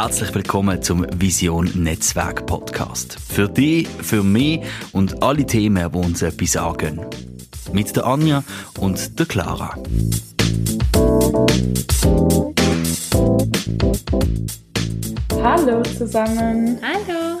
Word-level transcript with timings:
Herzlich 0.00 0.32
willkommen 0.32 0.80
zum 0.80 1.04
Vision 1.16 1.72
Netzwerk 1.74 2.46
Podcast. 2.46 3.18
Für 3.18 3.48
dich, 3.48 3.88
für 3.88 4.22
mich 4.22 4.60
und 4.92 5.24
alle 5.24 5.44
Themen, 5.44 5.90
die 5.90 5.98
uns 5.98 6.22
etwas 6.22 6.52
sagen. 6.52 7.04
Mit 7.72 7.96
der 7.96 8.06
Anja 8.06 8.44
und 8.78 9.18
der 9.18 9.26
Clara. 9.26 9.74
Hallo 15.42 15.82
zusammen. 15.82 16.80
Hallo. 16.80 17.40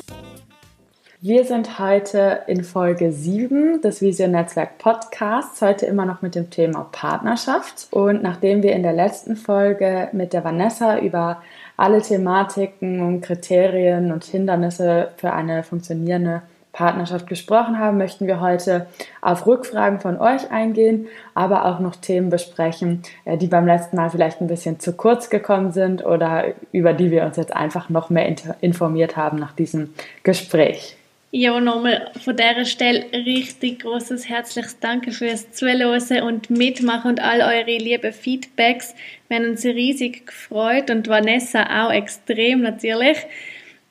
Wir 1.20 1.44
sind 1.44 1.78
heute 1.78 2.42
in 2.48 2.64
Folge 2.64 3.12
7 3.12 3.82
des 3.82 4.02
Vision 4.02 4.32
Netzwerk 4.32 4.78
Podcasts, 4.78 5.62
heute 5.62 5.86
immer 5.86 6.06
noch 6.06 6.22
mit 6.22 6.34
dem 6.34 6.50
Thema 6.50 6.88
Partnerschaft. 6.90 7.86
Und 7.92 8.24
nachdem 8.24 8.64
wir 8.64 8.72
in 8.72 8.82
der 8.82 8.94
letzten 8.94 9.36
Folge 9.36 10.08
mit 10.12 10.32
der 10.32 10.42
Vanessa 10.42 10.98
über 10.98 11.40
alle 11.78 12.02
Thematiken 12.02 13.00
und 13.00 13.22
Kriterien 13.22 14.12
und 14.12 14.24
Hindernisse 14.24 15.12
für 15.16 15.32
eine 15.32 15.62
funktionierende 15.62 16.42
Partnerschaft 16.72 17.26
gesprochen 17.26 17.78
haben, 17.78 17.98
möchten 17.98 18.26
wir 18.26 18.40
heute 18.40 18.86
auf 19.22 19.46
Rückfragen 19.46 20.00
von 20.00 20.20
euch 20.20 20.50
eingehen, 20.50 21.06
aber 21.34 21.64
auch 21.64 21.78
noch 21.80 21.96
Themen 21.96 22.30
besprechen, 22.30 23.02
äh, 23.24 23.38
die 23.38 23.46
beim 23.46 23.66
letzten 23.66 23.96
Mal 23.96 24.10
vielleicht 24.10 24.40
ein 24.40 24.48
bisschen 24.48 24.78
zu 24.78 24.92
kurz 24.92 25.30
gekommen 25.30 25.72
sind 25.72 26.04
oder 26.04 26.44
über 26.72 26.92
die 26.92 27.10
wir 27.10 27.24
uns 27.24 27.36
jetzt 27.36 27.54
einfach 27.54 27.88
noch 27.88 28.10
mehr 28.10 28.32
informiert 28.60 29.16
haben 29.16 29.38
nach 29.38 29.52
diesem 29.52 29.94
Gespräch. 30.24 30.97
Ja, 31.30 31.60
nochmal 31.60 32.10
von 32.24 32.36
dieser 32.36 32.64
Stelle 32.64 33.04
richtig 33.12 33.80
großes 33.80 34.30
herzliches 34.30 34.78
Danke 34.80 35.12
fürs 35.12 35.52
Zuhören 35.52 36.22
und 36.22 36.48
Mitmachen 36.48 37.10
und 37.10 37.20
all 37.20 37.42
eure 37.42 37.76
lieben 37.76 38.14
Feedbacks. 38.14 38.94
Wir 39.28 39.36
haben 39.36 39.50
uns 39.50 39.62
riesig 39.62 40.26
gefreut 40.26 40.90
und 40.90 41.06
Vanessa 41.06 41.84
auch 41.84 41.92
extrem 41.92 42.62
natürlich. 42.62 43.18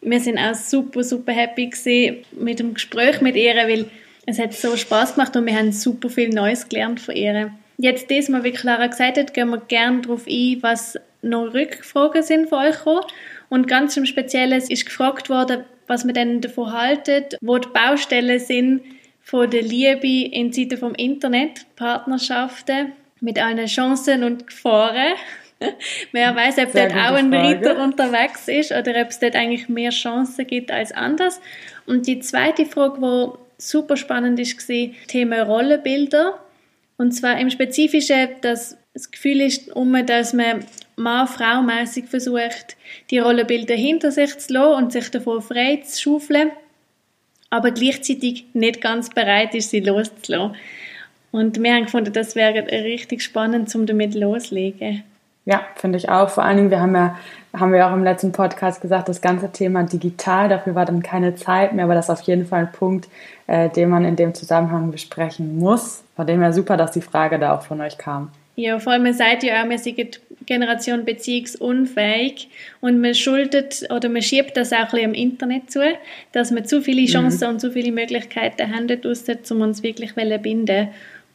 Wir 0.01 0.19
sind 0.19 0.39
auch 0.39 0.55
super, 0.55 1.03
super 1.03 1.31
happy 1.31 1.67
gewesen 1.67 2.25
mit 2.31 2.57
dem 2.57 2.73
Gespräch 2.73 3.21
mit 3.21 3.35
ihr, 3.35 3.53
weil 3.55 3.85
es 4.25 4.39
hat 4.39 4.53
so 4.53 4.75
Spaß 4.75 5.13
gemacht 5.13 5.35
und 5.35 5.45
wir 5.45 5.55
haben 5.55 5.71
super 5.71 6.09
viel 6.09 6.29
Neues 6.29 6.67
gelernt 6.67 6.99
von 6.99 7.15
ihr. 7.15 7.51
Jetzt 7.77 8.09
diesmal, 8.09 8.43
wie 8.43 8.51
Clara 8.51 8.87
gesagt 8.87 9.17
hat, 9.17 9.35
gehen 9.35 9.49
wir 9.49 9.59
gerne 9.59 10.01
darauf 10.01 10.25
ein, 10.27 10.57
was 10.61 10.99
noch 11.21 11.53
Rückfragen 11.53 12.23
sind 12.23 12.49
von 12.49 12.65
euch 12.65 12.77
gekommen. 12.77 13.05
Und 13.49 13.67
ganz 13.67 13.95
im 13.97 14.05
Speziellen 14.05 14.61
ist 14.61 14.85
gefragt 14.85 15.29
worden, 15.29 15.63
was 15.87 16.03
man 16.03 16.13
denn 16.13 16.41
davon 16.41 16.73
haltet, 16.73 17.37
wo 17.41 17.57
die 17.57 17.69
Baustellen 17.69 18.39
sind 18.39 18.81
von 19.21 19.49
der 19.49 19.61
Liebe 19.61 20.33
in 20.33 20.53
Zeiten 20.53 20.77
vom 20.77 20.93
Internet, 20.95 21.65
Partnerschaften 21.75 22.93
mit 23.19 23.41
allen 23.41 23.65
Chancen 23.65 24.23
und 24.23 24.47
Gefahren. 24.47 25.15
Wer 26.11 26.35
weiß, 26.35 26.59
ob 26.59 26.73
dort 26.73 26.91
auch 26.91 27.15
ein 27.15 27.31
Frage. 27.31 27.49
Ritter 27.49 27.83
unterwegs 27.83 28.47
ist 28.47 28.71
oder 28.71 29.01
ob 29.01 29.09
es 29.09 29.19
dort 29.19 29.35
eigentlich 29.35 29.69
mehr 29.69 29.89
Chancen 29.89 30.45
gibt 30.45 30.71
als 30.71 30.91
anders. 30.91 31.41
Und 31.85 32.05
die 32.07 32.19
zweite 32.19 32.65
Frage, 32.65 32.99
die 33.01 33.37
super 33.57 33.97
spannend 33.97 34.39
ist, 34.39 34.69
war 34.69 34.89
Thema 35.07 35.41
Rollenbilder. 35.43 36.39
Und 36.97 37.11
zwar 37.11 37.39
im 37.39 37.49
Spezifischen, 37.49 38.29
dass 38.41 38.77
das 38.93 39.11
Gefühl 39.11 39.41
ist, 39.41 39.71
dass 40.05 40.33
man 40.33 40.65
Mann-Frau-mässig 40.97 42.07
versucht, 42.07 42.75
die 43.11 43.19
Rollenbilder 43.19 43.75
hinter 43.75 44.11
sich 44.11 44.37
zu 44.39 44.53
lassen 44.53 44.83
und 44.83 44.91
sich 44.91 45.09
davon 45.11 45.41
frei 45.41 45.81
zu 45.85 46.01
schaufeln, 46.01 46.51
aber 47.49 47.71
gleichzeitig 47.71 48.45
nicht 48.53 48.81
ganz 48.81 49.09
bereit 49.09 49.55
ist, 49.55 49.69
sie 49.69 49.79
loszulassen. 49.79 50.55
Und 51.31 51.61
wir 51.61 51.73
haben 51.73 51.85
gefunden, 51.85 52.11
das 52.13 52.35
wäre 52.35 52.65
richtig 52.65 53.21
spannend, 53.21 53.73
um 53.75 53.85
damit 53.85 54.15
loszulegen. 54.15 55.03
Ja, 55.45 55.61
finde 55.75 55.97
ich 55.97 56.09
auch. 56.09 56.29
Vor 56.29 56.43
allen 56.43 56.57
Dingen, 56.57 56.71
wir 56.71 56.81
haben 56.81 56.95
ja, 56.95 57.15
haben 57.55 57.71
wir 57.71 57.87
auch 57.87 57.93
im 57.93 58.03
letzten 58.03 58.31
Podcast 58.31 58.81
gesagt, 58.81 59.07
das 59.07 59.21
ganze 59.21 59.51
Thema 59.51 59.83
digital, 59.83 60.49
dafür 60.49 60.75
war 60.75 60.85
dann 60.85 61.03
keine 61.03 61.35
Zeit 61.35 61.73
mehr, 61.73 61.85
aber 61.85 61.93
das 61.93 62.05
ist 62.05 62.09
auf 62.09 62.21
jeden 62.21 62.45
Fall 62.45 62.61
ein 62.61 62.71
Punkt, 62.71 63.07
äh, 63.45 63.69
den 63.69 63.89
man 63.89 64.03
in 64.03 64.15
dem 64.15 64.33
Zusammenhang 64.33 64.91
besprechen 64.91 65.57
muss. 65.57 66.03
Von 66.15 66.27
dem 66.27 66.41
her 66.41 66.53
super, 66.53 66.75
dass 66.75 66.91
die 66.91 67.01
Frage 67.01 67.39
da 67.39 67.55
auch 67.55 67.61
von 67.61 67.79
euch 67.81 67.97
kam. 67.97 68.31
Ja, 68.59 68.79
vor 68.79 68.93
allem, 68.93 69.03
man 69.03 69.13
sagt 69.13 69.43
ja 69.43 69.63
auch, 69.63 69.69
wir 69.69 69.77
sind 69.77 70.19
Generation 70.47 71.05
beziehungsunfähig 71.05 72.49
und 72.81 72.99
man 72.99 73.13
schuldet 73.13 73.83
oder 73.91 74.09
man 74.09 74.23
schiebt 74.23 74.57
das 74.57 74.73
auch 74.73 74.77
ein 74.77 74.85
bisschen 74.85 75.03
im 75.03 75.13
Internet 75.13 75.69
zu, 75.69 75.81
dass 76.31 76.53
wir 76.53 76.63
zu 76.63 76.81
viele 76.81 77.01
mhm. 77.01 77.05
Chancen 77.05 77.47
mhm. 77.47 77.53
und 77.53 77.59
zu 77.59 77.71
viele 77.71 77.91
Möglichkeiten 77.91 78.75
haben, 78.75 78.87
um 78.89 79.61
uns 79.61 79.83
wirklich 79.83 80.15
zu 80.15 80.39
binden. 80.39 80.87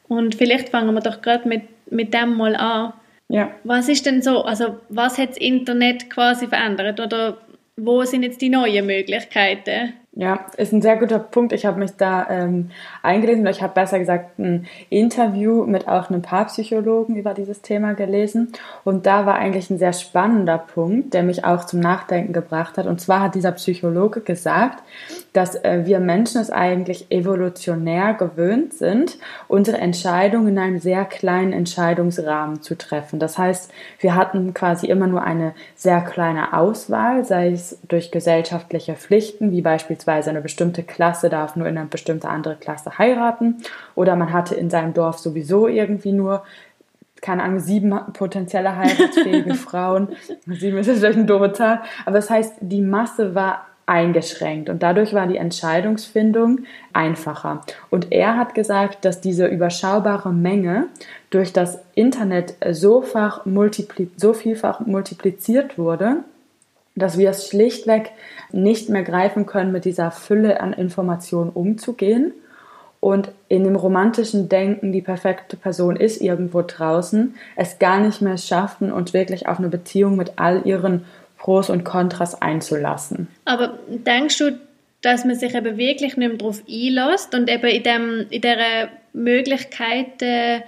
Und 0.09 0.35
vielleicht 0.35 0.71
fangen 0.71 0.93
wir 0.95 1.01
doch 1.01 1.23
gerade 1.23 1.49
mit, 1.49 1.63
mit 1.93 2.13
dem 2.13 2.37
mal 2.37 2.57
an. 2.57 2.93
Ja. 3.29 3.55
Was 3.63 3.89
ist 3.89 4.05
denn 4.05 4.21
so, 4.21 4.43
also 4.43 4.81
was 4.89 5.17
hat 5.17 5.31
das 5.31 5.39
Internet 5.39 6.11
quasi 6.11 6.49
verändert 6.49 6.99
oder 6.99 7.39
wo 7.77 8.03
sind 8.03 8.25
jetzt 8.25 8.43
die 8.43 8.49
neuen 8.49 8.85
Möglichkeiten? 8.85 9.93
Ja, 10.15 10.45
ist 10.59 10.75
ein 10.75 10.83
sehr 10.83 10.99
guter 10.99 11.19
Punkt. 11.19 11.55
Ich 11.55 11.65
habe 11.65 11.79
mich 11.79 11.93
da 11.93 12.27
ähm, 12.29 12.69
eingelesen, 13.03 13.41
oder 13.41 13.51
ich 13.51 13.63
habe 13.63 13.73
besser 13.73 13.99
gesagt 13.99 14.39
ein 14.39 14.67
Interview 14.91 15.65
mit 15.65 15.89
auch 15.89 16.11
einem 16.11 16.21
Paarpsychologen 16.21 17.17
über 17.17 17.33
dieses 17.33 17.63
Thema 17.63 17.95
gelesen. 17.95 18.53
Und 18.85 19.07
da 19.07 19.25
war 19.25 19.37
eigentlich 19.37 19.71
ein 19.71 19.79
sehr 19.79 19.95
spannender 19.95 20.59
Punkt, 20.59 21.15
der 21.15 21.23
mich 21.23 21.47
auch 21.47 21.65
zum 21.65 21.81
Nachdenken 21.81 22.35
gebracht 22.35 22.77
hat. 22.77 22.85
Und 22.85 23.01
zwar 23.01 23.21
hat 23.21 23.35
dieser 23.35 23.53
Psychologe 23.53 24.21
gesagt, 24.21 24.83
dass 25.33 25.55
äh, 25.55 25.87
wir 25.87 25.99
Menschen 25.99 26.43
es 26.43 26.51
eigentlich 26.51 27.11
evolutionär 27.11 28.13
gewöhnt 28.13 28.75
sind, 28.75 29.17
unsere 29.49 29.79
Entscheidungen 29.79 30.49
in 30.49 30.59
einem 30.59 30.79
sehr 30.79 31.07
kleinen 31.07 31.55
Entscheidungsrahmen 31.55 32.61
zu 32.61 32.77
treffen. 32.77 33.19
Das 33.19 33.39
heißt, 33.39 33.73
wir 33.99 34.15
hatten 34.15 34.53
quasi 34.53 34.89
immer 34.89 35.07
nur 35.07 35.23
eine 35.23 35.55
sehr 35.75 36.03
kleine 36.03 36.53
Auswahl, 36.53 37.25
sei 37.25 37.53
es 37.53 37.79
durch 37.89 38.11
gesellschaftliche 38.11 38.95
Pflichten, 38.95 39.53
wie 39.53 39.63
beispielsweise 39.63 40.02
beispielsweise 40.05 40.31
eine 40.31 40.41
bestimmte 40.41 40.83
Klasse 40.83 41.29
darf 41.29 41.57
nur 41.57 41.67
in 41.67 41.79
eine 41.79 41.89
bestimmte 41.89 42.29
andere 42.29 42.57
Klasse 42.57 42.99
heiraten 42.99 43.57
oder 43.95 44.17
man 44.17 44.33
hatte 44.33 44.55
in 44.55 44.71
seinem 44.71 44.95
Dorf 44.95 45.19
sowieso 45.19 45.69
irgendwie 45.69 46.13
nur 46.13 46.43
keine 47.21 47.45
Ahnung, 47.45 47.61
sieben 47.61 47.95
potenzielle 48.15 48.77
heiratsfähige 48.77 49.55
Frauen. 49.69 50.09
Sieben 50.47 50.79
ist 50.79 50.91
vielleicht 50.91 51.17
eine 51.17 51.25
doofe 51.25 51.53
Zahl. 51.53 51.83
Aber 52.05 52.17
das 52.17 52.29
heißt, 52.29 52.55
die 52.61 52.81
Masse 52.81 53.37
war 53.37 53.67
eingeschränkt 53.87 54.69
und 54.69 54.83
dadurch 54.83 55.15
war 55.15 55.29
die 55.29 55.37
Entscheidungsfindung 55.37 56.65
einfacher. 56.93 57.61
Und 57.91 58.11
er 58.11 58.37
hat 58.37 58.57
gesagt, 58.57 59.05
dass 59.05 59.21
diese 59.21 59.47
überschaubare 59.47 60.33
Menge 60.33 60.89
durch 61.31 61.53
das 61.53 61.79
Internet 61.95 62.57
so, 62.73 63.05
so 64.17 64.33
vielfach 64.33 64.81
multipliziert 64.85 65.79
wurde, 65.79 66.25
dass 66.95 67.19
wir 67.19 67.31
es 67.31 67.49
schlichtweg 67.49 68.11
nicht 68.53 68.89
mehr 68.89 69.03
greifen 69.03 69.47
können, 69.47 69.73
mit 69.73 69.85
dieser 69.85 70.11
Fülle 70.11 70.61
an 70.61 70.73
Informationen 70.73 71.51
umzugehen 71.51 72.33
und 73.03 73.33
in 73.49 73.65
dem 73.65 73.75
romantischen 73.75 74.49
Denken, 74.49 74.93
die 74.93 75.03
perfekte 75.03 75.57
Person 75.57 75.97
ist 75.97 76.21
irgendwo 76.21 76.63
draußen, 76.63 77.35
es 77.57 77.81
gar 77.81 77.99
nicht 77.99 78.23
mehr 78.23 78.39
schaffen, 78.39 78.93
uns 78.93 79.13
wirklich 79.13 79.49
auf 79.49 79.59
eine 79.59 79.69
Beziehung 79.69 80.17
mit 80.17 80.35
all 80.37 80.63
ihren 80.65 81.05
Pros 81.37 81.69
und 81.69 81.83
Kontras 81.83 82.41
einzulassen. 82.41 83.27
Aber 83.45 83.77
denkst 83.89 84.39
du, 84.39 84.57
dass 85.01 85.25
man 85.25 85.35
sich 85.35 85.57
eben 85.57 85.77
wirklich 85.77 86.17
nicht 86.17 86.29
mehr 86.29 86.39
darauf 86.39 86.63
einlässt 86.69 87.35
und 87.35 87.51
eben 87.51 87.67
in, 87.67 87.83
dem, 87.83 88.27
in 88.31 88.41
dieser 88.41 88.89
Möglichkeit, 89.13 90.23
äh, 90.23 90.61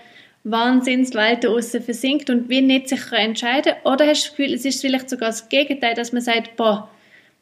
Wahnsinnswelt 0.44 1.46
außen 1.46 1.82
versinkt 1.82 2.28
und 2.28 2.50
wie 2.50 2.60
nicht 2.60 2.88
sich 2.88 3.12
entscheiden 3.12 3.72
Oder 3.84 4.06
hast 4.06 4.24
du 4.24 4.28
das 4.28 4.36
Gefühl, 4.36 4.54
es 4.54 4.64
ist 4.64 4.82
vielleicht 4.82 5.08
sogar 5.08 5.30
das 5.30 5.48
Gegenteil, 5.48 5.94
dass 5.94 6.12
man 6.12 6.22
sagt, 6.22 6.56
boah, 6.56 6.90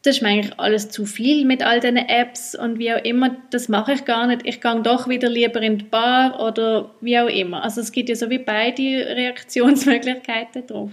das 0.02 0.16
ist 0.16 0.22
mir 0.22 0.30
eigentlich 0.30 0.58
alles 0.58 0.88
zu 0.88 1.04
viel 1.04 1.44
mit 1.44 1.64
all 1.64 1.80
diesen 1.80 1.96
Apps 1.96 2.54
und 2.54 2.78
wie 2.78 2.92
auch 2.92 3.04
immer, 3.04 3.36
das 3.50 3.68
mache 3.68 3.92
ich 3.92 4.04
gar 4.04 4.26
nicht. 4.26 4.42
Ich 4.44 4.60
gehe 4.60 4.82
doch 4.82 5.08
wieder 5.08 5.28
lieber 5.28 5.60
in 5.62 5.78
die 5.78 5.84
Bar 5.84 6.40
oder 6.40 6.90
wie 7.00 7.18
auch 7.18 7.28
immer. 7.28 7.62
Also 7.62 7.80
es 7.80 7.92
gibt 7.92 8.08
ja 8.08 8.16
so 8.16 8.28
wie 8.30 8.38
beide 8.38 8.82
Reaktionsmöglichkeiten 8.82 10.66
drauf. 10.66 10.90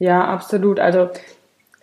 Ja, 0.00 0.24
absolut. 0.24 0.80
Also 0.80 1.10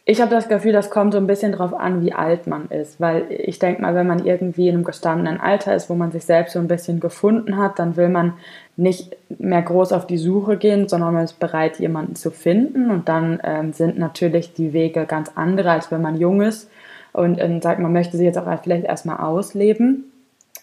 ich 0.08 0.22
habe 0.22 0.30
das 0.30 0.48
Gefühl, 0.48 0.72
das 0.72 0.92
kommt 0.92 1.14
so 1.14 1.18
ein 1.18 1.26
bisschen 1.26 1.52
drauf 1.52 1.74
an, 1.74 2.06
wie 2.06 2.14
alt 2.14 2.46
man 2.46 2.68
ist. 2.70 3.02
Weil 3.02 3.26
ich 3.30 3.58
denke 3.58 3.82
mal, 3.82 3.96
wenn 3.96 4.06
man 4.06 4.24
irgendwie 4.24 4.68
in 4.68 4.76
einem 4.76 4.84
gestandenen 4.84 5.40
Alter 5.40 5.76
ist, 5.76 5.90
wo 5.90 5.96
man 5.96 6.12
sich 6.12 6.26
selbst 6.26 6.54
so 6.54 6.60
ein 6.60 6.68
bisschen 6.68 7.00
gefunden 7.00 7.58
hat, 7.58 7.80
dann 7.80 7.98
will 7.98 8.10
man 8.10 8.34
nicht 8.78 9.18
mehr 9.40 9.64
groß 9.64 9.94
auf 9.94 10.06
die 10.06 10.20
Suche 10.20 10.58
gehen, 10.58 10.88
sondern 10.88 11.16
man 11.16 11.24
ist 11.24 11.40
bereit, 11.40 11.80
jemanden 11.80 12.16
zu 12.16 12.30
finden. 12.30 12.92
Und 12.92 13.10
dann 13.10 13.40
ähm, 13.44 13.74
sind 13.74 13.98
natürlich 13.98 14.54
die 14.54 14.74
Wege 14.74 15.08
ganz 15.08 15.32
andere, 15.34 15.72
als 15.72 15.90
wenn 15.90 16.04
man 16.04 16.18
jung 16.18 16.42
ist 16.42 16.70
und 17.12 17.42
ähm, 17.42 17.60
sagt, 17.60 17.80
man 17.80 17.92
möchte 17.92 18.16
sie 18.16 18.26
jetzt 18.26 18.38
auch 18.38 18.62
vielleicht 18.62 18.86
erstmal 18.86 19.18
ausleben. 19.18 20.12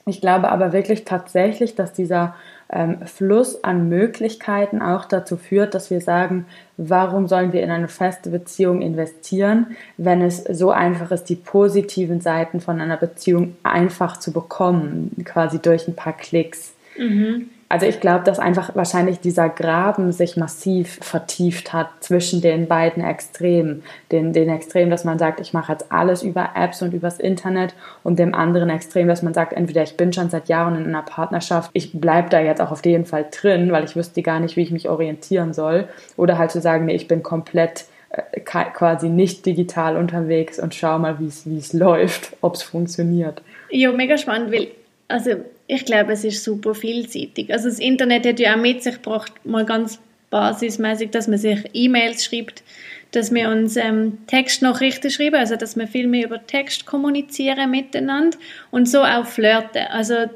Ich 0.06 0.20
glaube 0.20 0.50
aber 0.50 0.72
wirklich 0.72 1.04
tatsächlich, 1.04 1.74
dass 1.74 1.92
dieser 1.92 2.36
ähm, 2.72 3.06
Fluss 3.06 3.62
an 3.62 3.88
Möglichkeiten 3.88 4.80
auch 4.80 5.04
dazu 5.04 5.36
führt, 5.36 5.74
dass 5.74 5.90
wir 5.90 6.00
sagen, 6.00 6.46
warum 6.76 7.28
sollen 7.28 7.52
wir 7.52 7.62
in 7.62 7.70
eine 7.70 7.88
feste 7.88 8.30
Beziehung 8.30 8.80
investieren, 8.80 9.76
wenn 9.98 10.22
es 10.22 10.42
so 10.44 10.70
einfach 10.70 11.10
ist, 11.10 11.24
die 11.24 11.36
positiven 11.36 12.20
Seiten 12.20 12.60
von 12.60 12.80
einer 12.80 12.96
Beziehung 12.96 13.56
einfach 13.62 14.16
zu 14.16 14.32
bekommen, 14.32 15.14
quasi 15.24 15.58
durch 15.60 15.86
ein 15.86 15.94
paar 15.94 16.16
Klicks. 16.16 16.72
Mhm. 16.96 17.50
Also 17.72 17.86
ich 17.86 18.00
glaube, 18.00 18.22
dass 18.24 18.38
einfach 18.38 18.76
wahrscheinlich 18.76 19.20
dieser 19.20 19.48
Graben 19.48 20.12
sich 20.12 20.36
massiv 20.36 20.98
vertieft 21.00 21.72
hat 21.72 21.88
zwischen 22.00 22.42
den 22.42 22.68
beiden 22.68 23.02
Extremen. 23.02 23.82
Den, 24.10 24.34
den 24.34 24.50
Extrem, 24.50 24.90
dass 24.90 25.04
man 25.04 25.18
sagt, 25.18 25.40
ich 25.40 25.54
mache 25.54 25.72
jetzt 25.72 25.90
alles 25.90 26.22
über 26.22 26.50
Apps 26.54 26.82
und 26.82 26.92
übers 26.92 27.18
Internet 27.18 27.74
und 28.02 28.18
dem 28.18 28.34
anderen 28.34 28.68
Extrem, 28.68 29.08
dass 29.08 29.22
man 29.22 29.32
sagt, 29.32 29.54
entweder 29.54 29.82
ich 29.82 29.96
bin 29.96 30.12
schon 30.12 30.28
seit 30.28 30.50
Jahren 30.50 30.76
in 30.76 30.84
einer 30.84 31.00
Partnerschaft, 31.00 31.70
ich 31.72 31.98
bleibe 31.98 32.28
da 32.28 32.40
jetzt 32.40 32.60
auch 32.60 32.72
auf 32.72 32.84
jeden 32.84 33.06
Fall 33.06 33.24
drin, 33.30 33.72
weil 33.72 33.84
ich 33.84 33.96
wüsste 33.96 34.20
gar 34.20 34.38
nicht, 34.38 34.56
wie 34.56 34.62
ich 34.64 34.70
mich 34.70 34.90
orientieren 34.90 35.54
soll. 35.54 35.88
Oder 36.18 36.36
halt 36.36 36.50
zu 36.50 36.60
sagen, 36.60 36.84
nee, 36.84 36.94
ich 36.94 37.08
bin 37.08 37.22
komplett 37.22 37.86
äh, 38.10 38.40
quasi 38.40 39.08
nicht 39.08 39.46
digital 39.46 39.96
unterwegs 39.96 40.58
und 40.58 40.74
schau 40.74 40.98
mal, 40.98 41.18
wie 41.20 41.56
es 41.56 41.72
läuft, 41.72 42.36
ob 42.42 42.56
es 42.56 42.62
funktioniert. 42.62 43.40
Ja, 43.70 43.92
mega 43.92 44.18
spannend, 44.18 44.52
weil 44.52 44.68
also 45.08 45.30
ich 45.72 45.86
glaube, 45.86 46.12
es 46.12 46.22
ist 46.22 46.44
super 46.44 46.74
vielseitig. 46.74 47.50
Also 47.50 47.68
das 47.68 47.78
Internet 47.78 48.26
hat 48.26 48.38
ja 48.38 48.54
auch 48.54 48.60
mit 48.60 48.82
sich 48.82 48.96
gebracht, 48.96 49.32
mal 49.44 49.64
ganz 49.64 49.98
basismäßig, 50.28 51.10
dass 51.10 51.28
man 51.28 51.38
sich 51.38 51.60
E-Mails 51.72 52.24
schreibt, 52.24 52.62
dass 53.12 53.32
wir 53.32 53.48
uns 53.48 53.76
ähm, 53.76 54.18
Textnachrichten 54.26 55.10
schreiben, 55.10 55.36
also 55.36 55.56
dass 55.56 55.76
wir 55.76 55.86
viel 55.86 56.08
mehr 56.08 56.26
über 56.26 56.46
Text 56.46 56.84
kommunizieren 56.84 57.70
miteinander 57.70 58.36
und 58.70 58.86
so 58.86 59.02
auch 59.02 59.26
flirten. 59.26 59.86
Also 59.90 60.26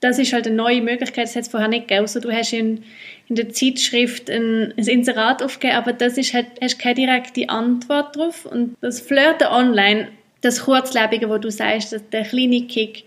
das 0.00 0.18
ist 0.18 0.32
halt 0.32 0.48
eine 0.48 0.56
neue 0.56 0.82
Möglichkeit, 0.82 1.24
das 1.24 1.36
hat 1.36 1.42
es 1.42 1.48
vorher 1.48 1.68
nicht 1.68 1.86
gegeben. 1.86 2.02
Also 2.02 2.18
du 2.18 2.32
hast 2.32 2.52
in, 2.52 2.82
in 3.28 3.36
der 3.36 3.50
Zeitschrift 3.50 4.28
ein, 4.28 4.74
ein 4.76 4.86
Inserat 4.88 5.40
aufgegeben, 5.40 5.78
aber 5.78 5.92
das 5.92 6.18
ist 6.18 6.34
halt, 6.34 6.46
hast 6.60 6.80
keine 6.80 6.96
direkte 6.96 7.48
Antwort 7.48 8.16
drauf. 8.16 8.44
Und 8.44 8.76
das 8.80 9.00
Flirten 9.00 9.46
online, 9.46 10.08
das 10.40 10.64
Kurzlebige, 10.64 11.30
wo 11.30 11.38
du 11.38 11.50
sagst, 11.50 11.96
der 12.12 12.24
kleine 12.24 12.66
Kick, 12.66 13.04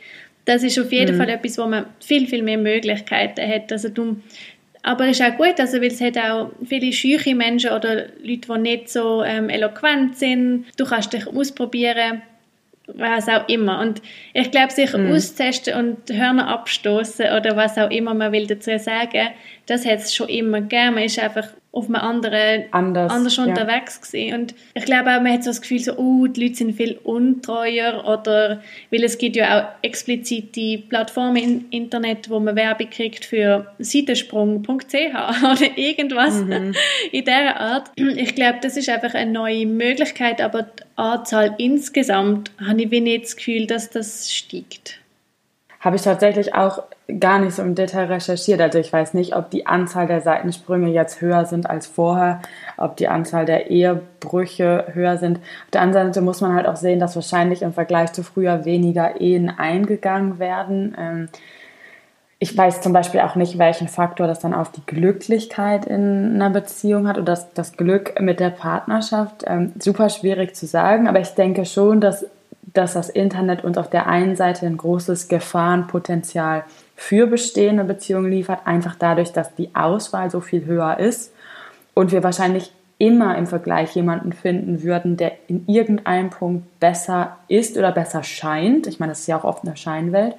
das 0.48 0.64
ist 0.64 0.80
auf 0.80 0.92
jeden 0.94 1.16
mhm. 1.16 1.20
Fall 1.20 1.30
etwas, 1.30 1.58
wo 1.58 1.68
man 1.68 1.86
viel, 2.00 2.26
viel 2.26 2.42
mehr 2.42 2.58
Möglichkeiten 2.58 3.46
hat. 3.46 3.70
Also 3.70 3.90
du, 3.90 4.16
aber 4.82 5.10
es 5.10 5.20
ist 5.20 5.26
auch 5.26 5.36
gut, 5.36 5.60
also, 5.60 5.82
weil 5.82 5.88
es 5.88 6.00
hat 6.00 6.18
auch 6.18 6.52
viele 6.66 6.94
schüche 6.94 7.36
Menschen 7.36 7.72
oder 7.72 8.06
Leute, 8.24 8.54
die 8.54 8.58
nicht 8.60 8.90
so 8.90 9.24
ähm, 9.24 9.50
eloquent 9.50 10.16
sind. 10.18 10.66
Du 10.78 10.86
kannst 10.86 11.12
dich 11.12 11.28
ausprobieren, 11.28 12.22
was 12.88 13.28
auch 13.28 13.46
immer. 13.50 13.82
Und 13.82 14.02
ich 14.34 14.50
glaube, 14.50 14.72
sich 14.72 14.94
mhm. 14.94 15.12
auszutesten 15.12 15.74
und 15.74 16.18
Hörner 16.18 16.48
abstoßen 16.48 17.26
oder 17.38 17.58
was 17.58 17.78
auch 17.78 17.92
immer 17.92 18.14
man 18.14 18.32
will 18.32 18.48
dazu 18.48 18.80
sagen, 18.80 19.32
das 19.66 19.86
hat 19.86 20.00
es 20.00 20.16
schon 20.16 20.30
immer 20.30 20.62
gegeben. 20.62 20.96
Man 20.96 21.04
ist 21.04 21.20
einfach 21.20 21.50
auf 21.78 21.86
einem 21.86 21.96
anderen, 21.96 22.64
anders, 22.72 23.12
anders 23.12 23.38
unterwegs 23.38 24.00
ja. 24.02 24.20
gewesen. 24.20 24.40
Und 24.40 24.56
ich 24.74 24.86
glaube 24.86 25.12
auch, 25.12 25.22
man 25.22 25.34
hat 25.34 25.44
so 25.44 25.52
das 25.52 25.62
Gefühl, 25.62 25.80
so, 25.80 25.96
oh, 25.98 26.26
die 26.26 26.44
Leute 26.44 26.56
sind 26.56 26.76
viel 26.76 27.00
untreuer 27.04 28.04
oder, 28.06 28.62
weil 28.90 29.04
es 29.04 29.20
gibt 29.20 29.36
ja 29.36 29.60
auch 29.60 29.68
explizite 29.84 30.80
Plattformen 30.90 31.38
im 31.38 31.66
Internet, 31.70 32.32
wo 32.32 32.40
man 32.40 32.56
Werbung 32.56 32.90
kriegt 32.90 33.26
für 33.26 33.68
seitensprung.ch 33.78 34.94
oder 34.96 35.78
irgendwas 35.78 36.34
mhm. 36.42 36.74
in 37.12 37.24
dieser 37.24 37.60
Art. 37.60 37.92
Ich 37.96 38.34
glaube, 38.34 38.58
das 38.62 38.76
ist 38.76 38.90
einfach 38.90 39.14
eine 39.14 39.32
neue 39.32 39.68
Möglichkeit, 39.68 40.42
aber 40.42 40.64
die 40.64 40.84
Anzahl 40.96 41.54
insgesamt 41.60 42.50
habe 42.60 42.82
ich 42.82 42.92
wenig 42.92 43.22
das 43.22 43.36
Gefühl, 43.36 43.68
dass 43.68 43.92
das 43.92 44.34
steigt 44.34 45.00
habe 45.88 45.96
ich 45.96 46.02
tatsächlich 46.02 46.54
auch 46.54 46.84
gar 47.22 47.40
nicht 47.40 47.56
so 47.56 47.62
im 47.62 47.74
Detail 47.74 48.08
recherchiert. 48.08 48.60
Also 48.60 48.78
ich 48.78 48.92
weiß 48.92 49.14
nicht, 49.14 49.38
ob 49.38 49.50
die 49.52 49.68
Anzahl 49.68 50.06
der 50.06 50.20
Seitensprünge 50.20 50.90
jetzt 50.90 51.22
höher 51.22 51.46
sind 51.46 51.70
als 51.70 51.88
vorher, 51.88 52.42
ob 52.76 52.98
die 52.98 53.08
Anzahl 53.08 53.46
der 53.46 53.70
Ehebrüche 53.72 54.88
höher 54.92 55.18
sind. 55.18 55.38
Auf 55.38 55.72
der 55.72 55.80
anderen 55.80 56.08
Seite 56.08 56.20
muss 56.20 56.42
man 56.42 56.54
halt 56.54 56.68
auch 56.68 56.76
sehen, 56.76 57.00
dass 57.00 57.16
wahrscheinlich 57.16 57.62
im 57.62 57.72
Vergleich 57.72 58.12
zu 58.12 58.22
früher 58.22 58.66
weniger 58.66 59.22
Ehen 59.22 59.50
eingegangen 59.50 60.40
werden. 60.40 60.94
Ähm, 61.00 61.30
ich 62.38 62.56
weiß 62.58 62.82
zum 62.82 62.92
Beispiel 62.92 63.22
auch 63.22 63.36
nicht, 63.36 63.58
welchen 63.58 63.88
Faktor 63.88 64.28
das 64.28 64.40
dann 64.40 64.54
auf 64.54 64.74
die 64.74 64.86
Glücklichkeit 64.86 65.86
in 65.86 66.36
einer 66.36 66.50
Beziehung 66.50 67.08
hat 67.08 67.16
oder 67.16 67.28
das, 67.28 67.54
das 67.54 67.78
Glück 67.78 68.20
mit 68.20 68.42
der 68.42 68.50
Partnerschaft. 68.50 69.46
Ähm, 69.48 69.72
super 69.80 70.10
schwierig 70.10 70.54
zu 70.54 70.66
sagen, 70.66 71.08
aber 71.08 71.22
ich 71.22 71.30
denke 71.30 71.64
schon, 71.64 72.02
dass 72.02 72.26
dass 72.74 72.94
das 72.94 73.10
Internet 73.10 73.64
uns 73.64 73.78
auf 73.78 73.90
der 73.90 74.08
einen 74.08 74.36
Seite 74.36 74.66
ein 74.66 74.78
großes 74.78 75.28
Gefahrenpotenzial 75.30 76.66
für 76.96 77.28
bestehende 77.28 77.84
Beziehungen 77.84 78.30
liefert, 78.30 78.66
einfach 78.66 78.96
dadurch, 78.96 79.32
dass 79.32 79.56
die 79.56 79.74
Auswahl 79.74 80.30
so 80.30 80.42
viel 80.42 80.66
höher 80.66 81.00
ist 81.00 81.34
und 81.94 82.12
wir 82.12 82.24
wahrscheinlich 82.24 82.72
immer 82.98 83.38
im 83.38 83.46
Vergleich 83.48 83.96
jemanden 83.96 84.34
finden 84.34 84.82
würden, 84.84 85.18
der 85.18 85.34
in 85.48 85.68
irgendeinem 85.68 86.30
Punkt 86.30 86.80
besser 86.80 87.38
ist 87.48 87.78
oder 87.78 87.92
besser 87.92 88.24
scheint. 88.24 88.88
Ich 88.88 89.00
meine, 89.00 89.12
das 89.12 89.20
ist 89.20 89.28
ja 89.28 89.38
auch 89.38 89.44
oft 89.44 89.66
eine 89.66 89.78
Scheinwelt, 89.78 90.36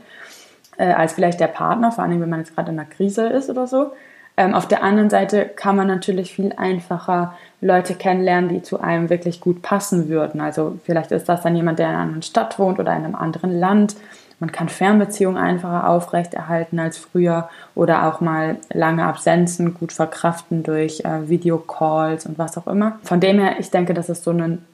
äh, 0.76 0.92
als 0.92 1.12
vielleicht 1.12 1.40
der 1.40 1.46
Partner, 1.46 1.92
vor 1.92 2.04
allem 2.04 2.20
wenn 2.20 2.28
man 2.28 2.40
jetzt 2.40 2.54
gerade 2.54 2.72
in 2.72 2.78
einer 2.78 2.88
Krise 2.88 3.28
ist 3.28 3.48
oder 3.48 3.66
so. 3.66 3.92
Ähm, 4.36 4.54
auf 4.54 4.66
der 4.66 4.82
anderen 4.82 5.10
Seite 5.10 5.46
kann 5.46 5.76
man 5.76 5.86
natürlich 5.86 6.32
viel 6.32 6.52
einfacher 6.56 7.36
Leute 7.60 7.94
kennenlernen, 7.94 8.48
die 8.48 8.62
zu 8.62 8.80
einem 8.80 9.10
wirklich 9.10 9.40
gut 9.40 9.62
passen 9.62 10.08
würden. 10.08 10.40
Also 10.40 10.78
vielleicht 10.84 11.10
ist 11.10 11.28
das 11.28 11.42
dann 11.42 11.56
jemand, 11.56 11.78
der 11.78 11.88
in 11.88 11.92
einer 11.92 12.02
anderen 12.02 12.22
Stadt 12.22 12.58
wohnt 12.58 12.78
oder 12.78 12.96
in 12.96 13.04
einem 13.04 13.14
anderen 13.16 13.58
Land. 13.58 13.96
Man 14.40 14.52
kann 14.52 14.68
Fernbeziehungen 14.68 15.36
einfacher 15.36 15.88
aufrechterhalten 15.88 16.78
als 16.78 16.96
früher 16.96 17.48
oder 17.74 18.06
auch 18.06 18.20
mal 18.20 18.56
lange 18.72 19.04
Absenzen 19.04 19.74
gut 19.74 19.92
verkraften 19.92 20.62
durch 20.62 21.00
äh, 21.00 21.28
Videocalls 21.28 22.26
und 22.26 22.38
was 22.38 22.56
auch 22.56 22.68
immer. 22.68 23.00
Von 23.02 23.18
dem 23.18 23.40
her, 23.40 23.56
ich 23.58 23.70
denke, 23.70 23.94
das 23.94 24.08
ist 24.08 24.22
so 24.22 24.30
ein 24.30 24.64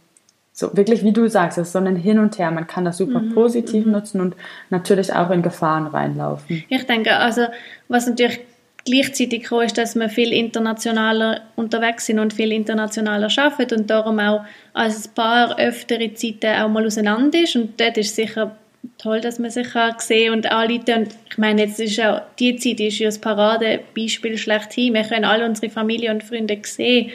so 0.56 0.76
wirklich, 0.76 1.02
wie 1.02 1.12
du 1.12 1.28
sagst, 1.28 1.58
es 1.58 1.66
ist 1.66 1.72
so 1.72 1.80
ein 1.80 1.96
Hin 1.96 2.20
und 2.20 2.38
Her. 2.38 2.52
Man 2.52 2.68
kann 2.68 2.84
das 2.84 2.98
super 2.98 3.18
mhm, 3.18 3.34
positiv 3.34 3.86
mhm. 3.86 3.92
nutzen 3.92 4.20
und 4.20 4.36
natürlich 4.70 5.12
auch 5.12 5.30
in 5.30 5.42
Gefahren 5.42 5.88
reinlaufen. 5.88 6.62
Ich 6.68 6.86
denke, 6.86 7.16
also 7.16 7.46
was 7.88 8.06
natürlich 8.06 8.40
gleichzeitig 8.84 9.50
auch 9.50 9.62
ist, 9.62 9.78
dass 9.78 9.94
wir 9.94 10.08
viel 10.08 10.32
internationaler 10.32 11.42
unterwegs 11.56 12.06
sind 12.06 12.18
und 12.18 12.32
viel 12.32 12.52
internationaler 12.52 13.28
arbeiten 13.36 13.80
und 13.80 13.90
darum 13.90 14.18
auch 14.18 14.44
als 14.72 15.08
Paar 15.08 15.58
öftere 15.58 16.12
Zeiten 16.14 16.54
auch 16.60 16.68
mal 16.68 16.86
auseinander 16.86 17.40
ist 17.40 17.56
und 17.56 17.80
dort 17.80 17.96
ist 17.96 18.14
sicher 18.14 18.56
toll, 18.98 19.20
dass 19.20 19.38
man 19.38 19.50
sich 19.50 19.70
kann 19.70 19.94
sehen 19.98 20.32
und 20.32 20.50
anrufen 20.50 20.94
und 20.94 21.08
ich 21.30 21.38
meine, 21.38 21.62
jetzt 21.62 21.80
ist 21.80 22.00
auch, 22.00 22.20
die 22.38 22.56
Zeit 22.56 22.80
ist 22.80 22.98
ja 22.98 23.08
das 23.08 23.18
Paradebeispiel 23.18 24.36
schlechthin. 24.36 24.94
Wir 24.94 25.02
können 25.02 25.24
alle 25.24 25.46
unsere 25.46 25.70
Familie 25.70 26.10
und 26.10 26.22
Freunde 26.22 26.58
sehen 26.62 27.10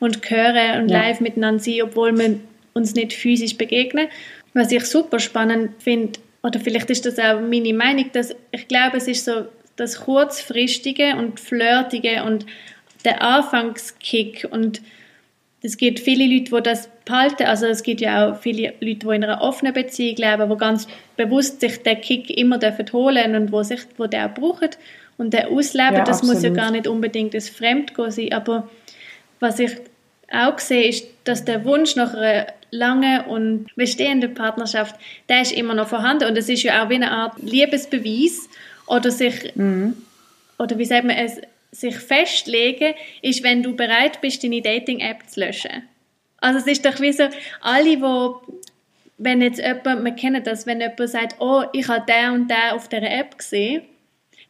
und 0.00 0.28
hören 0.28 0.82
und 0.82 0.90
ja. 0.90 1.00
live 1.00 1.20
miteinander 1.20 1.62
sein, 1.62 1.82
obwohl 1.82 2.18
wir 2.18 2.38
uns 2.74 2.94
nicht 2.94 3.12
physisch 3.12 3.56
begegnen. 3.56 4.08
Was 4.54 4.72
ich 4.72 4.84
super 4.84 5.18
spannend 5.18 5.70
finde, 5.80 6.18
oder 6.42 6.58
vielleicht 6.58 6.90
ist 6.90 7.06
das 7.06 7.18
auch 7.18 7.40
meine 7.40 7.72
Meinung, 7.72 8.10
dass 8.12 8.34
ich 8.50 8.66
glaube, 8.66 8.96
es 8.96 9.06
ist 9.06 9.24
so 9.24 9.46
das 9.82 10.00
kurzfristige 10.00 11.16
und 11.16 11.40
flirtige 11.40 12.24
und 12.24 12.46
der 13.04 13.22
Anfangskick. 13.22 14.46
Und 14.50 14.80
es 15.60 15.76
gibt 15.76 16.00
viele 16.00 16.24
Leute, 16.24 16.56
die 16.56 16.62
das 16.62 16.88
behalten, 17.04 17.44
also 17.44 17.66
es 17.66 17.82
gibt 17.82 18.00
ja 18.00 18.30
auch 18.30 18.36
viele 18.36 18.74
Leute, 18.80 19.06
die 19.06 19.14
in 19.14 19.24
einer 19.24 19.40
offenen 19.40 19.74
Beziehung 19.74 20.16
leben, 20.16 20.50
die 20.50 20.56
ganz 20.56 20.86
bewusst 21.16 21.60
sich 21.60 21.82
den 21.82 22.00
Kick 22.00 22.30
immer 22.30 22.58
dürfen 22.58 22.86
holen 22.92 23.34
und 23.34 23.52
wo 23.52 23.62
sich, 23.62 23.80
wo 23.96 24.06
der 24.06 24.26
auch 24.26 24.34
brauchen 24.34 24.70
und 25.18 25.34
der 25.34 25.50
ausleben, 25.50 25.96
ja, 25.96 26.04
das 26.04 26.18
absolut. 26.18 26.34
muss 26.36 26.44
ja 26.44 26.50
gar 26.50 26.70
nicht 26.70 26.86
unbedingt 26.86 27.34
das 27.34 27.48
Fremdgehen 27.48 28.10
sein, 28.10 28.32
aber 28.32 28.68
was 29.40 29.58
ich 29.58 29.72
auch 30.32 30.58
sehe, 30.58 30.88
ist, 30.88 31.06
dass 31.24 31.44
der 31.44 31.64
Wunsch 31.64 31.96
nach 31.96 32.14
einer 32.14 32.46
langen 32.70 33.20
und 33.26 33.66
bestehenden 33.76 34.34
Partnerschaft, 34.34 34.96
der 35.28 35.42
ist 35.42 35.52
immer 35.52 35.74
noch 35.74 35.88
vorhanden. 35.88 36.28
Und 36.28 36.38
es 36.38 36.48
ist 36.48 36.62
ja 36.62 36.82
auch 36.82 36.88
wie 36.88 36.94
eine 36.94 37.10
Art 37.10 37.34
Liebesbeweis 37.42 38.48
oder 38.86 39.10
sich, 39.10 39.54
mhm. 39.54 39.96
oder 40.58 40.78
wie 40.78 40.84
sagt 40.84 41.04
man 41.04 41.16
es, 41.16 41.40
sich 41.70 41.96
festlegen, 41.96 42.94
ist, 43.22 43.42
wenn 43.42 43.62
du 43.62 43.74
bereit 43.74 44.20
bist, 44.20 44.44
deine 44.44 44.60
Dating-App 44.60 45.28
zu 45.28 45.40
löschen. 45.40 45.88
Also 46.38 46.58
es 46.58 46.66
ist 46.66 46.84
doch 46.84 47.00
wie 47.00 47.12
so, 47.12 47.24
alle, 47.62 48.00
wo 48.00 48.42
wenn 49.18 49.40
jetzt 49.40 49.60
jemand, 49.60 50.04
wir 50.04 50.12
kennen 50.12 50.42
das, 50.42 50.66
wenn 50.66 50.80
jemand 50.80 51.08
sagt, 51.08 51.36
oh, 51.38 51.62
ich 51.72 51.88
habe 51.88 52.04
den 52.06 52.32
und 52.32 52.50
den 52.50 52.72
auf 52.72 52.88
dieser 52.88 53.10
App 53.10 53.38
gesehen, 53.38 53.82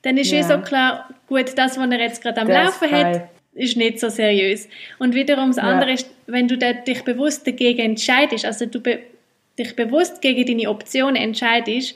dann 0.02 0.16
ist 0.16 0.32
ja. 0.32 0.38
wie 0.38 0.42
so 0.42 0.58
klar, 0.58 1.10
gut, 1.28 1.56
das, 1.56 1.78
was 1.78 1.90
er 1.90 2.00
jetzt 2.00 2.22
gerade 2.22 2.40
am 2.40 2.48
das 2.48 2.80
Laufen 2.80 2.90
hat, 2.90 3.28
ist 3.54 3.76
nicht 3.76 4.00
so 4.00 4.08
seriös. 4.08 4.68
Und 4.98 5.14
wiederum 5.14 5.48
das 5.48 5.56
ja. 5.58 5.64
andere 5.64 5.92
ist, 5.92 6.10
wenn 6.26 6.48
du 6.48 6.56
dich 6.56 7.04
bewusst 7.04 7.46
dagegen 7.46 7.80
entscheidest, 7.80 8.44
also 8.44 8.66
du 8.66 8.80
be 8.80 9.00
dich 9.58 9.76
bewusst 9.76 10.22
gegen 10.22 10.46
deine 10.46 10.70
Option 10.70 11.14
entscheidest, 11.14 11.94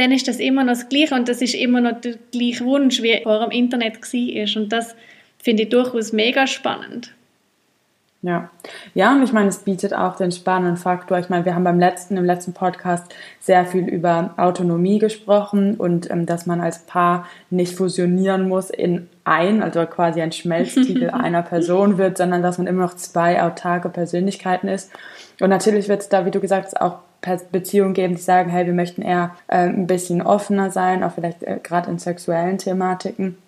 dann 0.00 0.12
ist 0.12 0.26
das 0.26 0.38
immer 0.38 0.64
noch 0.64 0.72
das 0.72 0.88
Gleiche 0.88 1.14
und 1.14 1.28
das 1.28 1.42
ist 1.42 1.54
immer 1.54 1.80
noch 1.80 2.00
der 2.00 2.14
gleiche 2.32 2.64
Wunsch, 2.64 3.02
wie 3.02 3.20
vor 3.22 3.40
dem 3.40 3.50
Internet 3.50 4.00
war. 4.00 4.62
Und 4.62 4.72
das 4.72 4.96
finde 5.38 5.64
ich 5.64 5.68
durchaus 5.68 6.12
mega 6.12 6.46
spannend. 6.46 7.12
Ja, 8.22 8.50
ja, 8.94 9.12
und 9.12 9.22
ich 9.22 9.32
meine, 9.32 9.48
es 9.48 9.60
bietet 9.60 9.94
auch 9.94 10.16
den 10.16 10.30
spannenden 10.30 10.76
Faktor. 10.76 11.18
Ich 11.18 11.30
meine, 11.30 11.46
wir 11.46 11.54
haben 11.54 11.64
beim 11.64 11.78
letzten, 11.78 12.18
im 12.18 12.24
letzten 12.24 12.52
Podcast 12.52 13.14
sehr 13.40 13.64
viel 13.64 13.88
über 13.88 14.34
Autonomie 14.36 14.98
gesprochen 14.98 15.76
und 15.76 16.10
ähm, 16.10 16.26
dass 16.26 16.44
man 16.44 16.60
als 16.60 16.80
Paar 16.80 17.26
nicht 17.48 17.74
fusionieren 17.74 18.46
muss 18.46 18.68
in 18.68 19.08
ein, 19.30 19.62
also 19.62 19.86
quasi 19.86 20.20
ein 20.20 20.32
Schmelztiegel 20.32 21.10
einer 21.12 21.42
Person 21.42 21.96
wird, 21.98 22.18
sondern 22.18 22.42
dass 22.42 22.58
man 22.58 22.66
immer 22.66 22.82
noch 22.82 22.96
zwei 22.96 23.42
autarke 23.42 23.88
Persönlichkeiten 23.88 24.68
ist. 24.68 24.90
Und 25.40 25.50
natürlich 25.50 25.88
wird 25.88 26.02
es 26.02 26.08
da, 26.08 26.26
wie 26.26 26.30
du 26.30 26.40
gesagt 26.40 26.66
hast, 26.66 26.80
auch 26.80 26.98
Beziehungen 27.52 27.94
geben, 27.94 28.16
die 28.16 28.22
sagen, 28.22 28.50
hey, 28.50 28.66
wir 28.66 28.72
möchten 28.72 29.02
eher 29.02 29.36
äh, 29.46 29.68
ein 29.68 29.86
bisschen 29.86 30.20
offener 30.22 30.70
sein, 30.70 31.04
auch 31.04 31.12
vielleicht 31.12 31.42
äh, 31.42 31.58
gerade 31.62 31.90
in 31.90 31.98
sexuellen 31.98 32.58
Thematiken. 32.58 33.38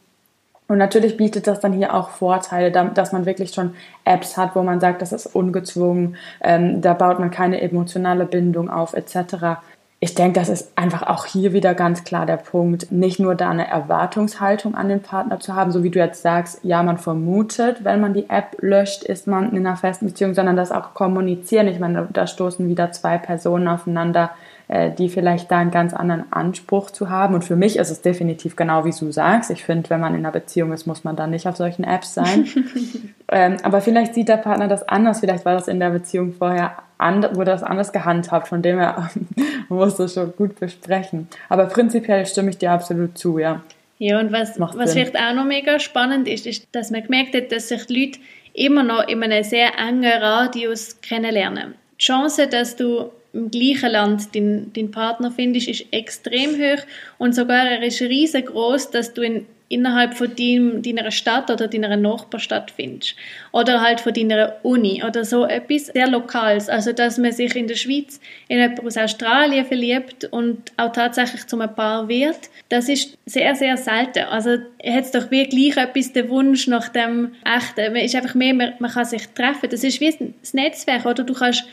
Und 0.68 0.78
natürlich 0.78 1.16
bietet 1.16 1.46
das 1.46 1.60
dann 1.60 1.72
hier 1.72 1.94
auch 1.94 2.10
Vorteile, 2.10 2.70
dass 2.70 3.12
man 3.12 3.26
wirklich 3.26 3.52
schon 3.52 3.74
Apps 4.04 4.36
hat, 4.36 4.54
wo 4.54 4.62
man 4.62 4.80
sagt, 4.80 5.02
das 5.02 5.12
ist 5.12 5.26
ungezwungen, 5.26 6.16
ähm, 6.40 6.80
da 6.80 6.94
baut 6.94 7.18
man 7.18 7.30
keine 7.30 7.60
emotionale 7.60 8.24
Bindung 8.24 8.70
auf 8.70 8.94
etc 8.94 9.58
ich 10.04 10.16
denke, 10.16 10.40
das 10.40 10.48
ist 10.48 10.72
einfach 10.74 11.04
auch 11.04 11.26
hier 11.26 11.52
wieder 11.52 11.74
ganz 11.74 12.02
klar 12.02 12.26
der 12.26 12.36
Punkt, 12.36 12.90
nicht 12.90 13.20
nur 13.20 13.36
da 13.36 13.50
eine 13.50 13.68
Erwartungshaltung 13.68 14.74
an 14.74 14.88
den 14.88 15.00
Partner 15.00 15.38
zu 15.38 15.54
haben, 15.54 15.70
so 15.70 15.84
wie 15.84 15.90
du 15.90 16.00
jetzt 16.00 16.22
sagst, 16.22 16.58
ja, 16.64 16.82
man 16.82 16.98
vermutet, 16.98 17.84
wenn 17.84 18.00
man 18.00 18.12
die 18.12 18.28
App 18.28 18.56
löscht, 18.58 19.04
ist 19.04 19.28
man 19.28 19.52
in 19.52 19.64
einer 19.64 19.76
festen 19.76 20.06
Beziehung, 20.06 20.34
sondern 20.34 20.56
das 20.56 20.72
auch 20.72 20.94
kommunizieren. 20.94 21.68
Ich 21.68 21.78
meine, 21.78 22.08
da 22.12 22.26
stoßen 22.26 22.68
wieder 22.68 22.90
zwei 22.90 23.16
Personen 23.16 23.68
aufeinander, 23.68 24.32
die 24.72 25.08
vielleicht 25.08 25.50
da 25.50 25.58
einen 25.58 25.70
ganz 25.70 25.92
anderen 25.92 26.32
Anspruch 26.32 26.90
zu 26.90 27.10
haben. 27.10 27.34
Und 27.34 27.44
für 27.44 27.56
mich 27.56 27.76
ist 27.76 27.90
es 27.90 28.00
definitiv 28.00 28.56
genau 28.56 28.84
wie 28.84 28.90
du 28.90 29.12
sagst. 29.12 29.50
Ich 29.50 29.64
finde, 29.64 29.90
wenn 29.90 30.00
man 30.00 30.14
in 30.14 30.20
einer 30.20 30.32
Beziehung 30.32 30.72
ist, 30.72 30.86
muss 30.86 31.04
man 31.04 31.14
dann 31.14 31.30
nicht 31.30 31.46
auf 31.46 31.56
solchen 31.56 31.84
Apps 31.84 32.14
sein. 32.14 32.48
ähm, 33.28 33.56
aber 33.62 33.82
vielleicht 33.82 34.14
sieht 34.14 34.28
der 34.28 34.38
Partner 34.38 34.68
das 34.68 34.88
anders. 34.88 35.20
Vielleicht 35.20 35.44
war 35.44 35.54
das 35.54 35.68
in 35.68 35.78
der 35.78 35.90
Beziehung 35.90 36.32
vorher 36.32 36.78
and, 36.96 37.34
wurde 37.34 37.50
das 37.50 37.62
anders 37.62 37.92
gehandhabt, 37.92 38.48
von 38.48 38.62
dem 38.62 38.78
her 38.78 39.10
muss 39.68 39.96
das 39.96 40.14
schon 40.14 40.32
gut 40.36 40.58
besprechen. 40.58 41.28
Aber 41.48 41.66
prinzipiell 41.66 42.24
stimme 42.24 42.50
ich 42.50 42.58
dir 42.58 42.72
absolut 42.72 43.18
zu, 43.18 43.38
ja. 43.38 43.60
Ja, 43.98 44.18
und 44.18 44.32
was, 44.32 44.58
was 44.58 44.94
vielleicht 44.94 45.16
auch 45.16 45.34
noch 45.34 45.44
mega 45.44 45.78
spannend 45.78 46.26
ist, 46.26 46.46
ist, 46.46 46.66
dass 46.72 46.90
man 46.90 47.02
gemerkt 47.02 47.36
hat, 47.36 47.52
dass 47.52 47.68
sich 47.68 47.86
die 47.86 48.06
Leute 48.06 48.18
immer 48.52 48.82
noch 48.82 49.06
in 49.06 49.22
einem 49.22 49.44
sehr 49.44 49.78
engen 49.78 50.10
Radius 50.10 51.00
kennenlernen. 51.02 51.74
Die 52.00 52.04
Chance, 52.04 52.48
dass 52.48 52.74
du 52.74 53.12
im 53.32 53.50
gleichen 53.50 53.90
Land 53.90 54.34
deinen, 54.34 54.72
deinen 54.72 54.90
Partner 54.90 55.30
findest, 55.30 55.68
ist 55.68 55.86
extrem 55.90 56.56
hoch 56.56 56.82
und 57.18 57.34
sogar 57.34 57.66
er 57.66 57.82
ist 57.82 58.00
riesengroß, 58.00 58.90
dass 58.90 59.14
du 59.14 59.22
in 59.22 59.46
innerhalb 59.72 60.12
von 60.12 60.36
deinem, 60.36 60.82
deiner 60.82 61.10
Stadt 61.10 61.50
oder 61.50 61.66
deiner 61.66 61.96
Nachbarstadt 61.96 62.70
findest. 62.70 63.16
Oder 63.52 63.80
halt 63.80 64.00
von 64.00 64.12
deiner 64.12 64.56
Uni 64.62 65.02
oder 65.02 65.24
so 65.24 65.46
etwas 65.46 65.86
sehr 65.86 66.08
Lokales. 66.08 66.68
Also, 66.68 66.92
dass 66.92 67.16
man 67.16 67.32
sich 67.32 67.56
in 67.56 67.68
der 67.68 67.76
Schweiz 67.76 68.20
in 68.48 68.58
jemanden 68.58 68.86
aus 68.86 68.98
Australien 68.98 69.64
verliebt 69.64 70.26
und 70.26 70.72
auch 70.76 70.92
tatsächlich 70.92 71.46
zum 71.46 71.60
Paar 71.74 72.06
wird, 72.06 72.50
das 72.68 72.90
ist 72.90 73.16
sehr, 73.24 73.54
sehr 73.54 73.78
selten. 73.78 74.24
Also, 74.24 74.50
hat 74.84 75.04
es 75.04 75.10
doch 75.10 75.30
wirklich 75.30 75.78
etwas 75.78 76.12
den 76.12 76.28
Wunsch 76.28 76.66
nach 76.66 76.90
dem 76.90 77.32
Echten. 77.42 77.94
Man 77.94 78.02
ist 78.02 78.14
einfach 78.14 78.34
mehr, 78.34 78.52
man, 78.52 78.90
kann 78.90 79.06
sich 79.06 79.26
treffen. 79.28 79.70
Das 79.70 79.82
ist 79.82 80.00
wie 80.00 80.14
das 80.42 80.52
Netzwerk, 80.52 81.06
oder? 81.06 81.24
Du 81.24 81.32
kannst 81.32 81.64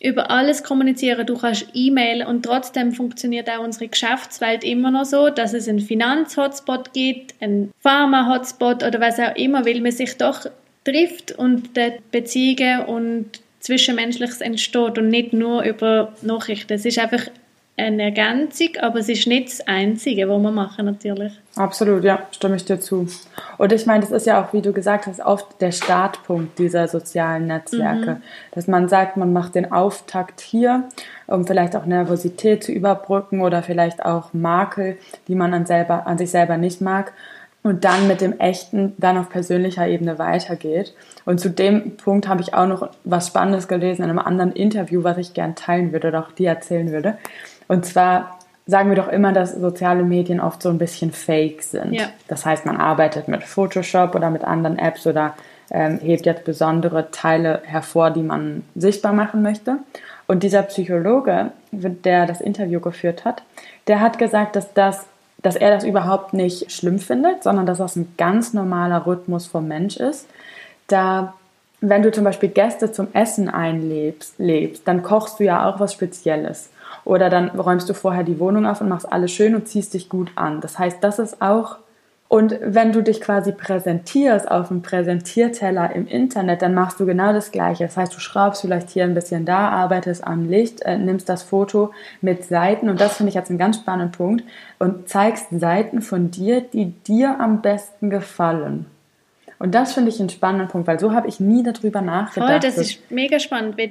über 0.00 0.30
alles 0.30 0.62
kommunizieren. 0.62 1.26
Du 1.26 1.36
kannst 1.36 1.66
E-Mail 1.74 2.24
und 2.24 2.44
trotzdem 2.44 2.92
funktioniert 2.92 3.50
auch 3.50 3.62
unsere 3.62 3.88
Geschäftswelt 3.88 4.64
immer 4.64 4.90
noch 4.90 5.04
so, 5.04 5.30
dass 5.30 5.52
es 5.52 5.68
einen 5.68 5.80
Finanz-Hotspot 5.80 6.92
gibt, 6.92 7.34
einen 7.40 7.70
Pharma-Hotspot 7.80 8.82
oder 8.82 9.00
was 9.00 9.18
auch 9.18 9.36
immer, 9.36 9.66
weil 9.66 9.80
man 9.80 9.92
sich 9.92 10.16
doch 10.16 10.46
trifft 10.84 11.32
und 11.32 11.76
dort 11.76 12.10
Beziehungen 12.10 12.84
und 12.86 13.40
Zwischenmenschliches 13.60 14.40
entsteht 14.42 14.98
und 14.98 15.08
nicht 15.08 15.32
nur 15.32 15.62
über 15.62 16.14
Nachrichten. 16.22 16.74
Es 16.74 16.84
ist 16.84 16.98
einfach 16.98 17.28
eine 17.76 18.04
Ergänzung, 18.04 18.68
aber 18.80 19.00
es 19.00 19.08
ist 19.08 19.26
nicht 19.26 19.48
das 19.48 19.66
Einzige, 19.66 20.28
was 20.28 20.40
wir 20.40 20.52
machen 20.52 20.86
natürlich. 20.86 21.32
Absolut, 21.56 22.04
ja, 22.04 22.20
stimme 22.30 22.56
ich 22.56 22.64
dir 22.64 22.78
zu. 22.78 23.08
Und 23.58 23.72
ich 23.72 23.84
meine, 23.86 24.00
das 24.00 24.12
ist 24.12 24.26
ja 24.26 24.42
auch, 24.42 24.52
wie 24.52 24.62
du 24.62 24.72
gesagt 24.72 25.06
hast, 25.06 25.20
oft 25.20 25.60
der 25.60 25.72
Startpunkt 25.72 26.58
dieser 26.58 26.86
sozialen 26.86 27.48
Netzwerke, 27.48 28.12
mhm. 28.12 28.22
dass 28.52 28.68
man 28.68 28.88
sagt, 28.88 29.16
man 29.16 29.32
macht 29.32 29.56
den 29.56 29.72
Auftakt 29.72 30.40
hier, 30.40 30.84
um 31.26 31.46
vielleicht 31.46 31.74
auch 31.74 31.84
Nervosität 31.84 32.62
zu 32.62 32.70
überbrücken 32.70 33.40
oder 33.40 33.62
vielleicht 33.62 34.04
auch 34.04 34.32
Makel, 34.32 34.96
die 35.26 35.34
man 35.34 35.52
an, 35.52 35.66
selber, 35.66 36.06
an 36.06 36.16
sich 36.18 36.30
selber 36.30 36.56
nicht 36.56 36.80
mag 36.80 37.12
und 37.64 37.84
dann 37.84 38.06
mit 38.06 38.20
dem 38.20 38.38
Echten 38.38 38.92
dann 38.98 39.16
auf 39.16 39.30
persönlicher 39.30 39.88
Ebene 39.88 40.18
weitergeht. 40.18 40.94
Und 41.24 41.40
zu 41.40 41.48
dem 41.48 41.96
Punkt 41.96 42.28
habe 42.28 42.42
ich 42.42 42.52
auch 42.52 42.66
noch 42.66 42.90
was 43.04 43.28
Spannendes 43.28 43.68
gelesen 43.68 44.04
in 44.04 44.10
einem 44.10 44.18
anderen 44.18 44.52
Interview, 44.52 45.02
was 45.02 45.16
ich 45.16 45.32
gern 45.32 45.56
teilen 45.56 45.90
würde 45.90 46.08
oder 46.08 46.20
auch 46.20 46.32
dir 46.32 46.50
erzählen 46.50 46.92
würde. 46.92 47.16
Und 47.68 47.84
zwar 47.86 48.38
sagen 48.66 48.88
wir 48.88 48.96
doch 48.96 49.08
immer, 49.08 49.32
dass 49.32 49.54
soziale 49.54 50.04
Medien 50.04 50.40
oft 50.40 50.62
so 50.62 50.70
ein 50.70 50.78
bisschen 50.78 51.12
fake 51.12 51.62
sind. 51.62 51.92
Ja. 51.92 52.06
Das 52.28 52.46
heißt, 52.46 52.64
man 52.66 52.76
arbeitet 52.76 53.28
mit 53.28 53.42
Photoshop 53.42 54.14
oder 54.14 54.30
mit 54.30 54.44
anderen 54.44 54.78
Apps 54.78 55.06
oder 55.06 55.34
ähm, 55.70 55.98
hebt 55.98 56.26
jetzt 56.26 56.44
besondere 56.44 57.10
Teile 57.10 57.60
hervor, 57.64 58.10
die 58.10 58.22
man 58.22 58.62
sichtbar 58.74 59.12
machen 59.12 59.42
möchte. 59.42 59.78
Und 60.26 60.42
dieser 60.42 60.62
Psychologe, 60.62 61.52
der 61.72 62.26
das 62.26 62.40
Interview 62.40 62.80
geführt 62.80 63.24
hat, 63.24 63.42
der 63.86 64.00
hat 64.00 64.18
gesagt, 64.18 64.56
dass 64.56 64.72
das 64.72 65.04
dass 65.44 65.56
er 65.56 65.70
das 65.70 65.84
überhaupt 65.84 66.32
nicht 66.32 66.72
schlimm 66.72 66.98
findet, 66.98 67.42
sondern 67.42 67.66
dass 67.66 67.76
das 67.76 67.96
ein 67.96 68.14
ganz 68.16 68.54
normaler 68.54 69.06
Rhythmus 69.06 69.46
vom 69.46 69.68
Mensch 69.68 69.98
ist. 69.98 70.26
Da, 70.86 71.34
wenn 71.82 72.02
du 72.02 72.10
zum 72.10 72.24
Beispiel 72.24 72.48
Gäste 72.48 72.92
zum 72.92 73.08
Essen 73.12 73.50
einlebst, 73.50 74.38
lebst, 74.38 74.88
dann 74.88 75.02
kochst 75.02 75.38
du 75.38 75.44
ja 75.44 75.68
auch 75.68 75.78
was 75.80 75.92
Spezielles. 75.92 76.70
Oder 77.04 77.30
dann 77.30 77.50
räumst 77.50 77.88
du 77.88 77.94
vorher 77.94 78.24
die 78.24 78.38
Wohnung 78.40 78.66
auf 78.66 78.80
und 78.80 78.88
machst 78.88 79.10
alles 79.12 79.30
schön 79.30 79.54
und 79.54 79.68
ziehst 79.68 79.94
dich 79.94 80.08
gut 80.08 80.32
an. 80.36 80.60
Das 80.60 80.78
heißt, 80.78 80.98
das 81.02 81.18
ist 81.18 81.42
auch 81.42 81.78
und 82.34 82.58
wenn 82.60 82.90
du 82.90 83.00
dich 83.00 83.20
quasi 83.20 83.52
präsentierst 83.52 84.50
auf 84.50 84.70
einem 84.70 84.82
Präsentierteller 84.82 85.94
im 85.94 86.08
Internet, 86.08 86.62
dann 86.62 86.74
machst 86.74 86.98
du 86.98 87.06
genau 87.06 87.32
das 87.32 87.52
Gleiche. 87.52 87.84
Das 87.84 87.96
heißt, 87.96 88.12
du 88.12 88.18
schraubst 88.18 88.62
vielleicht 88.62 88.90
hier 88.90 89.04
ein 89.04 89.14
bisschen 89.14 89.44
da, 89.44 89.68
arbeitest 89.68 90.26
am 90.26 90.48
Licht, 90.48 90.82
äh, 90.82 90.98
nimmst 90.98 91.28
das 91.28 91.44
Foto 91.44 91.92
mit 92.22 92.44
Seiten 92.44 92.88
und 92.88 93.00
das 93.00 93.18
finde 93.18 93.28
ich 93.28 93.34
jetzt 93.36 93.50
einen 93.50 93.58
ganz 93.58 93.76
spannenden 93.76 94.10
Punkt 94.10 94.42
und 94.80 95.08
zeigst 95.08 95.46
Seiten 95.52 96.02
von 96.02 96.32
dir, 96.32 96.60
die 96.60 96.86
dir 96.86 97.38
am 97.38 97.62
besten 97.62 98.10
gefallen. 98.10 98.86
Und 99.60 99.74
das 99.76 99.92
finde 99.92 100.08
ich 100.08 100.18
einen 100.18 100.30
spannenden 100.30 100.68
Punkt, 100.68 100.88
weil 100.88 100.98
so 100.98 101.12
habe 101.12 101.28
ich 101.28 101.38
nie 101.38 101.62
darüber 101.62 102.00
nachgedacht. 102.00 102.50
Voll, 102.50 102.60
das 102.60 102.78
ist 102.78 103.10
mega 103.12 103.38
spannend, 103.38 103.78
weil 103.78 103.88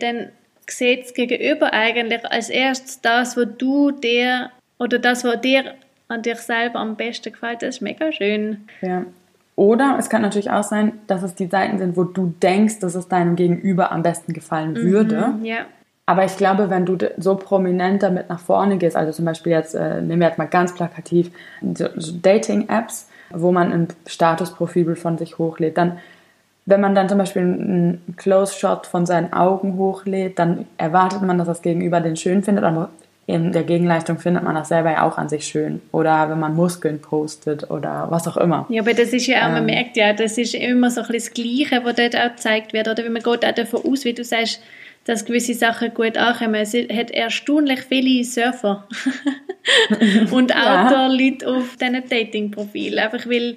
sieht 0.67 1.13
gegenüber 1.15 1.73
eigentlich 1.73 2.25
als 2.25 2.49
erstes 2.49 3.01
das, 3.01 3.37
was 3.37 3.47
du 3.57 3.91
dir 3.91 4.51
oder 4.79 4.99
das, 4.99 5.23
was 5.23 5.41
dir 5.41 5.73
an 6.07 6.21
dir 6.21 6.35
selber 6.35 6.79
am 6.79 6.95
besten 6.95 7.31
gefällt. 7.31 7.61
Das 7.61 7.75
ist 7.75 7.81
mega 7.81 8.11
schön. 8.11 8.67
Ja. 8.81 9.05
Oder 9.55 9.97
es 9.99 10.09
kann 10.09 10.21
natürlich 10.21 10.49
auch 10.49 10.63
sein, 10.63 10.93
dass 11.07 11.21
es 11.21 11.35
die 11.35 11.45
Seiten 11.45 11.77
sind, 11.77 11.95
wo 11.95 12.03
du 12.03 12.33
denkst, 12.41 12.79
dass 12.79 12.95
es 12.95 13.07
deinem 13.07 13.35
Gegenüber 13.35 13.91
am 13.91 14.01
besten 14.01 14.33
gefallen 14.33 14.71
mhm, 14.71 14.91
würde. 14.91 15.27
Mhm, 15.39 15.45
ja. 15.45 15.65
Aber 16.05 16.25
ich 16.25 16.35
glaube, 16.35 16.69
wenn 16.69 16.85
du 16.85 16.97
so 17.17 17.35
prominent 17.35 18.03
damit 18.03 18.29
nach 18.29 18.39
vorne 18.39 18.77
gehst, 18.77 18.95
also 18.95 19.11
zum 19.11 19.25
Beispiel 19.25 19.53
jetzt, 19.53 19.73
äh, 19.73 20.01
nehmen 20.01 20.19
wir 20.19 20.27
jetzt 20.27 20.37
mal 20.37 20.47
ganz 20.47 20.75
plakativ, 20.75 21.31
so, 21.61 21.87
so 21.95 22.13
Dating-Apps, 22.21 23.07
wo 23.31 23.51
man 23.51 23.71
ein 23.71 23.87
Statusprofil 24.05 24.95
von 24.95 25.17
sich 25.17 25.37
hochlädt, 25.37 25.77
dann 25.77 25.99
wenn 26.65 26.81
man 26.81 26.95
dann 26.95 27.09
zum 27.09 27.17
Beispiel 27.17 27.41
einen 27.41 28.15
Close-Shot 28.17 28.87
von 28.87 29.05
seinen 29.05 29.33
Augen 29.33 29.77
hochlädt, 29.77 30.39
dann 30.39 30.65
erwartet 30.77 31.21
man, 31.21 31.37
dass 31.37 31.47
das 31.47 31.61
Gegenüber 31.61 31.99
den 31.99 32.15
schön 32.15 32.43
findet, 32.43 32.63
aber 32.63 32.89
in 33.25 33.53
der 33.53 33.63
Gegenleistung 33.63 34.17
findet 34.17 34.43
man 34.43 34.55
das 34.55 34.67
selber 34.67 34.91
ja 34.91 35.03
auch 35.03 35.17
an 35.17 35.29
sich 35.29 35.45
schön. 35.45 35.81
Oder 35.91 36.29
wenn 36.29 36.39
man 36.39 36.55
Muskeln 36.55 36.99
postet 36.99 37.69
oder 37.69 38.07
was 38.09 38.27
auch 38.27 38.35
immer. 38.35 38.65
Ja, 38.69 38.81
aber 38.81 38.93
das 38.93 39.13
ist 39.13 39.27
ja 39.27 39.43
auch, 39.43 39.47
ähm, 39.47 39.53
man 39.53 39.65
merkt 39.65 39.95
ja, 39.95 40.11
das 40.13 40.37
ist 40.37 40.55
immer 40.55 40.89
so 40.91 41.01
ein 41.01 41.07
bisschen 41.07 41.33
das 41.33 41.69
Gleiche, 41.69 41.85
was 41.85 41.95
dort 41.95 42.17
auch 42.17 42.35
gezeigt 42.35 42.73
wird. 42.73 42.87
Oder 42.87 43.05
wenn 43.05 43.13
man 43.13 43.23
geht 43.23 43.45
auch 43.45 43.51
davon 43.53 43.81
aus, 43.85 44.03
wie 44.03 44.13
du 44.13 44.25
sagst, 44.25 44.61
dass 45.05 45.25
gewisse 45.25 45.53
Sachen 45.53 45.93
gut 45.93 46.17
ankommen. 46.17 46.55
Es 46.55 46.73
hat 46.73 47.11
erstaunlich 47.11 47.81
viele 47.81 48.23
Surfer 48.23 48.87
und 50.31 50.55
Outdoor-Leute 50.55 51.47
auf 51.47 51.77
diesen 51.77 52.09
Dating-Profilen. 52.09 52.99
Einfach 52.99 53.25
weil, 53.25 53.55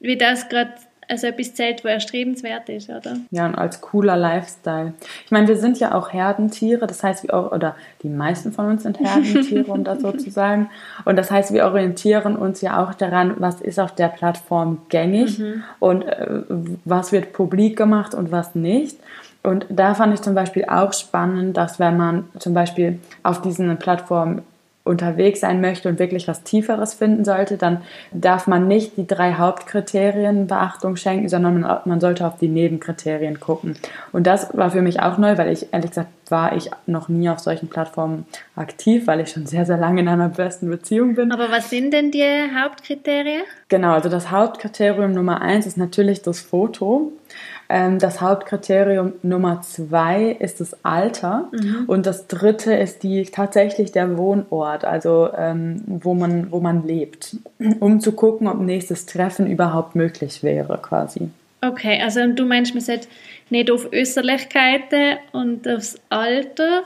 wie 0.00 0.16
das 0.16 0.48
gerade 0.48 0.72
also 1.10 1.26
etwas 1.26 1.54
zählt, 1.54 1.84
wo 1.84 1.88
erstrebenswert 1.88 2.68
ist, 2.68 2.88
oder? 2.88 3.16
Ja, 3.30 3.46
und 3.46 3.56
als 3.56 3.80
cooler 3.80 4.16
Lifestyle. 4.16 4.94
Ich 5.24 5.30
meine, 5.30 5.48
wir 5.48 5.56
sind 5.56 5.78
ja 5.80 5.94
auch 5.94 6.12
Herdentiere, 6.12 6.86
das 6.86 7.02
heißt, 7.02 7.24
wir 7.24 7.34
auch, 7.34 7.52
oder 7.52 7.74
die 8.02 8.08
meisten 8.08 8.52
von 8.52 8.66
uns 8.66 8.84
sind 8.84 8.98
Herdentiere, 9.00 9.70
um 9.70 9.84
das 9.84 10.00
so 10.02 10.12
zu 10.12 10.30
sagen. 10.30 10.70
Und 11.04 11.16
das 11.16 11.30
heißt, 11.30 11.52
wir 11.52 11.64
orientieren 11.64 12.36
uns 12.36 12.60
ja 12.60 12.82
auch 12.82 12.94
daran, 12.94 13.34
was 13.38 13.60
ist 13.60 13.80
auf 13.80 13.94
der 13.94 14.08
Plattform 14.08 14.82
gängig 14.88 15.38
mhm. 15.38 15.64
und 15.78 16.02
äh, 16.02 16.42
was 16.84 17.12
wird 17.12 17.32
publik 17.32 17.76
gemacht 17.76 18.14
und 18.14 18.30
was 18.30 18.54
nicht. 18.54 18.96
Und 19.42 19.66
da 19.70 19.94
fand 19.94 20.12
ich 20.12 20.20
zum 20.20 20.34
Beispiel 20.34 20.66
auch 20.66 20.92
spannend, 20.92 21.56
dass 21.56 21.78
wenn 21.78 21.96
man 21.96 22.28
zum 22.38 22.52
Beispiel 22.52 22.98
auf 23.22 23.40
diesen 23.40 23.74
Plattformen 23.78 24.42
unterwegs 24.82 25.40
sein 25.40 25.60
möchte 25.60 25.88
und 25.88 25.98
wirklich 25.98 26.26
was 26.26 26.42
Tieferes 26.42 26.94
finden 26.94 27.24
sollte, 27.24 27.58
dann 27.58 27.82
darf 28.12 28.46
man 28.46 28.66
nicht 28.66 28.96
die 28.96 29.06
drei 29.06 29.34
Hauptkriterien 29.34 30.46
Beachtung 30.46 30.96
schenken, 30.96 31.28
sondern 31.28 31.60
man, 31.60 31.80
man, 31.84 32.00
sollte 32.00 32.26
auf 32.26 32.38
die 32.38 32.48
Nebenkriterien 32.48 33.40
gucken. 33.40 33.76
Und 34.12 34.26
das 34.26 34.56
war 34.56 34.70
für 34.70 34.80
mich 34.80 35.00
auch 35.00 35.18
neu, 35.18 35.36
weil 35.36 35.52
ich 35.52 35.72
ehrlich 35.72 35.90
gesagt 35.90 36.08
war 36.30 36.56
ich 36.56 36.70
noch 36.86 37.08
nie 37.08 37.28
auf 37.28 37.40
solchen 37.40 37.68
Plattformen 37.68 38.24
aktiv, 38.54 39.06
weil 39.06 39.20
ich 39.20 39.30
schon 39.30 39.46
sehr, 39.46 39.66
sehr 39.66 39.76
lange 39.76 40.00
in 40.00 40.08
einer 40.08 40.28
besten 40.28 40.70
Beziehung 40.70 41.16
bin. 41.16 41.32
Aber 41.32 41.50
was 41.50 41.70
sind 41.70 41.92
denn 41.92 42.10
die 42.12 42.24
Hauptkriterien? 42.56 43.42
Genau, 43.68 43.92
also 43.92 44.08
das 44.08 44.30
Hauptkriterium 44.30 45.12
Nummer 45.12 45.40
eins 45.40 45.66
ist 45.66 45.76
natürlich 45.76 46.22
das 46.22 46.40
Foto. 46.40 47.12
Ähm, 47.70 47.98
das 47.98 48.20
Hauptkriterium 48.20 49.12
Nummer 49.22 49.62
zwei 49.62 50.36
ist 50.38 50.60
das 50.60 50.84
Alter 50.84 51.48
mhm. 51.52 51.84
und 51.86 52.04
das 52.04 52.26
dritte 52.26 52.74
ist 52.74 53.02
die 53.02 53.24
tatsächlich 53.24 53.92
der 53.92 54.18
Wohnort, 54.18 54.84
also 54.84 55.30
ähm, 55.36 55.82
wo 55.86 56.14
man 56.14 56.50
wo 56.50 56.60
man 56.60 56.86
lebt, 56.86 57.36
um 57.78 58.00
zu 58.00 58.12
gucken, 58.12 58.48
ob 58.48 58.60
nächstes 58.60 59.06
Treffen 59.06 59.46
überhaupt 59.46 59.94
möglich 59.94 60.42
wäre, 60.42 60.78
quasi. 60.82 61.30
Okay, 61.62 62.00
also 62.02 62.26
du 62.26 62.44
meinst, 62.44 62.74
man 62.74 62.82
sollte 62.82 63.06
nicht 63.50 63.70
auf 63.70 63.92
Äußerlichkeiten 63.92 65.18
und 65.32 65.68
aufs 65.68 65.96
Alter. 66.08 66.82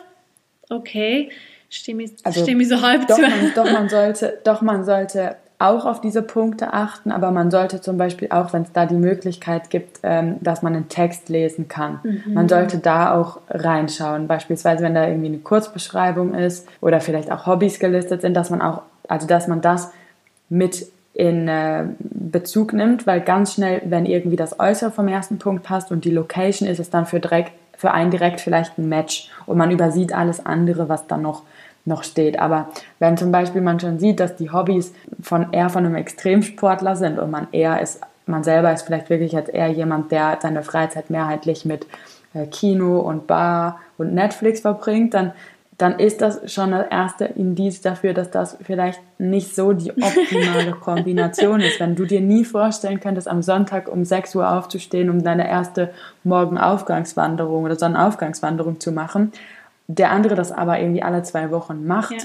Okay, 0.69 1.31
stimme 1.71 2.03
ich, 2.05 2.13
also, 2.25 2.43
stimme 2.43 2.63
ich 2.63 2.69
so 2.69 2.83
halb 2.83 3.07
doch, 3.07 3.17
zu. 3.17 3.23
Man, 3.23 3.53
doch, 3.55 3.73
man 3.73 3.89
sollte, 3.89 4.39
doch 4.45 4.63
man 4.63 4.85
sollte 4.85 5.37
auch 5.69 5.85
auf 5.85 6.01
diese 6.01 6.23
Punkte 6.23 6.73
achten, 6.73 7.13
aber 7.13 7.31
man 7.31 7.51
sollte 7.51 7.81
zum 7.81 7.99
Beispiel 7.99 8.29
auch, 8.31 8.53
wenn 8.53 8.63
es 8.63 8.73
da 8.73 8.87
die 8.87 8.95
Möglichkeit 8.95 9.71
gibt, 9.71 10.01
ähm, 10.03 10.37
dass 10.41 10.63
man 10.63 10.75
einen 10.75 10.89
Text 10.89 11.29
lesen 11.29 11.69
kann, 11.69 12.01
mhm. 12.03 12.35
man 12.35 12.49
sollte 12.49 12.79
da 12.79 13.15
auch 13.15 13.39
reinschauen. 13.49 14.27
Beispielsweise, 14.27 14.83
wenn 14.83 14.95
da 14.95 15.07
irgendwie 15.07 15.29
eine 15.29 15.39
Kurzbeschreibung 15.39 16.35
ist 16.35 16.69
oder 16.81 17.01
vielleicht 17.01 17.31
auch 17.31 17.47
Hobbys 17.47 17.79
gelistet 17.79 18.23
sind, 18.23 18.35
dass 18.35 18.51
man 18.51 18.63
auch, 18.63 18.83
also 19.09 19.27
dass 19.27 19.49
man 19.49 19.61
das 19.61 19.93
mit 20.49 20.87
in 21.15 21.47
äh, 21.47 21.85
Bezug 21.99 22.73
nimmt, 22.73 23.07
weil 23.07 23.21
ganz 23.21 23.55
schnell, 23.55 23.83
wenn 23.85 24.05
irgendwie 24.05 24.37
das 24.37 24.59
Äußere 24.59 24.91
vom 24.91 25.07
ersten 25.07 25.39
Punkt 25.39 25.63
passt 25.63 25.93
und 25.93 26.05
die 26.05 26.11
Location 26.11 26.69
ist 26.69 26.81
es 26.81 26.91
dann 26.91 27.07
für 27.07 27.21
direkt 27.21 27.53
für 27.77 27.91
einen 27.91 28.11
direkt 28.11 28.41
vielleicht 28.41 28.79
ein 28.79 28.89
Match 28.89 29.31
und 29.47 29.59
man 29.59 29.71
übersieht 29.71 30.13
alles 30.13 30.45
andere, 30.47 30.89
was 30.89 31.07
dann 31.07 31.23
noch 31.23 31.43
noch 31.85 32.05
steht. 32.05 32.39
Aber 32.39 32.69
wenn 32.99 33.17
zum 33.17 33.33
Beispiel 33.33 33.61
man 33.61 33.81
schon 33.81 33.99
sieht, 33.99 34.21
dass 34.21 34.37
die 34.37 34.51
Hobbys 34.51 34.93
von 35.21 35.53
eher 35.53 35.71
von 35.71 35.85
einem 35.85 35.97
Extremsportler 35.97 36.97
sind 36.97 37.19
und 37.19 37.31
man 37.31 37.49
eher 37.53 37.81
ist, 37.81 38.01
man 38.27 38.43
selber 38.43 38.73
ist 38.73 38.83
vielleicht 38.83 39.11
wirklich 39.11 39.33
jetzt 39.33 39.51
eher 39.53 39.69
jemand, 39.69 40.11
der 40.11 40.39
seine 40.41 40.63
Freizeit 40.63 41.11
mehrheitlich 41.11 41.65
mit 41.65 41.87
äh, 42.33 42.47
Kino 42.47 43.01
und 43.01 43.27
Bar 43.27 43.81
und 43.99 44.15
Netflix 44.15 44.61
verbringt, 44.61 45.15
dann 45.15 45.33
dann 45.79 45.99
ist 45.99 46.21
das 46.21 46.53
schon 46.53 46.71
das 46.71 46.87
erste 46.89 47.25
Indiz 47.25 47.81
dafür, 47.81 48.15
dass 48.15 48.31
das 48.31 48.57
vielleicht 48.63 49.01
nicht 49.19 49.55
so 49.55 49.73
die 49.73 49.91
optimale 49.91 50.73
Kombination 50.81 51.61
ist. 51.61 51.81
Wenn 51.81 51.97
du 51.97 52.05
dir 52.05 52.21
nie 52.21 52.45
vorstellen 52.45 53.01
könntest, 53.01 53.27
am 53.27 53.43
Sonntag 53.43 53.89
um 53.89 54.05
6 54.05 54.37
Uhr 54.37 54.49
aufzustehen, 54.49 55.11
um 55.11 55.25
deine 55.25 55.49
erste 55.49 55.91
Morgenaufgangswanderung 56.23 57.65
oder 57.65 57.77
Sonnenaufgangswanderung 57.77 58.79
zu 58.79 58.93
machen, 58.93 59.33
der 59.87 60.11
andere 60.11 60.35
das 60.35 60.53
aber 60.53 60.79
irgendwie 60.79 61.03
alle 61.03 61.23
zwei 61.23 61.51
Wochen 61.51 61.87
macht, 61.87 62.13
ja. 62.13 62.19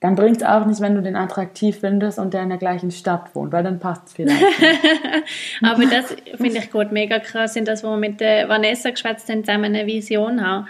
dann 0.00 0.14
bringt 0.14 0.38
es 0.38 0.42
auch 0.42 0.64
nicht, 0.66 0.80
wenn 0.80 0.94
du 0.94 1.02
den 1.02 1.16
attraktiv 1.16 1.78
findest 1.80 2.18
und 2.18 2.34
der 2.34 2.42
in 2.42 2.48
der 2.48 2.58
gleichen 2.58 2.90
Stadt 2.90 3.34
wohnt, 3.34 3.52
weil 3.52 3.64
dann 3.64 3.78
passt 3.78 4.08
es 4.08 4.12
vielleicht. 4.14 4.42
aber 5.62 5.86
das 5.86 6.16
finde 6.36 6.58
ich 6.58 6.70
gerade 6.70 6.92
mega 6.92 7.18
krass, 7.18 7.56
in 7.56 7.64
das, 7.64 7.84
wo 7.84 7.90
wir 7.90 7.96
mit 7.96 8.20
der 8.20 8.48
Vanessa 8.48 8.90
geschwätzt 8.90 9.28
haben, 9.28 9.44
zusammen 9.44 9.66
eine 9.66 9.86
Vision 9.86 10.44
haben 10.44 10.66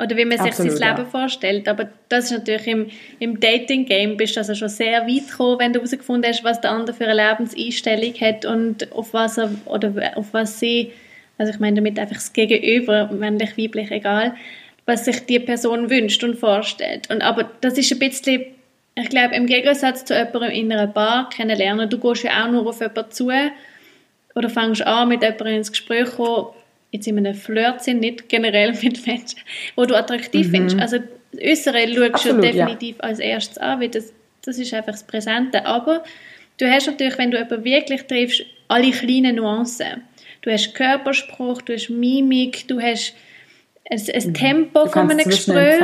oder 0.00 0.16
wie 0.16 0.24
man 0.24 0.38
sich 0.38 0.52
Absolut, 0.52 0.78
sein 0.78 0.88
Leben 0.88 1.02
ja. 1.02 1.10
vorstellt. 1.10 1.68
Aber 1.68 1.90
das 2.08 2.26
ist 2.26 2.30
natürlich 2.32 2.66
im, 2.66 2.86
im 3.18 3.38
Dating-Game 3.38 4.16
bist 4.16 4.34
du 4.34 4.40
also 4.40 4.54
schon 4.54 4.68
sehr 4.68 5.02
weit 5.06 5.28
gekommen, 5.30 5.58
wenn 5.58 5.72
du 5.72 5.80
herausgefunden 5.80 6.30
hast, 6.30 6.42
was 6.42 6.60
der 6.60 6.70
andere 6.70 6.96
für 6.96 7.06
eine 7.06 7.14
Lebenseinstellung 7.28 8.14
hat 8.14 8.44
und 8.46 8.90
auf 8.92 9.12
was 9.12 9.36
er, 9.36 9.50
oder 9.66 9.92
auf 10.16 10.32
was 10.32 10.58
sie, 10.58 10.92
also 11.36 11.52
ich 11.52 11.60
meine 11.60 11.76
damit 11.76 11.98
einfach 11.98 12.16
das 12.16 12.32
Gegenüber, 12.32 13.10
männlich, 13.12 13.58
weiblich, 13.58 13.90
egal, 13.90 14.34
was 14.86 15.04
sich 15.04 15.26
die 15.26 15.38
Person 15.38 15.90
wünscht 15.90 16.22
und 16.24 16.38
vorstellt. 16.38 17.10
Und 17.10 17.22
aber 17.22 17.50
das 17.60 17.78
ist 17.78 17.92
ein 17.92 17.98
bisschen, 17.98 18.44
ich 18.94 19.08
glaube, 19.08 19.34
im 19.34 19.46
Gegensatz 19.46 20.04
zu 20.04 20.14
jemandem 20.14 20.50
in 20.50 20.72
einer 20.72 20.86
Bar 20.86 21.30
kennenlernen, 21.30 21.88
du 21.88 21.98
gehst 21.98 22.24
ja 22.24 22.44
auch 22.44 22.50
nur 22.50 22.66
auf 22.66 22.80
jemanden 22.80 23.10
zu 23.10 23.30
oder 24.34 24.48
fängst 24.48 24.82
an, 24.86 25.08
mit 25.08 25.22
jemandem 25.22 25.56
ins 25.56 25.70
Gespräch 25.70 26.10
zu 26.10 26.16
kommen, 26.16 26.46
jetzt 26.92 27.06
in 27.06 27.18
einem 27.18 27.34
Flirt 27.34 27.82
sind, 27.82 28.00
nicht 28.00 28.28
generell 28.28 28.72
mit 28.82 29.06
Menschen, 29.06 29.38
wo 29.76 29.84
du 29.84 29.96
attraktiv 29.96 30.48
mhm. 30.48 30.50
findest. 30.50 30.80
Also 30.80 30.98
das 31.32 31.42
Äußere 31.42 31.88
schaust 31.94 32.24
du 32.26 32.40
definitiv 32.40 32.96
ja. 32.96 33.04
als 33.04 33.18
erstes 33.18 33.58
an, 33.58 33.80
weil 33.80 33.88
das, 33.88 34.12
das 34.42 34.58
ist 34.58 34.74
einfach 34.74 34.92
das 34.92 35.04
Präsente. 35.04 35.64
Aber 35.66 36.02
du 36.58 36.68
hast 36.68 36.86
natürlich, 36.86 37.18
wenn 37.18 37.30
du 37.30 37.38
jemanden 37.38 37.64
wirklich 37.64 38.02
triffst, 38.02 38.44
alle 38.68 38.90
kleinen 38.90 39.36
Nuancen. 39.36 40.02
Du 40.42 40.50
hast 40.50 40.74
Körperspruch, 40.74 41.62
du 41.62 41.74
hast 41.74 41.90
Mimik, 41.90 42.66
du 42.66 42.80
hast 42.80 43.14
ein, 43.90 44.00
ein 44.14 44.28
mhm. 44.28 44.34
Tempo 44.34 44.86
von 44.86 45.10
einem 45.10 45.24
Gespräch. 45.24 45.80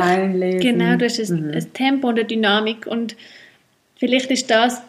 Genau, 0.61 0.95
du 0.95 1.05
hast 1.05 1.19
ein, 1.19 1.47
mhm. 1.47 1.53
ein 1.53 1.73
Tempo 1.73 2.07
und 2.07 2.19
eine 2.19 2.25
Dynamik 2.25 2.87
und 2.87 3.15
vielleicht 3.95 4.31
ist 4.31 4.49
das 4.49 4.81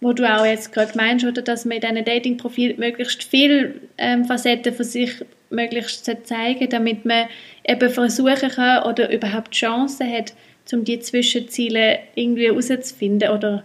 wo 0.00 0.12
du 0.12 0.24
auch 0.24 0.46
jetzt 0.46 0.72
gerade 0.72 0.96
meinst, 0.96 1.26
oder 1.26 1.42
dass 1.42 1.64
man 1.64 1.78
in 1.78 1.82
diesen 1.82 2.04
Dating-Profil 2.04 2.76
möglichst 2.78 3.22
viele 3.22 3.74
ähm, 3.98 4.24
Facetten 4.24 4.72
von 4.72 4.84
sich 4.84 5.12
möglichst 5.50 6.04
zeigen 6.04 6.68
damit 6.70 7.04
man 7.04 7.26
eben 7.66 7.90
versuchen 7.90 8.50
kann 8.50 8.84
oder 8.84 9.12
überhaupt 9.12 9.52
Chancen 9.52 10.10
hat, 10.10 10.32
um 10.72 10.84
die 10.84 11.00
Zwischenziele 11.00 11.98
irgendwie 12.14 12.46
herauszufinden 12.46 13.30
oder 13.30 13.64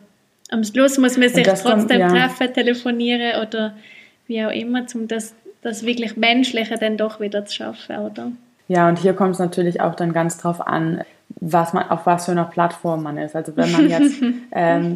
am 0.49 0.63
Schluss 0.63 0.97
muss 0.97 1.17
man 1.17 1.29
sich 1.29 1.45
trotzdem 1.45 1.71
kommt, 1.71 1.91
ja. 1.91 2.09
treffen, 2.09 2.53
telefonieren 2.53 3.41
oder 3.41 3.77
wie 4.27 4.43
auch 4.43 4.51
immer, 4.51 4.85
um 4.95 5.07
das, 5.07 5.35
das 5.61 5.85
wirklich 5.85 6.17
Menschliche 6.17 6.75
dann 6.75 6.97
doch 6.97 7.19
wieder 7.19 7.45
zu 7.45 7.55
schaffen, 7.55 7.97
oder? 7.97 8.31
Ja, 8.67 8.89
und 8.89 8.99
hier 8.99 9.13
kommt 9.13 9.33
es 9.33 9.39
natürlich 9.39 9.81
auch 9.81 9.95
dann 9.95 10.13
ganz 10.13 10.37
drauf 10.37 10.65
an, 10.65 11.03
was 11.29 11.73
man, 11.73 11.89
auf 11.89 12.05
was 12.05 12.25
für 12.25 12.31
einer 12.31 12.45
Plattform 12.45 13.03
man 13.03 13.17
ist. 13.17 13.35
Also 13.35 13.55
wenn 13.55 13.71
man 13.71 13.89
jetzt 13.89 14.21
ähm, 14.51 14.95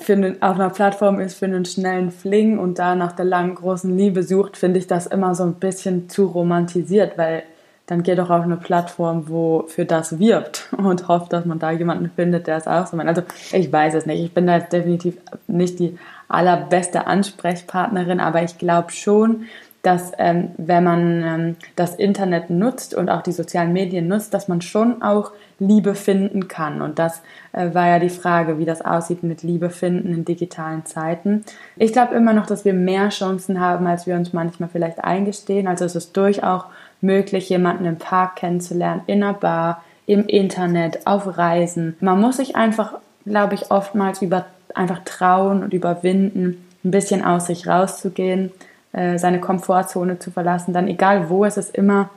für 0.00 0.12
einen, 0.12 0.42
auf 0.42 0.54
einer 0.54 0.70
Plattform 0.70 1.20
ist 1.20 1.38
für 1.38 1.46
einen 1.46 1.64
schnellen 1.64 2.10
Fling 2.10 2.58
und 2.58 2.78
da 2.78 2.94
nach 2.94 3.12
der 3.12 3.24
langen 3.24 3.54
großen 3.54 3.96
Liebe 3.96 4.22
sucht, 4.22 4.56
finde 4.56 4.78
ich 4.78 4.86
das 4.86 5.06
immer 5.06 5.34
so 5.34 5.44
ein 5.44 5.54
bisschen 5.54 6.08
zu 6.08 6.26
romantisiert, 6.26 7.18
weil 7.18 7.42
dann 7.86 8.02
geht 8.02 8.18
doch 8.18 8.28
auf 8.28 8.42
eine 8.42 8.58
Plattform, 8.58 9.28
wo 9.28 9.64
für 9.66 9.86
das 9.86 10.18
wirbt 10.18 10.68
und 10.76 11.08
hofft, 11.08 11.32
dass 11.32 11.46
man 11.46 11.58
da 11.58 11.70
jemanden 11.70 12.10
findet, 12.14 12.46
der 12.46 12.58
es 12.58 12.68
auch 12.68 12.86
so 12.86 12.96
meint. 12.96 13.08
Also 13.08 13.22
ich 13.52 13.72
weiß 13.72 13.94
es 13.94 14.06
nicht. 14.06 14.22
Ich 14.22 14.32
bin 14.32 14.46
da 14.46 14.58
jetzt 14.58 14.72
definitiv 14.72 15.16
nicht 15.46 15.78
die 15.78 15.98
allerbeste 16.28 17.06
Ansprechpartnerin, 17.06 18.20
aber 18.20 18.42
ich 18.42 18.58
glaube 18.58 18.92
schon, 18.92 19.46
dass 19.82 20.12
ähm, 20.18 20.50
wenn 20.56 20.84
man 20.84 21.22
ähm, 21.22 21.56
das 21.76 21.94
Internet 21.94 22.50
nutzt 22.50 22.94
und 22.94 23.08
auch 23.08 23.22
die 23.22 23.32
sozialen 23.32 23.72
Medien 23.72 24.08
nutzt, 24.08 24.34
dass 24.34 24.48
man 24.48 24.60
schon 24.60 25.02
auch 25.02 25.32
Liebe 25.60 25.94
finden 25.94 26.48
kann. 26.48 26.82
Und 26.82 26.98
das 26.98 27.22
äh, 27.52 27.72
war 27.74 27.86
ja 27.86 27.98
die 27.98 28.08
Frage, 28.08 28.58
wie 28.58 28.64
das 28.64 28.82
aussieht 28.82 29.22
mit 29.22 29.42
Liebe 29.42 29.70
finden 29.70 30.12
in 30.12 30.24
digitalen 30.24 30.84
Zeiten. 30.84 31.44
Ich 31.76 31.92
glaube 31.92 32.14
immer 32.14 32.32
noch, 32.32 32.46
dass 32.46 32.64
wir 32.64 32.74
mehr 32.74 33.08
Chancen 33.10 33.60
haben, 33.60 33.86
als 33.86 34.06
wir 34.06 34.16
uns 34.16 34.32
manchmal 34.32 34.68
vielleicht 34.68 35.02
eingestehen. 35.02 35.68
Also 35.68 35.84
es 35.84 35.94
ist 35.94 36.16
durchaus 36.16 36.64
möglich, 37.00 37.48
jemanden 37.48 37.84
im 37.84 37.96
Park 37.96 38.36
kennenzulernen, 38.36 39.02
in 39.06 39.22
einer 39.22 39.34
Bar, 39.34 39.84
im 40.06 40.26
Internet, 40.26 41.06
auf 41.06 41.38
Reisen. 41.38 41.96
Man 42.00 42.20
muss 42.20 42.38
sich 42.38 42.56
einfach, 42.56 42.94
glaube 43.24 43.54
ich, 43.54 43.70
oftmals 43.70 44.22
über, 44.22 44.46
einfach 44.74 45.00
trauen 45.04 45.62
und 45.62 45.72
überwinden, 45.72 46.64
ein 46.84 46.90
bisschen 46.90 47.24
aus 47.24 47.46
sich 47.46 47.66
rauszugehen 47.66 48.50
äh, 48.98 49.16
seine 49.16 49.40
Komfortzone 49.40 50.18
zu 50.18 50.32
verlassen, 50.32 50.72
dann 50.72 50.88
egal 50.88 51.30
wo, 51.30 51.44
es 51.44 51.56
ist 51.56 51.76
immer 51.76 52.10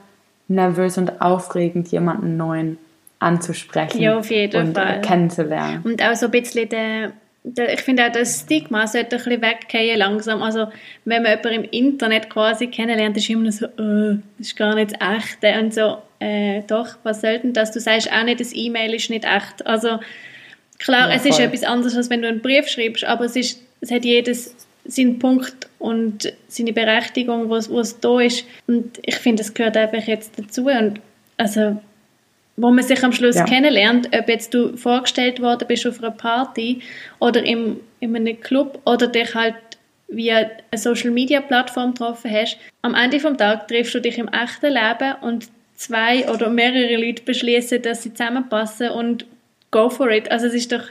nervös 0.48 0.98
und 0.98 1.20
aufregend, 1.20 1.88
jemanden 1.92 2.36
neuen 2.36 2.76
anzusprechen 3.20 4.00
ja, 4.00 4.18
auf 4.18 4.30
jeden 4.30 4.68
und 4.68 4.74
Fall. 4.74 5.00
kennenzulernen. 5.00 5.82
Und 5.84 6.02
auch 6.02 6.16
so 6.16 6.26
ein 6.26 6.32
bisschen 6.32 6.68
der, 6.68 7.12
ich 7.72 7.80
finde 7.82 8.06
auch 8.06 8.12
das 8.12 8.40
Stigma 8.40 8.86
sollte 8.88 9.16
ein 9.16 9.22
bisschen 9.22 9.42
weggehen 9.42 9.96
langsam. 9.96 10.42
Also 10.42 10.66
wenn 11.04 11.22
man 11.22 11.38
jemanden 11.38 11.64
im 11.64 11.70
Internet 11.70 12.28
quasi 12.28 12.66
kennenlernt, 12.66 13.16
ist 13.16 13.30
immer 13.30 13.52
so, 13.52 13.66
oh, 13.78 14.16
das 14.38 14.48
ist 14.48 14.56
gar 14.56 14.74
nicht 14.74 14.92
das 14.92 15.08
Echte 15.16 15.60
und 15.60 15.72
so, 15.72 15.98
äh, 16.18 16.62
doch, 16.66 16.96
was 17.04 17.20
soll 17.20 17.38
denn 17.38 17.52
das? 17.52 17.70
Du 17.70 17.78
sagst 17.78 18.12
auch 18.12 18.24
nicht, 18.24 18.40
das 18.40 18.52
E-Mail 18.52 18.92
ist 18.94 19.08
nicht 19.08 19.24
echt. 19.24 19.64
Also 19.64 20.00
klar, 20.80 21.10
ja, 21.10 21.14
es 21.14 21.24
ist 21.26 21.38
etwas 21.38 21.62
anderes, 21.62 21.96
als 21.96 22.10
wenn 22.10 22.22
du 22.22 22.28
einen 22.28 22.42
Brief 22.42 22.66
schreibst, 22.66 23.04
aber 23.04 23.26
es, 23.26 23.36
ist, 23.36 23.62
es 23.80 23.92
hat 23.92 24.04
jedes 24.04 24.56
seinen 24.84 25.18
Punkt 25.18 25.68
und 25.78 26.32
seine 26.48 26.72
Berechtigung, 26.72 27.48
wo 27.48 27.56
es 27.56 28.00
da 28.00 28.20
ist. 28.20 28.44
Und 28.66 28.98
ich 29.02 29.16
finde, 29.16 29.42
das 29.42 29.54
gehört 29.54 29.76
einfach 29.76 30.06
jetzt 30.06 30.38
dazu. 30.38 30.66
Und 30.66 31.00
also, 31.36 31.80
wo 32.56 32.70
man 32.70 32.84
sich 32.84 33.02
am 33.02 33.12
Schluss 33.12 33.36
ja. 33.36 33.44
kennenlernt, 33.44 34.08
ob 34.16 34.28
jetzt 34.28 34.54
du 34.54 34.76
vorgestellt 34.76 35.40
worden 35.40 35.66
bist 35.68 35.86
auf 35.86 35.98
einer 35.98 36.10
Party 36.10 36.80
oder 37.18 37.44
im, 37.44 37.80
in 38.00 38.14
einem 38.14 38.40
Club 38.40 38.80
oder 38.84 39.06
dich 39.06 39.34
halt 39.34 39.54
via 40.08 40.50
eine 40.70 40.78
Social-Media-Plattform 40.78 41.94
getroffen 41.94 42.30
hast, 42.30 42.58
am 42.82 42.94
Ende 42.94 43.20
vom 43.20 43.38
Tag 43.38 43.68
triffst 43.68 43.94
du 43.94 44.00
dich 44.00 44.18
im 44.18 44.28
echten 44.28 44.72
Leben 44.72 45.14
und 45.22 45.48
zwei 45.74 46.28
oder 46.28 46.50
mehrere 46.50 46.96
Leute 46.96 47.22
beschließen, 47.22 47.82
dass 47.82 48.02
sie 48.02 48.12
zusammenpassen 48.12 48.90
und 48.90 49.26
go 49.70 49.88
for 49.88 50.10
it. 50.10 50.30
Also 50.30 50.46
es 50.46 50.54
ist 50.54 50.70
doch, 50.70 50.84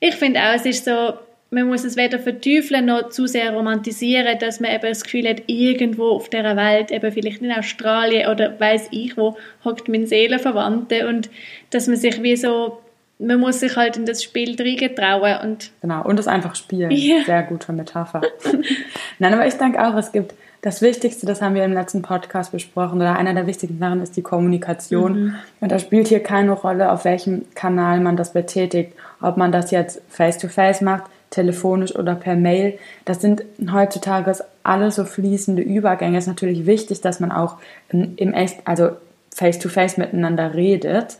ich 0.00 0.14
finde 0.14 0.40
auch, 0.40 0.54
es 0.54 0.66
ist 0.66 0.84
so, 0.84 1.14
man 1.56 1.68
muss 1.68 1.84
es 1.84 1.96
weder 1.96 2.18
verteufeln 2.18 2.84
noch 2.84 3.08
zu 3.08 3.26
sehr 3.26 3.50
romantisieren, 3.50 4.38
dass 4.38 4.60
man 4.60 4.72
eben 4.72 4.88
das 4.88 5.02
Gefühl 5.02 5.26
hat, 5.26 5.44
irgendwo 5.46 6.10
auf 6.10 6.28
der 6.28 6.54
Welt, 6.54 6.90
eben 6.90 7.10
vielleicht 7.10 7.40
in 7.40 7.50
Australien 7.50 8.30
oder 8.30 8.60
weiß 8.60 8.88
ich 8.90 9.16
wo, 9.16 9.38
hockt 9.64 9.88
mein 9.88 10.06
Seelenverwandte 10.06 11.08
und 11.08 11.30
dass 11.70 11.86
man 11.86 11.96
sich 11.96 12.22
wie 12.22 12.36
so, 12.36 12.78
man 13.18 13.40
muss 13.40 13.60
sich 13.60 13.74
halt 13.74 13.96
in 13.96 14.04
das 14.04 14.22
Spiel 14.22 14.54
trauen 14.54 15.38
und 15.42 15.70
genau 15.80 16.04
und 16.04 16.20
es 16.20 16.28
einfach 16.28 16.54
spielen. 16.54 16.90
Yeah. 16.90 17.24
Sehr 17.24 17.42
gute 17.44 17.72
Metapher. 17.72 18.20
Nein, 19.18 19.32
aber 19.32 19.46
ich 19.46 19.54
denke 19.54 19.82
auch, 19.82 19.96
es 19.96 20.12
gibt 20.12 20.34
das 20.60 20.82
Wichtigste, 20.82 21.24
das 21.24 21.40
haben 21.40 21.54
wir 21.54 21.64
im 21.64 21.72
letzten 21.72 22.02
Podcast 22.02 22.52
besprochen, 22.52 23.00
oder 23.00 23.16
einer 23.16 23.32
der 23.32 23.46
wichtigsten 23.46 23.78
Sachen 23.78 24.02
ist 24.02 24.14
die 24.16 24.22
Kommunikation. 24.22 25.20
Mhm. 25.20 25.34
Und 25.60 25.72
da 25.72 25.78
spielt 25.78 26.08
hier 26.08 26.22
keine 26.22 26.52
Rolle, 26.52 26.92
auf 26.92 27.06
welchem 27.06 27.46
Kanal 27.54 28.00
man 28.00 28.16
das 28.16 28.34
betätigt. 28.34 28.92
Ob 29.22 29.38
man 29.38 29.52
das 29.52 29.70
jetzt 29.70 30.02
face-to-face 30.08 30.82
-face 30.82 30.84
macht, 30.84 31.04
telefonisch 31.30 31.94
oder 31.94 32.14
per 32.14 32.36
Mail. 32.36 32.78
Das 33.04 33.20
sind 33.20 33.44
heutzutage 33.72 34.36
alles 34.62 34.96
so 34.96 35.04
fließende 35.04 35.62
Übergänge. 35.62 36.18
Es 36.18 36.24
ist 36.24 36.28
natürlich 36.28 36.66
wichtig, 36.66 37.00
dass 37.00 37.20
man 37.20 37.32
auch 37.32 37.56
im 37.90 38.32
echt, 38.32 38.58
also 38.64 38.90
face-to-face 39.34 39.94
-face 39.94 40.00
miteinander 40.00 40.54
redet. 40.54 41.18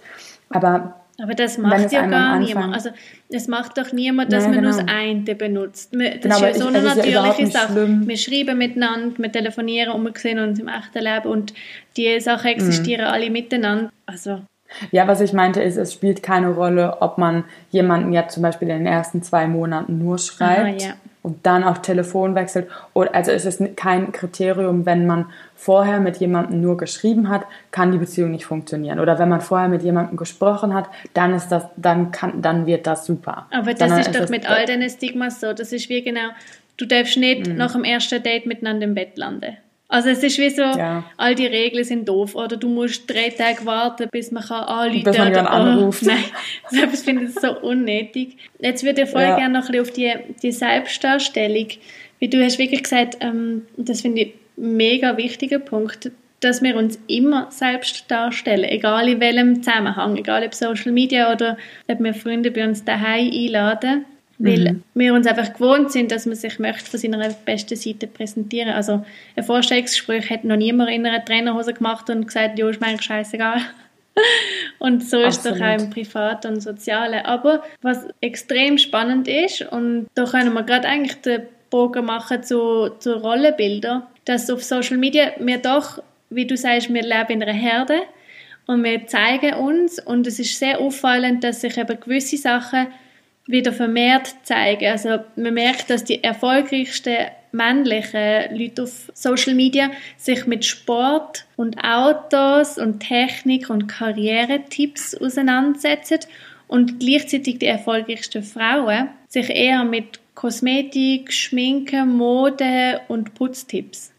Aber 0.49 0.95
aber 1.19 1.35
das 1.35 1.57
macht 1.57 1.93
ja 1.93 2.07
gar 2.07 2.39
niemand. 2.39 2.75
Also 2.75 2.91
es 3.31 3.49
macht 3.49 3.79
doch 3.79 3.93
niemand, 3.93 4.33
dass 4.33 4.45
ja, 4.45 4.51
man 4.51 4.59
genau. 4.61 4.71
nur 4.71 4.83
das 4.83 4.95
eine 4.95 5.35
benutzt. 5.35 5.95
Das 5.95 6.21
genau, 6.21 6.37
ist 6.37 6.43
ja 6.43 6.55
so 6.55 6.67
eine 6.67 6.83
natürliche 6.83 7.43
ja 7.43 7.47
Sache. 7.47 7.73
Schlimm. 7.73 8.07
Wir 8.07 8.17
schreiben 8.19 8.59
miteinander, 8.59 9.17
wir 9.17 9.33
telefonieren 9.33 9.93
und 9.93 10.05
wir 10.05 10.13
sehen 10.21 10.39
uns 10.39 10.59
im 10.59 10.69
echten 10.69 11.03
Leben 11.03 11.27
und 11.27 11.55
die 11.97 12.21
Sachen 12.21 12.49
existieren 12.49 13.07
mhm. 13.07 13.13
alle 13.13 13.31
miteinander. 13.31 13.91
Also 14.05 14.43
ja, 14.91 15.07
was 15.07 15.21
ich 15.21 15.33
meinte 15.33 15.63
ist, 15.63 15.77
es 15.77 15.93
spielt 15.93 16.23
keine 16.23 16.51
Rolle, 16.51 17.01
ob 17.01 17.19
man 17.19 17.45
jemanden 17.71 18.13
jetzt 18.13 18.35
zum 18.35 18.43
Beispiel 18.43 18.69
in 18.69 18.79
den 18.79 18.87
ersten 18.87 19.23
zwei 19.23 19.47
Monaten 19.47 19.99
nur 19.99 20.19
schreibt 20.19 20.83
Aha, 20.83 20.89
ja. 20.89 20.95
und 21.23 21.47
dann 21.47 21.65
auch 21.65 21.79
Telefon 21.79 22.35
wechselt. 22.35 22.69
Also 22.95 23.33
es 23.33 23.45
ist 23.45 23.77
kein 23.77 24.13
Kriterium, 24.13 24.87
wenn 24.87 25.07
man 25.07 25.27
vorher 25.55 26.01
mit 26.01 26.19
jemandem 26.19 26.61
nur 26.61 26.77
geschrieben 26.77 27.29
hat, 27.29 27.47
kann 27.71 27.93
die 27.93 27.99
Beziehung 27.99 28.31
nicht 28.31 28.47
funktionieren. 28.47 29.01
Oder 29.01 29.19
wenn 29.19 29.29
man 29.29 29.41
vorher 29.41 29.69
mit 29.69 29.83
jemandem 29.83 30.17
gesprochen 30.17 30.75
hat, 30.75 30.89
dann 31.15 31.35
ist 31.35 31.49
das, 31.49 31.65
dann 31.77 32.11
kann, 32.11 32.43
dann 32.43 32.67
wird 32.67 32.87
das 32.87 33.07
super. 33.07 33.47
Aber 33.51 33.73
das 33.75 33.89
dann 33.89 33.99
ist 33.99 34.15
doch 34.15 34.29
mit 34.29 34.49
all 34.49 34.67
deinen 34.67 34.91
Stigmas 34.91 35.41
so. 35.41 35.53
Das 35.53 35.73
ist 35.73 35.89
wie 35.89 36.03
genau, 36.03 36.29
du 36.77 36.87
darfst 36.87 37.17
nicht 37.17 37.47
mhm. 37.47 37.57
nach 37.57 37.73
dem 37.73 37.85
ersten 37.85 38.23
Date 38.23 38.47
miteinander 38.47 38.85
im 38.85 38.95
Bett 38.95 39.17
landen. 39.17 39.57
Also 39.89 40.09
es 40.09 40.23
ist 40.23 40.39
wie 40.39 40.51
so, 40.51 40.63
ja. 40.63 41.05
all 41.17 41.35
die 41.35 41.47
Regeln 41.47 41.85
sind 41.85 42.09
doof. 42.09 42.35
Oder 42.35 42.57
du 42.57 42.69
musst 42.69 43.09
drei 43.09 43.31
Tage 43.31 43.65
warten, 43.67 44.09
bis 44.11 44.33
man 44.33 44.43
kann 44.43 44.65
anrufen 44.65 45.05
kann. 45.05 45.13
Bis 45.13 45.19
man 45.19 45.31
oder, 45.31 45.51
anruft. 45.51 46.03
Oh, 46.03 46.07
nein, 46.07 46.25
also 46.65 46.85
ich 46.93 47.01
finde 47.01 47.27
das 47.27 47.35
so 47.35 47.61
unnötig. 47.61 48.37
Jetzt 48.59 48.85
würde 48.85 49.03
ich 49.03 49.11
voll 49.11 49.23
ja. 49.23 49.37
gerne 49.37 49.59
noch 49.59 49.69
ein 49.69 49.73
bisschen 49.73 49.83
auf 49.83 49.91
die, 49.93 50.35
die 50.43 50.53
Selbstdarstellung. 50.53 51.69
Wie 52.19 52.29
du 52.29 52.43
hast 52.43 52.59
wirklich 52.59 52.83
gesagt, 52.83 53.19
ähm, 53.21 53.63
das 53.77 54.01
finde 54.01 54.23
ich 54.23 54.35
ein 54.57 54.77
mega 54.77 55.17
wichtiger 55.17 55.59
Punkt, 55.59 56.11
dass 56.41 56.63
wir 56.63 56.77
uns 56.77 56.99
immer 57.07 57.51
selbst 57.51 58.11
darstellen, 58.11 58.65
egal 58.65 59.09
in 59.09 59.21
welchem 59.21 59.63
Zusammenhang, 59.63 60.17
egal 60.17 60.45
ob 60.45 60.55
Social 60.55 60.93
Media 60.93 61.33
oder 61.33 61.57
ob 61.89 62.01
wir 62.01 62.15
Freunde 62.15 62.51
bei 62.51 62.67
uns 62.67 62.85
daheim 62.85 63.31
einladen 63.33 64.05
weil 64.39 64.73
mhm. 64.73 64.83
wir 64.95 65.15
uns 65.15 65.27
einfach 65.27 65.53
gewohnt 65.53 65.93
sind, 65.93 66.13
dass 66.13 66.27
man 66.27 66.37
sich 66.37 66.59
möchte 66.59 66.91
von 66.91 67.01
seiner 67.01 67.29
besten 67.45 67.77
Seite 67.77 68.07
präsentieren. 68.07 68.71
Also 68.71 69.05
ein 69.35 69.45
Vorstellungsgespräch 69.45 70.31
hat 70.31 70.45
noch 70.45 70.57
niemand 70.57 70.91
in 70.91 71.07
einer 71.07 71.25
Trainerhose 71.25 71.73
gemacht 71.73 72.11
und 72.11 72.27
gesagt, 72.27 72.59
ja, 72.59 72.69
ist 72.69 72.81
mir 72.81 72.89
eigentlich 72.89 73.03
scheißegal. 73.03 73.61
und 74.79 75.03
so 75.09 75.21
ist 75.21 75.45
es 75.45 75.53
doch 75.53 75.61
auch 75.61 75.79
im 75.79 75.91
Privaten 75.91 76.55
und 76.55 76.61
Sozialen. 76.61 77.25
Aber 77.25 77.63
was 77.83 78.07
extrem 78.21 78.79
spannend 78.79 79.27
ist, 79.29 79.63
und 79.63 80.09
da 80.15 80.25
können 80.25 80.53
wir 80.53 80.63
gerade 80.65 80.89
eigentlich 80.89 81.21
den 81.23 81.43
Bogen 81.71 82.05
machen 82.05 82.43
zu, 82.43 82.91
zu 82.99 83.15
Rollenbildern, 83.15 84.03
dass 84.25 84.51
auf 84.51 84.63
Social 84.63 84.99
Media 84.99 85.33
wir 85.39 85.59
doch, 85.59 86.03
wie 86.31 86.47
du 86.47 86.57
sagst, 86.57 86.93
wir 86.93 87.03
leben 87.03 87.31
in 87.31 87.43
einer 87.43 87.53
Herde 87.53 88.03
und 88.67 88.83
wir 88.85 89.07
zeigen 89.07 89.55
uns 89.55 89.99
und 89.99 90.27
es 90.27 90.39
ist 90.39 90.59
sehr 90.59 90.81
auffallend, 90.81 91.45
dass 91.45 91.61
sich 91.61 91.79
eben 91.79 92.01
gewisse 92.01 92.37
Sachen 92.37 92.89
wieder 93.47 93.73
vermehrt 93.73 94.35
zeigen. 94.43 94.87
Also 94.87 95.21
man 95.37 95.55
merkt, 95.55 95.91
dass 95.91 96.05
die 96.05 96.23
erfolgreichsten 96.23 97.27
männlichen 97.53 98.57
Leute 98.57 98.83
auf 98.83 99.11
Social 99.15 99.55
Media 99.55 99.91
sich 100.17 100.47
mit 100.47 100.65
Sport 100.65 101.47
und 101.57 101.83
Autos 101.83 102.77
und 102.79 103.01
Technik 103.01 103.71
und 103.71 103.87
Karrieretipps 103.87 105.15
auseinandersetzen 105.15 106.21
und 106.69 107.01
gleichzeitig 107.01 107.59
die 107.59 107.67
erfolgreichsten 107.67 108.43
Frauen 108.43 109.09
sich 109.29 109.49
eher 109.49 109.85
mit 109.85 110.21
Kosmetik, 110.35 111.33
Schminke, 111.33 112.05
Mode 112.05 113.01
und 113.09 113.35
Putztipps. 113.35 114.13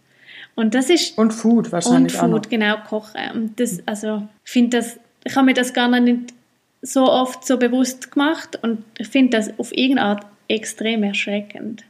Und 0.55 0.73
das 0.73 0.89
ist 0.89 1.17
und 1.17 1.31
Food 1.31 1.71
wahrscheinlich 1.71 2.13
und 2.15 2.19
Food, 2.19 2.23
auch 2.23 2.43
noch. 2.43 2.49
genau 2.49 2.77
kochen. 2.87 3.31
Und 3.33 3.59
das, 3.59 3.83
also 3.85 4.27
ich 4.43 4.51
finde 4.51 4.77
das, 4.77 4.99
ich 5.23 5.35
habe 5.35 5.45
mir 5.45 5.53
das 5.53 5.73
gar 5.73 5.87
nicht 5.99 6.33
so 6.91 7.12
oft 7.12 7.45
so 7.45 7.58
bewusst 7.58 8.12
gemacht 8.12 8.60
und 8.62 8.84
ich 8.97 9.08
finde 9.08 9.38
das 9.38 9.58
auf 9.60 9.71
irgendeine 9.71 10.10
Art 10.10 10.26
extrem 10.47 11.04
erschreckend. 11.04 11.84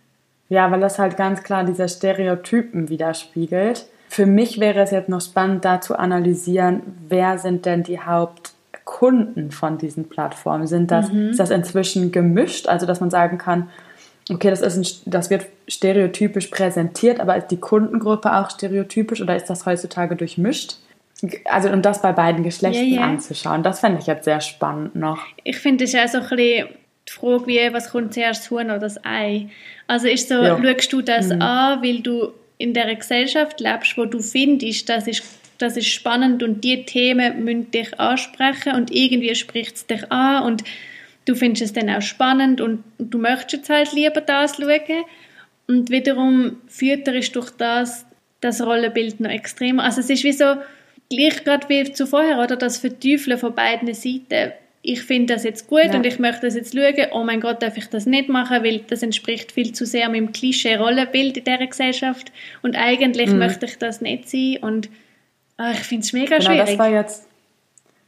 Ja, 0.49 0.71
weil 0.71 0.79
das 0.79 0.97
halt 0.97 1.17
ganz 1.17 1.43
klar 1.43 1.63
diese 1.63 1.87
Stereotypen 1.89 2.89
widerspiegelt. 2.89 3.85
Für 4.09 4.25
mich 4.25 4.59
wäre 4.59 4.79
es 4.79 4.91
jetzt 4.91 5.09
noch 5.09 5.21
spannend, 5.21 5.65
da 5.65 5.81
zu 5.81 5.99
analysieren, 5.99 6.81
wer 7.09 7.37
sind 7.37 7.65
denn 7.65 7.83
die 7.83 7.99
Hauptkunden 7.99 9.51
von 9.51 9.77
diesen 9.77 10.07
Plattformen? 10.07 10.67
Sind 10.67 10.91
das, 10.91 11.11
mhm. 11.11 11.29
Ist 11.29 11.39
das 11.39 11.49
inzwischen 11.49 12.11
gemischt? 12.11 12.67
Also, 12.67 12.85
dass 12.85 13.01
man 13.01 13.09
sagen 13.09 13.37
kann, 13.37 13.69
okay, 14.31 14.49
das, 14.49 14.61
ist 14.61 14.77
ein, 14.77 15.11
das 15.11 15.29
wird 15.29 15.45
stereotypisch 15.67 16.47
präsentiert, 16.47 17.19
aber 17.19 17.35
ist 17.35 17.47
die 17.47 17.59
Kundengruppe 17.59 18.33
auch 18.33 18.49
stereotypisch 18.49 19.21
oder 19.21 19.35
ist 19.35 19.49
das 19.49 19.65
heutzutage 19.65 20.15
durchmischt? 20.15 20.77
Also 21.45 21.69
und 21.69 21.83
das 21.83 22.01
bei 22.01 22.11
beiden 22.11 22.43
Geschlechtern 22.43 22.87
yeah, 22.87 22.99
yeah. 22.99 23.09
anzuschauen, 23.09 23.63
das 23.63 23.79
fände 23.79 23.99
ich 23.99 24.07
jetzt 24.07 24.25
sehr 24.25 24.41
spannend 24.41 24.95
noch. 24.95 25.19
Ich 25.43 25.57
finde, 25.57 25.85
es 25.85 25.93
ist 25.93 25.99
auch 25.99 26.07
so 26.07 26.17
ein 26.17 26.37
bisschen 26.37 26.67
die 27.07 27.11
Frage, 27.11 27.47
wie, 27.47 27.73
was 27.73 27.89
kommt 27.91 28.13
zuerst, 28.13 28.43
das 28.43 28.51
Huhn 28.51 28.65
oder 28.65 28.79
das 28.79 29.03
Ei? 29.03 29.49
Also 29.87 30.07
ist 30.07 30.29
so, 30.29 30.35
ja. 30.43 30.61
schaust 30.61 30.93
du 30.93 31.01
das 31.01 31.29
mhm. 31.29 31.41
an, 31.41 31.81
weil 31.81 32.01
du 32.01 32.33
in 32.57 32.73
der 32.73 32.93
Gesellschaft 32.95 33.59
lebst, 33.59 33.97
wo 33.97 34.05
du 34.05 34.19
findest, 34.19 34.89
das 34.89 35.07
ist, 35.07 35.23
das 35.57 35.77
ist 35.77 35.87
spannend 35.87 36.43
und 36.43 36.63
die 36.63 36.85
Themen 36.85 37.43
müssen 37.43 37.71
dich 37.71 37.99
ansprechen 37.99 38.75
und 38.75 38.91
irgendwie 38.91 39.33
spricht 39.35 39.75
es 39.75 39.87
dich 39.87 40.11
an 40.11 40.43
und 40.43 40.63
du 41.25 41.35
findest 41.35 41.63
es 41.63 41.73
dann 41.73 41.89
auch 41.89 42.01
spannend 42.01 42.61
und 42.61 42.83
du 42.99 43.17
möchtest 43.17 43.69
halt 43.69 43.93
lieber 43.93 44.21
das 44.21 44.57
schauen 44.57 45.03
und 45.67 45.89
wiederum 45.89 46.57
fütterst 46.67 47.35
durch 47.35 47.51
das 47.51 48.05
das 48.39 48.61
Rollenbild 48.61 49.19
noch 49.19 49.31
extremer. 49.31 49.83
Also 49.83 50.01
es 50.01 50.09
ist 50.09 50.23
wie 50.23 50.31
so, 50.31 50.45
gleich 51.09 51.43
gerade 51.43 51.67
wie 51.69 51.91
zuvor, 51.91 52.43
oder? 52.43 52.55
Das 52.55 52.77
Verteufeln 52.77 53.37
von 53.37 53.53
beiden 53.53 53.93
Seiten. 53.93 54.53
Ich 54.81 55.01
finde 55.03 55.33
das 55.33 55.43
jetzt 55.43 55.67
gut 55.67 55.85
ja. 55.85 55.95
und 55.95 56.05
ich 56.05 56.17
möchte 56.19 56.45
das 56.45 56.55
jetzt 56.55 56.73
schauen. 56.73 57.07
Oh 57.11 57.23
mein 57.23 57.41
Gott, 57.41 57.61
darf 57.61 57.77
ich 57.77 57.89
das 57.89 58.05
nicht 58.05 58.29
machen, 58.29 58.63
weil 58.63 58.79
das 58.87 59.03
entspricht 59.03 59.51
viel 59.51 59.73
zu 59.73 59.85
sehr 59.85 60.07
meinem 60.07 60.31
Klischee-Rollenbild 60.31 61.37
in 61.37 61.43
dieser 61.43 61.67
Gesellschaft. 61.67 62.31
Und 62.61 62.77
eigentlich 62.77 63.29
mhm. 63.29 63.39
möchte 63.39 63.65
ich 63.65 63.77
das 63.77 63.99
nicht 63.99 64.29
sein. 64.29 64.57
Und 64.61 64.89
ach, 65.57 65.73
ich 65.73 65.79
finde 65.79 66.05
es 66.05 66.13
mega 66.13 66.37
genau, 66.37 66.51
schwierig. 66.51 66.69
Das 66.69 66.79
war 66.79 66.89
jetzt, 66.89 67.27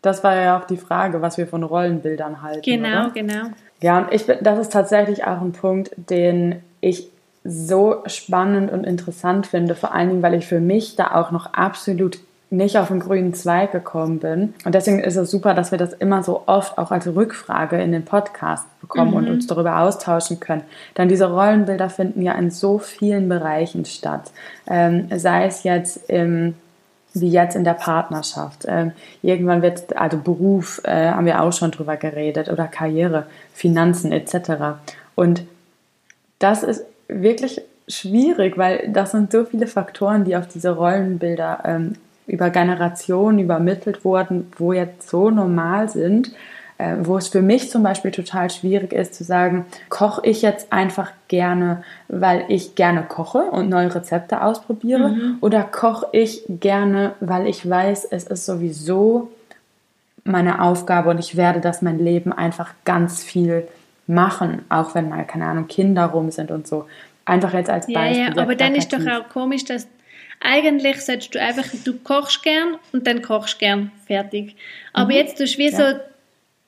das 0.01 0.23
war 0.23 0.35
ja 0.35 0.57
auch 0.57 0.67
die 0.67 0.77
Frage, 0.77 1.21
was 1.21 1.37
wir 1.37 1.47
von 1.47 1.63
Rollenbildern 1.63 2.41
halten. 2.41 2.61
Genau, 2.61 3.05
oder? 3.05 3.11
genau. 3.13 3.49
Ja, 3.81 3.99
und 3.99 4.13
ich, 4.13 4.25
das 4.25 4.59
ist 4.59 4.71
tatsächlich 4.71 5.25
auch 5.25 5.41
ein 5.41 5.51
Punkt, 5.51 5.91
den 5.97 6.61
ich 6.81 7.07
so 7.43 8.03
spannend 8.05 8.71
und 8.71 8.85
interessant 8.85 9.47
finde, 9.47 9.75
vor 9.75 9.93
allen 9.93 10.09
Dingen, 10.09 10.21
weil 10.21 10.35
ich 10.35 10.45
für 10.45 10.59
mich 10.59 10.95
da 10.95 11.15
auch 11.15 11.31
noch 11.31 11.53
absolut 11.53 12.19
nicht 12.51 12.77
auf 12.77 12.87
den 12.87 12.99
grünen 12.99 13.33
Zweig 13.33 13.71
gekommen 13.71 14.19
bin. 14.19 14.53
Und 14.65 14.73
deswegen 14.73 14.99
ist 14.99 15.15
es 15.15 15.29
super, 15.29 15.53
dass 15.53 15.71
wir 15.71 15.77
das 15.77 15.93
immer 15.93 16.23
so 16.23 16.43
oft 16.47 16.77
auch 16.77 16.91
als 16.91 17.07
Rückfrage 17.07 17.79
in 17.79 17.91
den 17.91 18.05
Podcast 18.05 18.65
bekommen 18.81 19.11
mhm. 19.11 19.17
und 19.17 19.29
uns 19.29 19.47
darüber 19.47 19.79
austauschen 19.79 20.39
können. 20.39 20.63
Denn 20.97 21.09
diese 21.09 21.31
Rollenbilder 21.31 21.89
finden 21.89 22.21
ja 22.21 22.33
in 22.33 22.49
so 22.49 22.79
vielen 22.79 23.29
Bereichen 23.29 23.85
statt. 23.85 24.31
Ähm, 24.67 25.09
sei 25.15 25.45
es 25.45 25.63
jetzt 25.63 26.09
im 26.09 26.55
wie 27.13 27.29
jetzt 27.29 27.55
in 27.55 27.63
der 27.63 27.73
Partnerschaft. 27.73 28.65
Ähm, 28.67 28.91
irgendwann 29.21 29.61
wird, 29.61 29.97
also 29.97 30.17
Beruf, 30.17 30.81
äh, 30.83 31.09
haben 31.09 31.25
wir 31.25 31.41
auch 31.41 31.51
schon 31.51 31.71
drüber 31.71 31.97
geredet, 31.97 32.49
oder 32.49 32.67
Karriere, 32.67 33.25
Finanzen 33.53 34.11
etc. 34.11 34.79
Und 35.15 35.43
das 36.37 36.63
ist 36.63 36.85
wirklich 37.07 37.61
schwierig, 37.87 38.57
weil 38.57 38.89
das 38.93 39.11
sind 39.11 39.31
so 39.31 39.45
viele 39.45 39.65
Faktoren, 39.65 40.23
die 40.23 40.35
auf 40.35 40.47
diese 40.47 40.69
Rollenbilder 40.69 41.63
ähm, 41.65 41.95
über 42.29 42.49
Generationen 42.49 43.39
übermittelt 43.39 44.05
wurden, 44.05 44.51
wo 44.57 44.73
jetzt 44.73 45.09
so 45.09 45.29
normal 45.29 45.89
sind, 45.89 46.31
äh, 46.77 46.95
wo 47.01 47.17
es 47.17 47.27
für 47.27 47.41
mich 47.41 47.69
zum 47.69 47.83
Beispiel 47.83 48.11
total 48.11 48.49
schwierig 48.49 48.93
ist 48.93 49.13
zu 49.13 49.23
sagen, 49.23 49.65
koche 49.89 50.21
ich 50.23 50.41
jetzt 50.41 50.71
einfach 50.71 51.11
gerne, 51.27 51.83
weil 52.07 52.45
ich 52.47 52.75
gerne 52.75 53.03
koche 53.03 53.39
und 53.39 53.69
neue 53.69 53.93
Rezepte 53.93 54.41
ausprobiere 54.41 55.09
mhm. 55.09 55.37
oder 55.41 55.63
koche 55.63 56.07
ich 56.13 56.43
gerne, 56.47 57.13
weil 57.19 57.47
ich 57.47 57.69
weiß, 57.69 58.05
es 58.05 58.25
ist 58.25 58.45
sowieso 58.45 59.29
meine 60.23 60.61
Aufgabe 60.61 61.09
und 61.09 61.19
ich 61.19 61.35
werde 61.35 61.59
das 61.59 61.81
mein 61.81 61.99
Leben 61.99 62.31
einfach 62.31 62.71
ganz 62.85 63.23
viel 63.23 63.67
machen, 64.07 64.63
auch 64.69 64.95
wenn 64.95 65.09
mal, 65.09 65.25
keine 65.25 65.45
Ahnung, 65.45 65.67
Kinder 65.67 66.05
rum 66.05 66.31
sind 66.31 66.49
und 66.49 66.67
so. 66.67 66.85
Einfach 67.25 67.53
jetzt 67.53 67.69
als 67.69 67.85
Beispiel. 67.87 68.23
Ja, 68.23 68.33
ja, 68.35 68.41
aber 68.41 68.55
dann 68.55 68.73
ist 68.73 68.91
doch 68.91 69.05
auch 69.05 69.29
komisch, 69.29 69.65
dass 69.65 69.87
eigentlich 70.39 71.01
solltest 71.01 71.35
du 71.35 71.41
einfach, 71.41 71.65
du 71.83 71.93
kochst 71.97 72.43
gern 72.43 72.77
und 72.93 73.05
dann 73.07 73.21
kochst 73.21 73.59
gern, 73.59 73.91
fertig. 74.07 74.55
Aber 74.93 75.11
mhm. 75.11 75.17
jetzt 75.17 75.37
tust 75.37 75.55
du 75.55 75.59
wie 75.59 75.69
ja. 75.69 75.77
so 75.77 75.99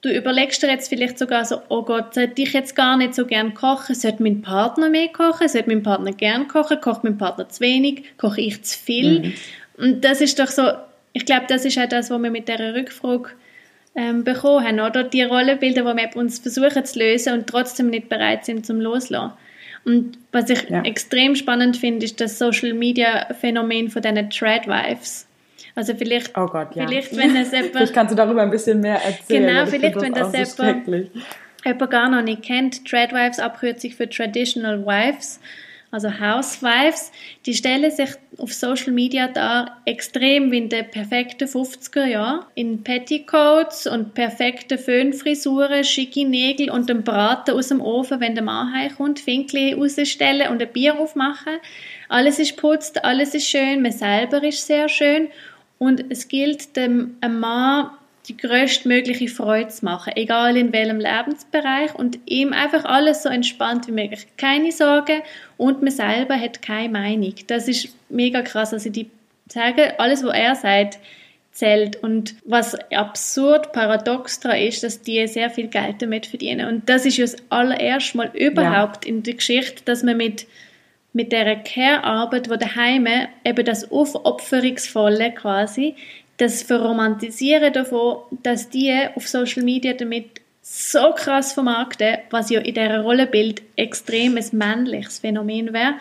Du 0.02 0.10
überlegst 0.12 0.64
dir 0.64 0.68
jetzt 0.68 0.90
vielleicht 0.90 1.20
sogar 1.20 1.46
so, 1.46 1.62
oh 1.70 1.84
Gott, 1.84 2.16
sollte 2.16 2.42
ich 2.42 2.54
jetzt 2.54 2.76
gar 2.76 2.98
nicht 2.98 3.14
so 3.14 3.28
gern 3.28 3.54
kochen? 3.54 3.94
Sollte 3.94 4.24
mein 4.24 4.42
Partner 4.42 4.90
mehr 4.90 5.10
kochen? 5.10 5.48
Sollte 5.48 5.70
mein 5.70 5.84
Partner 5.84 6.12
gern 6.12 6.48
kochen? 6.48 6.82
Kocht 6.82 7.04
mein 7.04 7.20
Partner 7.20 7.48
zu 7.50 7.62
wenig? 7.62 8.06
Koche 8.18 8.42
ich 8.42 8.64
zu 8.64 8.80
viel? 8.80 9.20
Mhm. 9.20 9.34
Und 9.78 10.02
das 10.04 10.22
ist 10.22 10.40
doch 10.40 10.48
so, 10.48 10.72
ich 11.14 11.26
glaube, 11.26 11.46
das 11.48 11.66
ist 11.66 11.78
auch 11.78 11.88
das, 11.88 12.10
was 12.10 12.20
wir 12.20 12.32
mit 12.32 12.48
dieser 12.48 12.74
Rückfrage 12.74 13.30
ähm, 13.94 14.24
bekommen 14.24 14.66
haben, 14.66 14.80
oder? 14.80 15.04
Die 15.04 15.22
Rollenbilder, 15.22 15.94
die 15.94 16.02
wir 16.02 16.16
uns 16.16 16.40
versuchen 16.40 16.84
zu 16.84 16.98
lösen 16.98 17.34
und 17.34 17.48
trotzdem 17.48 17.92
nicht 17.92 18.10
bereit 18.10 18.44
sind 18.46 18.66
zum 18.66 18.82
Loslassen. 18.82 19.34
Und 19.84 20.18
was 20.32 20.50
ich 20.50 20.70
ja. 20.70 20.84
extrem 20.84 21.36
spannend 21.36 21.78
finde, 21.78 22.06
ist 22.06 22.22
das 22.22 22.38
Social 22.38 22.74
Media 22.74 23.28
Phänomen 23.34 23.90
von 23.90 24.02
diesen 24.02 24.30
Threadwives. 24.30 25.28
Also 25.76 25.96
vielleicht, 25.96 26.38
oh 26.38 26.48
Gott, 26.48 26.76
ja. 26.76 26.86
vielleicht 26.88 27.16
wenn 27.16 27.36
es 27.36 27.52
jemand, 27.52 27.72
vielleicht 27.72 27.94
kannst 27.94 28.12
du 28.12 28.16
darüber 28.16 28.42
ein 28.44 28.52
bisschen 28.52 28.82
mehr 28.82 29.04
erzählen. 29.04 29.48
Genau, 29.48 29.66
vielleicht 29.66 30.02
wenn 30.02 30.14
das, 30.14 30.32
das 30.32 30.56
so 30.56 30.64
jemand, 30.64 31.12
jemand 31.66 31.92
gar 31.92 32.10
noch 32.10 32.22
nicht 32.22 32.44
kennt. 32.44 32.86
Threadwives, 32.86 33.40
Abkürzung 33.40 33.92
für 33.92 34.10
Traditional 34.10 34.86
Wives 34.86 35.40
also 35.92 36.10
Housewives, 36.10 37.12
die 37.46 37.54
stellen 37.54 37.92
sich 37.92 38.10
auf 38.38 38.54
Social 38.54 38.94
Media 38.94 39.28
dar 39.28 39.82
extrem 39.86 40.50
wie 40.50 40.58
in 40.58 40.70
den 40.70 40.90
perfekten 40.90 41.48
50er 41.48 42.06
Jahren. 42.06 42.46
In 42.56 42.82
Petticoats 42.84 43.88
und 43.88 44.14
perfekten 44.14 44.78
Föhnfrisuren, 44.78 45.84
schicke 45.84 46.26
Nägel 46.26 46.72
und 46.72 46.90
dem 46.90 47.04
Braten 47.04 47.52
aus 47.52 47.68
dem 47.68 47.82
Ofen, 47.82 48.22
wenn 48.22 48.36
der 48.36 48.44
Mann 48.44 48.74
heimkommt, 48.74 49.20
Finkli 49.20 49.74
rausstellen 49.74 50.50
und 50.50 50.62
ein 50.62 50.72
Bier 50.72 50.98
aufmachen. 50.98 51.58
Alles 52.08 52.40
ist 52.40 52.56
putzt, 52.56 53.04
alles 53.04 53.36
ist 53.36 53.48
schön, 53.48 53.82
man 53.82 53.92
selber 53.92 54.42
ist 54.44 54.66
sehr 54.66 54.88
schön 54.88 55.28
und 55.78 56.06
es 56.10 56.28
gilt 56.28 56.78
dem 56.78 57.18
Mann 57.22 57.90
die 58.28 58.38
größtmögliche 58.38 59.28
Freude 59.28 59.70
zu 59.70 59.86
machen, 59.86 60.14
egal 60.16 60.56
in 60.56 60.72
welchem 60.74 61.00
Lebensbereich 61.00 61.96
und 61.96 62.20
ihm 62.26 62.54
einfach 62.54 62.86
alles 62.86 63.24
so 63.24 63.30
entspannt 63.30 63.88
wie 63.88 63.94
möglich. 63.94 64.28
Keine 64.38 64.72
Sorgen 64.72 65.22
und 65.58 65.82
man 65.82 65.92
selber 65.92 66.36
hat 66.36 66.62
keine 66.62 66.90
Meinung. 66.90 67.34
Das 67.48 67.68
ist 67.68 67.90
mega 68.10 68.42
krass. 68.42 68.74
Also 68.74 68.90
die 68.90 69.10
sagen, 69.48 69.92
alles, 69.98 70.24
was 70.24 70.34
er 70.34 70.56
sagt, 70.56 71.00
zählt. 71.52 71.98
Und 71.98 72.36
was 72.46 72.76
absurd, 72.92 73.74
paradox 73.74 74.40
daran 74.40 74.60
ist, 74.60 74.84
dass 74.84 75.02
die 75.02 75.28
sehr 75.28 75.50
viel 75.50 75.68
Geld 75.68 76.02
damit 76.02 76.26
verdienen. 76.26 76.68
Und 76.68 76.90
das 76.90 77.06
ist 77.06 77.18
ja 77.18 77.26
das 77.26 77.36
allererste 77.50 78.18
Mal 78.18 78.32
überhaupt 78.34 79.06
ja. 79.06 79.12
in 79.12 79.24
der 79.24 79.36
Geschichte, 79.36 79.84
dass 79.86 80.04
man 80.04 80.18
mit 80.18 80.48
mit 81.14 81.34
dieser 81.34 81.58
Care-Arbeit, 81.58 82.50
wo 82.50 82.56
daheim 82.56 83.06
eben 83.44 83.66
das 83.66 83.92
Aufopferungsvolle 83.92 85.32
quasi 85.34 85.96
das 86.42 86.64
Verromantisieren 86.64 87.72
davon, 87.72 88.24
dass 88.42 88.70
die 88.70 88.92
auf 89.16 89.28
Social 89.28 89.62
Media 89.62 89.94
damit 89.94 90.42
so 90.64 91.12
krass 91.16 91.54
vermarkten, 91.54 92.18
was 92.32 92.50
ja 92.50 92.62
in 92.62 92.74
dieser 92.74 93.02
Rollenbild 93.02 93.62
extrem 93.76 94.38
ein 94.38 94.46
männliches 94.52 95.20
Phänomen 95.20 95.72
wäre, 95.72 95.96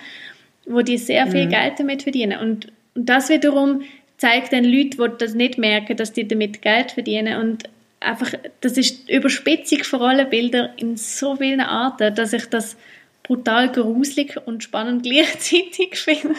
wo 0.64 0.80
die 0.80 0.96
sehr 0.96 1.26
viel 1.26 1.44
mhm. 1.44 1.50
Geld 1.50 1.72
damit 1.78 2.02
verdienen. 2.04 2.38
Und, 2.40 2.72
und 2.94 3.08
das 3.08 3.28
wiederum 3.28 3.82
zeigt 4.16 4.52
den 4.52 4.64
Leuten, 4.64 4.96
die 4.98 5.18
das 5.18 5.34
nicht 5.34 5.58
merken, 5.58 5.96
dass 5.96 6.14
die 6.14 6.26
damit 6.26 6.62
Geld 6.62 6.92
verdienen 6.92 7.38
und 7.38 7.64
einfach, 8.00 8.32
das 8.62 8.78
ist 8.78 9.08
die 9.08 9.16
Überspitzung 9.16 9.84
von 9.84 10.00
Rollenbilder 10.00 10.72
in 10.78 10.96
so 10.96 11.36
vielen 11.36 11.60
Arten, 11.60 12.14
dass 12.14 12.32
ich 12.32 12.46
das 12.46 12.76
brutal 13.22 13.70
gruselig 13.70 14.38
und 14.46 14.62
spannend 14.62 15.02
gleichzeitig 15.04 15.96
finde. 15.96 16.34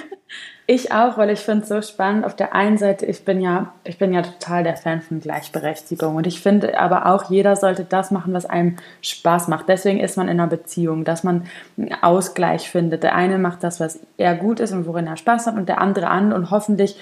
Ich 0.74 0.94
auch, 0.94 1.18
weil 1.18 1.30
ich 1.32 1.42
finde 1.42 1.64
es 1.64 1.68
so 1.68 1.82
spannend. 1.82 2.24
Auf 2.24 2.34
der 2.34 2.56
einen 2.56 2.78
Seite, 2.78 3.06
ich 3.06 3.26
bin 3.26 3.42
ja, 3.42 3.74
ich 3.84 3.98
bin 3.98 4.14
ja 4.14 4.22
total 4.22 4.64
der 4.64 4.78
Fan 4.78 5.02
von 5.02 5.20
Gleichberechtigung 5.20 6.16
und 6.16 6.26
ich 6.26 6.40
finde 6.40 6.80
aber 6.80 7.08
auch, 7.08 7.30
jeder 7.30 7.58
sollte 7.58 7.84
das 7.84 8.10
machen, 8.10 8.32
was 8.32 8.46
einem 8.46 8.78
Spaß 9.02 9.50
macht. 9.50 9.68
Deswegen 9.68 10.00
ist 10.00 10.16
man 10.16 10.30
in 10.30 10.40
einer 10.40 10.48
Beziehung, 10.48 11.04
dass 11.04 11.26
man 11.26 11.46
einen 11.78 11.94
Ausgleich 12.02 12.70
findet. 12.70 13.04
Der 13.04 13.16
eine 13.16 13.38
macht 13.38 13.66
das, 13.66 13.82
was 13.82 14.00
er 14.16 14.34
gut 14.34 14.62
ist 14.62 14.72
und 14.72 14.88
worin 14.88 15.08
er 15.08 15.18
Spaß 15.18 15.48
hat 15.48 15.56
und 15.56 15.68
der 15.68 15.82
andere 15.82 16.08
an 16.08 16.32
und 16.32 16.52
hoffentlich 16.52 16.96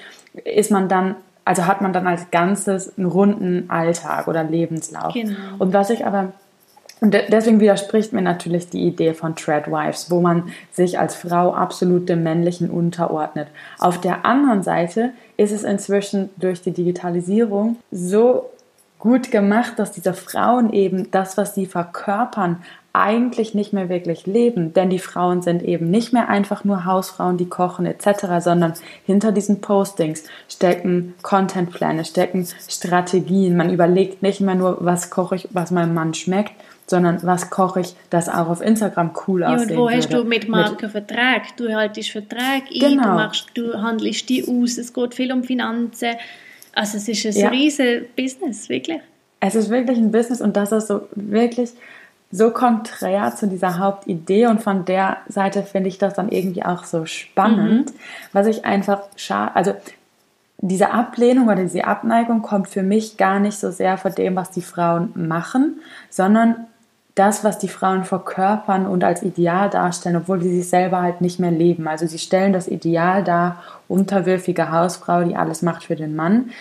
ist 0.45 0.71
man 0.71 0.89
dann 0.89 1.13
also 1.45 1.65
hat 1.65 1.81
man 1.81 1.93
dann 1.93 2.05
als 2.05 2.29
Ganzes 2.29 2.97
einen 2.97 3.07
runden 3.07 3.69
Alltag 3.69 4.27
oder 4.27 4.43
Lebenslauf. 4.43 5.13
Genau. 5.13 5.35
Und 5.57 5.73
was 5.73 5.89
ich 5.89 6.05
aber 6.05 6.33
und 7.01 7.13
deswegen 7.13 7.59
widerspricht 7.59 8.11
mir 8.11 8.21
natürlich 8.21 8.69
die 8.69 8.85
Idee 8.85 9.13
von 9.13 9.35
Treadwives, 9.35 10.11
wo 10.11 10.19
man 10.19 10.51
sich 10.71 10.99
als 10.99 11.15
Frau 11.15 11.53
absolut 11.53 12.09
dem 12.09 12.23
Männlichen 12.23 12.69
unterordnet. 12.69 13.47
Auf 13.77 14.01
der 14.01 14.25
anderen 14.25 14.63
Seite 14.63 15.11
ist 15.37 15.51
es 15.51 15.63
inzwischen 15.63 16.29
durch 16.35 16.61
die 16.61 16.71
Digitalisierung 16.71 17.77
so 17.91 18.49
gut 18.99 19.31
gemacht, 19.31 19.73
dass 19.77 19.93
diese 19.93 20.13
Frauen 20.13 20.73
eben 20.73 21.09
das, 21.11 21.37
was 21.37 21.55
sie 21.55 21.65
verkörpern, 21.65 22.57
eigentlich 22.91 23.53
nicht 23.53 23.71
mehr 23.71 23.87
wirklich 23.87 24.25
leben. 24.25 24.73
Denn 24.73 24.89
die 24.89 24.99
Frauen 24.99 25.41
sind 25.41 25.63
eben 25.63 25.89
nicht 25.89 26.11
mehr 26.11 26.27
einfach 26.27 26.63
nur 26.63 26.85
Hausfrauen, 26.85 27.37
die 27.37 27.47
kochen 27.47 27.85
etc., 27.85 28.41
sondern 28.41 28.73
hinter 29.05 29.31
diesen 29.31 29.61
Postings 29.61 30.23
stecken 30.49 31.13
Contentpläne, 31.21 32.03
stecken 32.03 32.45
Strategien. 32.67 33.55
Man 33.55 33.71
überlegt 33.71 34.21
nicht 34.21 34.41
mehr 34.41 34.55
nur, 34.55 34.77
was 34.81 35.09
koche 35.09 35.35
ich, 35.35 35.47
was 35.51 35.71
meinem 35.71 35.93
Mann 35.93 36.13
schmeckt, 36.13 36.51
sondern 36.89 37.19
was 37.23 37.49
koche 37.49 37.81
ich, 37.81 37.95
das 38.09 38.29
auch 38.29 38.47
auf 38.47 38.61
Instagram 38.61 39.11
cool 39.27 39.41
ja, 39.41 39.53
aussehen 39.53 39.71
Und 39.71 39.77
wo 39.77 39.89
hast 39.89 40.11
du 40.11 40.23
mit 40.23 40.49
Marken 40.49 40.89
Vertrag? 40.89 41.55
Du 41.57 41.73
haltest 41.73 42.11
Vertrag 42.11 42.63
ein, 42.73 42.79
genau. 42.79 43.03
du, 43.03 43.09
machst, 43.09 43.45
du 43.53 43.73
handelst 43.81 44.27
die 44.29 44.43
aus, 44.47 44.77
es 44.77 44.93
geht 44.93 45.13
viel 45.13 45.31
um 45.31 45.43
Finanzen. 45.43 46.15
Also 46.73 46.97
es 46.97 47.07
ist 47.07 47.25
ein 47.25 47.33
ja. 47.33 47.49
riesen 47.49 48.05
Business, 48.15 48.69
wirklich. 48.69 48.99
Es 49.39 49.55
ist 49.55 49.69
wirklich 49.69 49.97
ein 49.97 50.11
Business 50.11 50.41
und 50.41 50.57
das 50.57 50.71
ist 50.71 50.87
so 50.87 51.07
wirklich 51.13 51.71
so 52.31 52.51
konträr 52.51 53.35
zu 53.35 53.47
dieser 53.47 53.79
Hauptidee 53.79 54.47
und 54.47 54.61
von 54.61 54.85
der 54.85 55.17
Seite 55.27 55.63
finde 55.63 55.89
ich 55.89 55.97
das 55.97 56.13
dann 56.13 56.29
irgendwie 56.29 56.63
auch 56.63 56.83
so 56.83 57.05
spannend, 57.05 57.91
mhm. 57.91 57.99
was 58.33 58.47
ich 58.47 58.65
einfach 58.65 59.01
schade, 59.15 59.55
also 59.55 59.73
diese 60.61 60.91
Ablehnung 60.91 61.47
oder 61.47 61.63
diese 61.63 61.85
Abneigung 61.85 62.41
kommt 62.41 62.67
für 62.67 62.83
mich 62.83 63.17
gar 63.17 63.39
nicht 63.39 63.57
so 63.57 63.71
sehr 63.71 63.97
von 63.97 64.13
dem, 64.13 64.35
was 64.35 64.51
die 64.51 64.61
Frauen 64.61 65.11
machen, 65.15 65.79
sondern 66.09 66.67
das, 67.19 67.43
was 67.43 67.59
die 67.59 67.67
Frauen 67.67 68.05
verkörpern 68.05 68.87
und 68.87 69.03
als 69.03 69.23
Ideal 69.23 69.69
darstellen, 69.69 70.15
obwohl 70.15 70.41
sie 70.41 70.55
sich 70.55 70.69
selber 70.69 71.01
halt 71.01 71.19
nicht 71.19 71.39
mehr 71.39 71.51
leben. 71.51 71.87
Also 71.87 72.07
sie 72.07 72.17
stellen 72.17 72.53
das 72.53 72.67
Ideal 72.67 73.23
dar, 73.23 73.61
unterwürfige 73.89 74.71
Hausfrau, 74.71 75.23
die 75.23 75.35
alles 75.35 75.61
macht 75.61 75.83
für 75.83 75.97
den 75.97 76.15
Mann, 76.15 76.51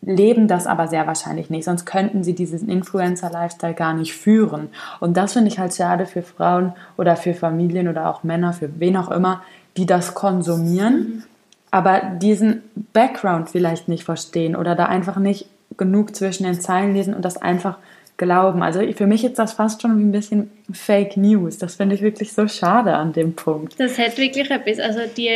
leben 0.00 0.48
das 0.48 0.66
aber 0.66 0.88
sehr 0.88 1.06
wahrscheinlich 1.06 1.50
nicht, 1.50 1.64
sonst 1.64 1.84
könnten 1.84 2.24
sie 2.24 2.34
diesen 2.34 2.68
Influencer-Lifestyle 2.68 3.74
gar 3.74 3.92
nicht 3.92 4.14
führen. 4.14 4.68
Und 5.00 5.16
das 5.16 5.34
finde 5.34 5.48
ich 5.48 5.58
halt 5.58 5.74
schade 5.74 6.06
für 6.06 6.22
Frauen 6.22 6.72
oder 6.96 7.16
für 7.16 7.34
Familien 7.34 7.88
oder 7.88 8.08
auch 8.08 8.22
Männer, 8.22 8.54
für 8.54 8.80
wen 8.80 8.96
auch 8.96 9.10
immer, 9.10 9.42
die 9.76 9.84
das 9.86 10.14
konsumieren, 10.14 11.24
aber 11.70 12.00
diesen 12.00 12.62
Background 12.94 13.50
vielleicht 13.50 13.88
nicht 13.88 14.04
verstehen 14.04 14.56
oder 14.56 14.74
da 14.74 14.86
einfach 14.86 15.16
nicht 15.18 15.48
genug 15.76 16.16
zwischen 16.16 16.44
den 16.44 16.60
Zeilen 16.60 16.94
lesen 16.94 17.12
und 17.12 17.24
das 17.24 17.36
einfach 17.36 17.76
glauben. 18.18 18.62
Also 18.62 18.80
für 18.92 19.06
mich 19.06 19.24
ist 19.24 19.38
das 19.38 19.54
fast 19.54 19.80
schon 19.80 19.92
ein 19.92 20.12
bisschen 20.12 20.50
Fake 20.70 21.16
News. 21.16 21.56
Das 21.56 21.76
finde 21.76 21.94
ich 21.94 22.02
wirklich 22.02 22.32
so 22.32 22.46
schade 22.46 22.94
an 22.94 23.14
dem 23.14 23.34
Punkt. 23.34 23.80
Das 23.80 23.98
hat 23.98 24.18
wirklich 24.18 24.50
etwas. 24.50 24.78
Also 24.78 25.00
die, 25.16 25.30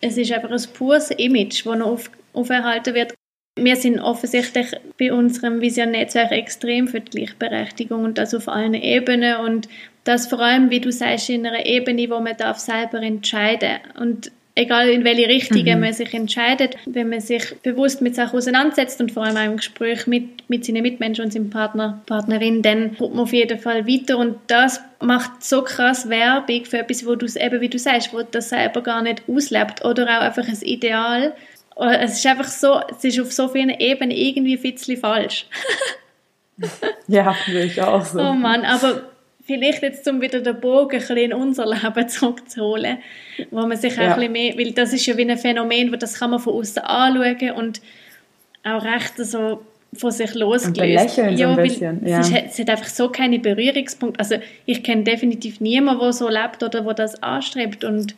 es 0.00 0.16
ist 0.16 0.30
einfach 0.30 0.50
ein 0.50 0.62
pures 0.74 1.10
Image, 1.10 1.66
das 1.66 1.76
noch 1.76 1.88
auf, 1.88 2.10
auferhalten 2.34 2.94
wird. 2.94 3.14
Wir 3.58 3.74
sind 3.74 3.98
offensichtlich 3.98 4.70
bei 5.00 5.12
unserem 5.12 5.60
Vision-Netzwerk 5.60 6.30
extrem 6.30 6.86
für 6.86 7.00
die 7.00 7.10
Gleichberechtigung 7.10 8.04
und 8.04 8.16
das 8.16 8.32
auf 8.32 8.46
allen 8.46 8.74
Ebenen 8.74 9.40
und 9.40 9.68
das 10.04 10.28
vor 10.28 10.38
allem, 10.38 10.70
wie 10.70 10.80
du 10.80 10.92
sagst, 10.92 11.28
in 11.28 11.44
einer 11.44 11.66
Ebene, 11.66 12.08
wo 12.08 12.20
man 12.20 12.36
darf 12.36 12.58
selber 12.58 13.02
entscheiden 13.02 13.78
und 13.98 14.30
egal 14.58 14.88
in 14.88 15.04
welche 15.04 15.28
Richtung 15.28 15.62
mhm. 15.62 15.80
man 15.80 15.92
sich 15.92 16.12
entscheidet, 16.12 16.76
wenn 16.86 17.08
man 17.08 17.20
sich 17.20 17.54
bewusst 17.62 18.02
mit 18.02 18.16
Sachen 18.16 18.36
auseinandersetzt 18.36 19.00
und 19.00 19.12
vor 19.12 19.24
allem 19.24 19.36
auch 19.36 19.44
im 19.44 19.56
Gespräch 19.56 20.06
mit, 20.06 20.48
mit 20.48 20.64
seinen 20.64 20.82
Mitmenschen 20.82 21.24
und 21.24 21.32
seinem 21.32 21.48
Partner, 21.48 22.02
Partnerin, 22.06 22.60
dann 22.62 22.96
kommt 22.96 23.14
man 23.14 23.22
auf 23.22 23.32
jeden 23.32 23.58
Fall 23.58 23.86
weiter 23.86 24.18
und 24.18 24.36
das 24.48 24.80
macht 25.00 25.44
so 25.44 25.62
krass 25.62 26.08
Werbung 26.08 26.64
für 26.64 26.78
etwas, 26.78 27.06
wo 27.06 27.14
du 27.14 27.24
es 27.24 27.36
eben, 27.36 27.60
wie 27.60 27.68
du 27.68 27.78
sagst, 27.78 28.12
wo 28.12 28.22
das 28.22 28.48
selber 28.48 28.82
gar 28.82 29.00
nicht 29.02 29.22
auslebt 29.28 29.84
oder 29.84 30.04
auch 30.04 30.22
einfach 30.22 30.48
ein 30.48 30.58
Ideal. 30.62 31.34
Es 31.76 32.14
ist 32.14 32.26
einfach 32.26 32.48
so, 32.48 32.80
es 32.90 33.04
ist 33.04 33.20
auf 33.20 33.32
so 33.32 33.46
vielen 33.46 33.70
Ebenen 33.70 34.10
irgendwie 34.10 34.56
ein 34.56 34.62
bisschen 34.62 34.96
falsch. 34.96 35.46
ja, 37.06 37.32
finde 37.32 37.62
ich 37.62 37.80
auch 37.80 38.04
so. 38.04 38.18
Oh 38.18 38.32
Mann, 38.32 38.64
aber 38.64 39.02
vielleicht 39.48 39.82
jetzt 39.82 40.06
um 40.06 40.20
wieder 40.20 40.40
den 40.40 40.60
Bogen 40.60 41.02
ein 41.08 41.16
in 41.16 41.32
unser 41.32 41.66
Leben 41.66 42.08
zurückzuholen, 42.08 42.98
wo 43.50 43.66
man 43.66 43.76
sich 43.76 43.96
ja. 43.96 44.02
ein 44.02 44.14
bisschen 44.14 44.32
mehr, 44.32 44.56
weil 44.58 44.72
das 44.72 44.92
ist 44.92 45.06
ja 45.06 45.16
wie 45.16 45.28
ein 45.28 45.38
Phänomen, 45.38 45.90
wo 45.90 45.96
das 45.96 46.18
kann 46.20 46.30
man 46.30 46.38
von 46.38 46.54
außen 46.54 46.82
anschauen 46.82 47.50
und 47.52 47.80
auch 48.62 48.84
recht 48.84 49.14
so 49.16 49.62
von 49.94 50.10
sich 50.10 50.34
losgelöst. 50.34 51.18
Und 51.18 51.38
ja, 51.38 51.54
so 51.54 51.58
ein 51.58 51.66
bisschen. 51.66 52.06
Ja. 52.06 52.20
Es, 52.20 52.28
ist, 52.28 52.36
es, 52.46 52.58
hat 52.58 52.70
einfach 52.70 52.88
so 52.88 53.08
keine 53.08 53.38
Berührungspunkte. 53.38 54.20
Also 54.20 54.36
ich 54.66 54.84
kenne 54.84 55.04
definitiv 55.04 55.60
niemanden, 55.60 56.02
der 56.02 56.12
so 56.12 56.28
lebt 56.28 56.62
oder 56.62 56.82
der 56.82 56.94
das 56.94 57.22
anstrebt 57.22 57.84
und 57.84 58.14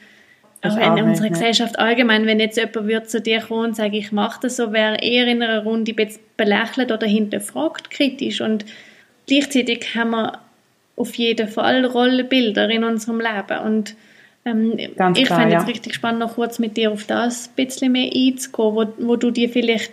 auch 0.62 0.76
in 0.76 0.82
auch 0.82 1.02
unserer 1.04 1.28
nicht, 1.28 1.34
Gesellschaft 1.34 1.78
allgemein, 1.78 2.26
wenn 2.26 2.40
jetzt 2.40 2.58
jemand 2.58 2.88
wird 2.88 3.08
zu 3.08 3.20
dir 3.20 3.40
kommen 3.40 3.68
und 3.68 3.76
sagt, 3.76 3.94
ich 3.94 4.10
mache 4.10 4.40
das 4.42 4.56
so, 4.56 4.72
wäre 4.72 4.96
eher 4.96 5.28
in 5.28 5.42
einer 5.42 5.62
Runde 5.62 5.94
belächelt 6.36 6.90
oder 6.90 7.06
hinterfragt 7.06 7.90
kritisch 7.90 8.40
und 8.40 8.66
gleichzeitig 9.26 9.94
haben 9.94 10.10
wir 10.10 10.40
auf 10.96 11.14
jeden 11.14 11.48
Fall 11.48 11.84
Rollenbilder 11.84 12.68
in 12.68 12.84
unserem 12.84 13.20
Leben 13.20 13.58
und 13.64 13.96
ähm, 14.44 14.74
ich 14.78 15.28
fände 15.28 15.52
ja. 15.52 15.60
es 15.60 15.66
richtig 15.66 15.94
spannend, 15.94 16.20
noch 16.20 16.34
kurz 16.34 16.58
mit 16.58 16.76
dir 16.76 16.92
auf 16.92 17.04
das 17.04 17.48
ein 17.48 17.54
bisschen 17.56 17.92
mehr 17.92 18.10
einzugehen, 18.14 18.74
wo, 18.74 18.86
wo 18.98 19.16
du 19.16 19.30
dir 19.30 19.50
vielleicht 19.50 19.92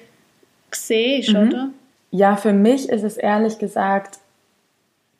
siehst, 0.72 1.34
mhm. 1.34 1.48
oder? 1.48 1.70
Ja, 2.12 2.38
für 2.38 2.54
mich 2.54 2.88
ist 2.88 3.04
es 3.04 3.18
ehrlich 3.18 3.60
gesagt 3.60 4.20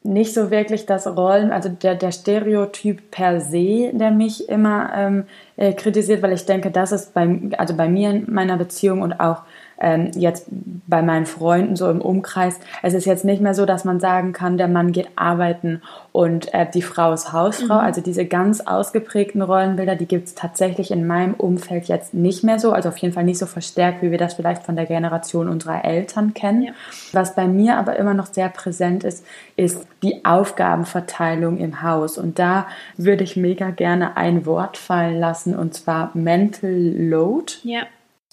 nicht 0.04 0.34
so 0.34 0.52
wirklich 0.52 0.86
das 0.86 1.06
Rollen, 1.06 1.52
also 1.52 1.68
der, 1.68 1.96
der 1.96 2.14
Stereotyp 2.14 3.12
per 3.12 3.42
se, 3.42 3.92
der 3.94 4.12
mich 4.12 4.48
immer 4.48 4.92
ähm, 4.96 5.26
äh, 5.58 5.74
kritisiert, 5.74 6.22
weil 6.22 6.32
ich 6.32 6.46
denke, 6.46 6.72
das 6.72 6.94
ist 6.94 7.14
bei, 7.14 7.40
also 7.58 7.76
bei 7.76 7.90
mir 7.90 8.12
in 8.12 8.34
meiner 8.34 8.56
Beziehung 8.56 9.02
und 9.02 9.20
auch 9.20 9.42
ähm, 9.80 10.12
jetzt 10.16 10.48
bei 10.88 11.02
meinen 11.02 11.26
Freunden 11.26 11.76
so 11.76 11.90
im 11.90 12.02
Umkreis, 12.02 12.60
es 12.82 12.94
ist 12.94 13.06
jetzt 13.06 13.26
nicht 13.26 13.42
mehr 13.42 13.54
so, 13.54 13.66
dass 13.66 13.86
man 13.86 14.00
sagen 14.00 14.34
kann, 14.34 14.58
der 14.58 14.68
Mann 14.68 14.92
geht 14.92 15.10
arbeiten 15.16 15.82
und 16.12 16.54
äh, 16.54 16.66
die 16.72 16.82
Frau 16.82 17.14
ist 17.14 17.32
Hausfrau. 17.34 17.76
Mhm. 17.76 17.86
Also 17.86 18.02
diese 18.02 18.26
ganz 18.26 18.62
ausgeprägten 18.62 19.42
Rollenbilder, 19.42 19.96
die 19.96 20.08
gibt 20.08 20.28
es 20.28 20.36
tatsächlich 20.36 20.92
in 20.92 21.06
meinem 21.06 21.34
Umfeld 21.34 21.86
jetzt 21.86 22.14
nicht 22.14 22.44
mehr 22.44 22.60
so, 22.60 22.72
also 22.72 22.90
auf 22.90 22.98
jeden 22.98 23.14
Fall 23.14 23.24
nicht 23.24 23.38
so 23.38 23.46
verstärkt, 23.46 24.02
wie 24.02 24.12
wir 24.12 24.18
das 24.18 24.34
vielleicht 24.34 24.64
von 24.64 24.76
der 24.76 24.86
Generation 24.86 25.48
unserer 25.48 25.86
Eltern 25.86 26.34
kennen. 26.34 26.64
Ja. 26.64 26.72
Was 27.14 27.36
bei 27.36 27.48
mir 27.48 27.78
aber 27.78 27.98
immer 27.98 28.14
noch 28.14 28.28
sehr 28.28 28.50
präsent 28.50 29.04
ist, 29.04 29.26
ist 29.56 29.86
die 30.02 30.26
Aufgabenverteilung 30.26 31.58
im 31.58 31.82
Haus. 31.82 32.18
Und 32.18 32.40
da 32.40 32.68
würde 32.98 33.24
ich 33.24 33.36
mega 33.36 33.70
gerne 33.70 34.18
ein 34.18 34.46
Wort 34.46 34.78
fallen 34.78 35.20
lassen, 35.20 35.56
und 35.56 35.74
zwar 35.74 36.12
Mental 36.14 36.72
Load. 36.72 37.54
Ja. 37.64 37.84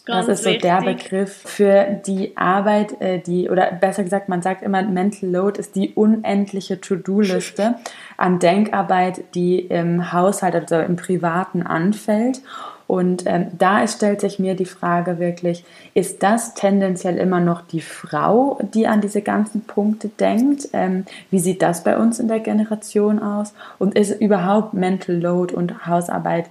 Ganz 0.05 0.27
das 0.27 0.41
ist 0.41 0.45
so 0.45 0.51
wichtig. 0.51 0.63
der 0.63 0.83
Begriff 0.83 1.33
für 1.33 2.01
die 2.07 2.37
Arbeit, 2.37 3.01
äh, 3.01 3.21
die, 3.21 3.49
oder 3.49 3.73
besser 3.73 4.05
gesagt, 4.05 4.29
man 4.29 4.43
sagt 4.43 4.63
immer, 4.63 4.83
Mental 4.83 5.31
Load 5.31 5.59
ist 5.59 5.77
die 5.77 5.95
unendliche 5.95 6.79
To-Do-Liste 6.79 7.77
an 8.19 8.39
Denkarbeit, 8.39 9.25
die 9.35 9.61
im 9.61 10.13
Haushalt, 10.13 10.55
also 10.55 10.77
im 10.77 10.97
Privaten 10.97 11.63
anfällt. 11.63 12.43
Und 12.87 13.23
ähm, 13.25 13.47
da 13.57 13.87
stellt 13.89 14.21
sich 14.21 14.39
mir 14.39 14.55
die 14.55 14.67
Frage 14.67 15.19
wirklich, 15.19 15.65
ist 15.95 16.23
das 16.23 16.53
tendenziell 16.53 17.17
immer 17.17 17.41
noch 17.41 17.63
die 17.63 17.81
Frau, 17.81 18.59
die 18.75 18.87
an 18.87 19.01
diese 19.01 19.23
ganzen 19.23 19.63
Punkte 19.63 20.09
denkt? 20.09 20.69
Ähm, 20.75 21.07
wie 21.31 21.39
sieht 21.39 21.63
das 21.63 21.83
bei 21.83 21.97
uns 21.97 22.21
in 22.21 22.29
der 22.29 22.41
Generation 22.41 23.21
aus? 23.21 23.55
Und 23.79 23.97
ist 23.97 24.21
überhaupt 24.21 24.75
Mental 24.75 25.17
Load 25.17 25.55
und 25.55 25.87
Hausarbeit 25.87 26.51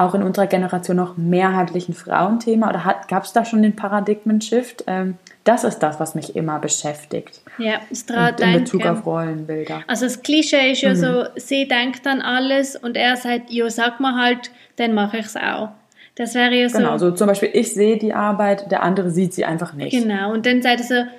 auch 0.00 0.14
in 0.14 0.22
unserer 0.22 0.46
Generation 0.46 0.96
noch 0.96 1.16
mehrheitlich 1.16 1.88
ein 1.88 1.94
Frauenthema 1.94 2.68
oder 2.70 3.02
gab 3.08 3.24
es 3.24 3.32
da 3.32 3.44
schon 3.44 3.62
den 3.62 3.76
Paradigmen-Shift? 3.76 4.84
Ähm, 4.86 5.18
das 5.44 5.64
ist 5.64 5.78
das, 5.78 6.00
was 6.00 6.14
mich 6.14 6.36
immer 6.36 6.58
beschäftigt. 6.58 7.40
Ja, 7.58 7.80
es 7.90 8.06
traut 8.06 8.40
In 8.40 8.52
Bezug 8.52 8.84
auf 8.86 9.06
Rollenbilder. 9.06 9.82
Also 9.86 10.04
das 10.04 10.22
Klischee 10.22 10.72
ist 10.72 10.82
ja 10.82 10.90
mhm. 10.90 10.96
so, 10.96 11.24
sie 11.36 11.66
denkt 11.66 12.06
an 12.06 12.20
alles 12.20 12.76
und 12.76 12.96
er 12.96 13.16
sagt, 13.16 13.50
jo, 13.50 13.68
sag 13.68 14.00
mal 14.00 14.14
halt, 14.14 14.50
dann 14.76 14.94
mache 14.94 15.18
ich 15.18 15.26
es 15.26 15.36
auch. 15.36 15.70
Das 16.14 16.34
wäre 16.34 16.54
ja 16.54 16.68
so. 16.68 16.78
Genau, 16.78 16.98
so 16.98 17.10
zum 17.12 17.28
Beispiel, 17.28 17.50
ich 17.52 17.72
sehe 17.72 17.96
die 17.96 18.12
Arbeit, 18.12 18.70
der 18.70 18.82
andere 18.82 19.10
sieht 19.10 19.32
sie 19.32 19.44
einfach 19.44 19.72
nicht. 19.72 19.92
Genau, 19.92 20.32
und 20.32 20.44
dann 20.44 20.60
sagt 20.60 20.80
er 20.80 20.86
so, 20.86 21.10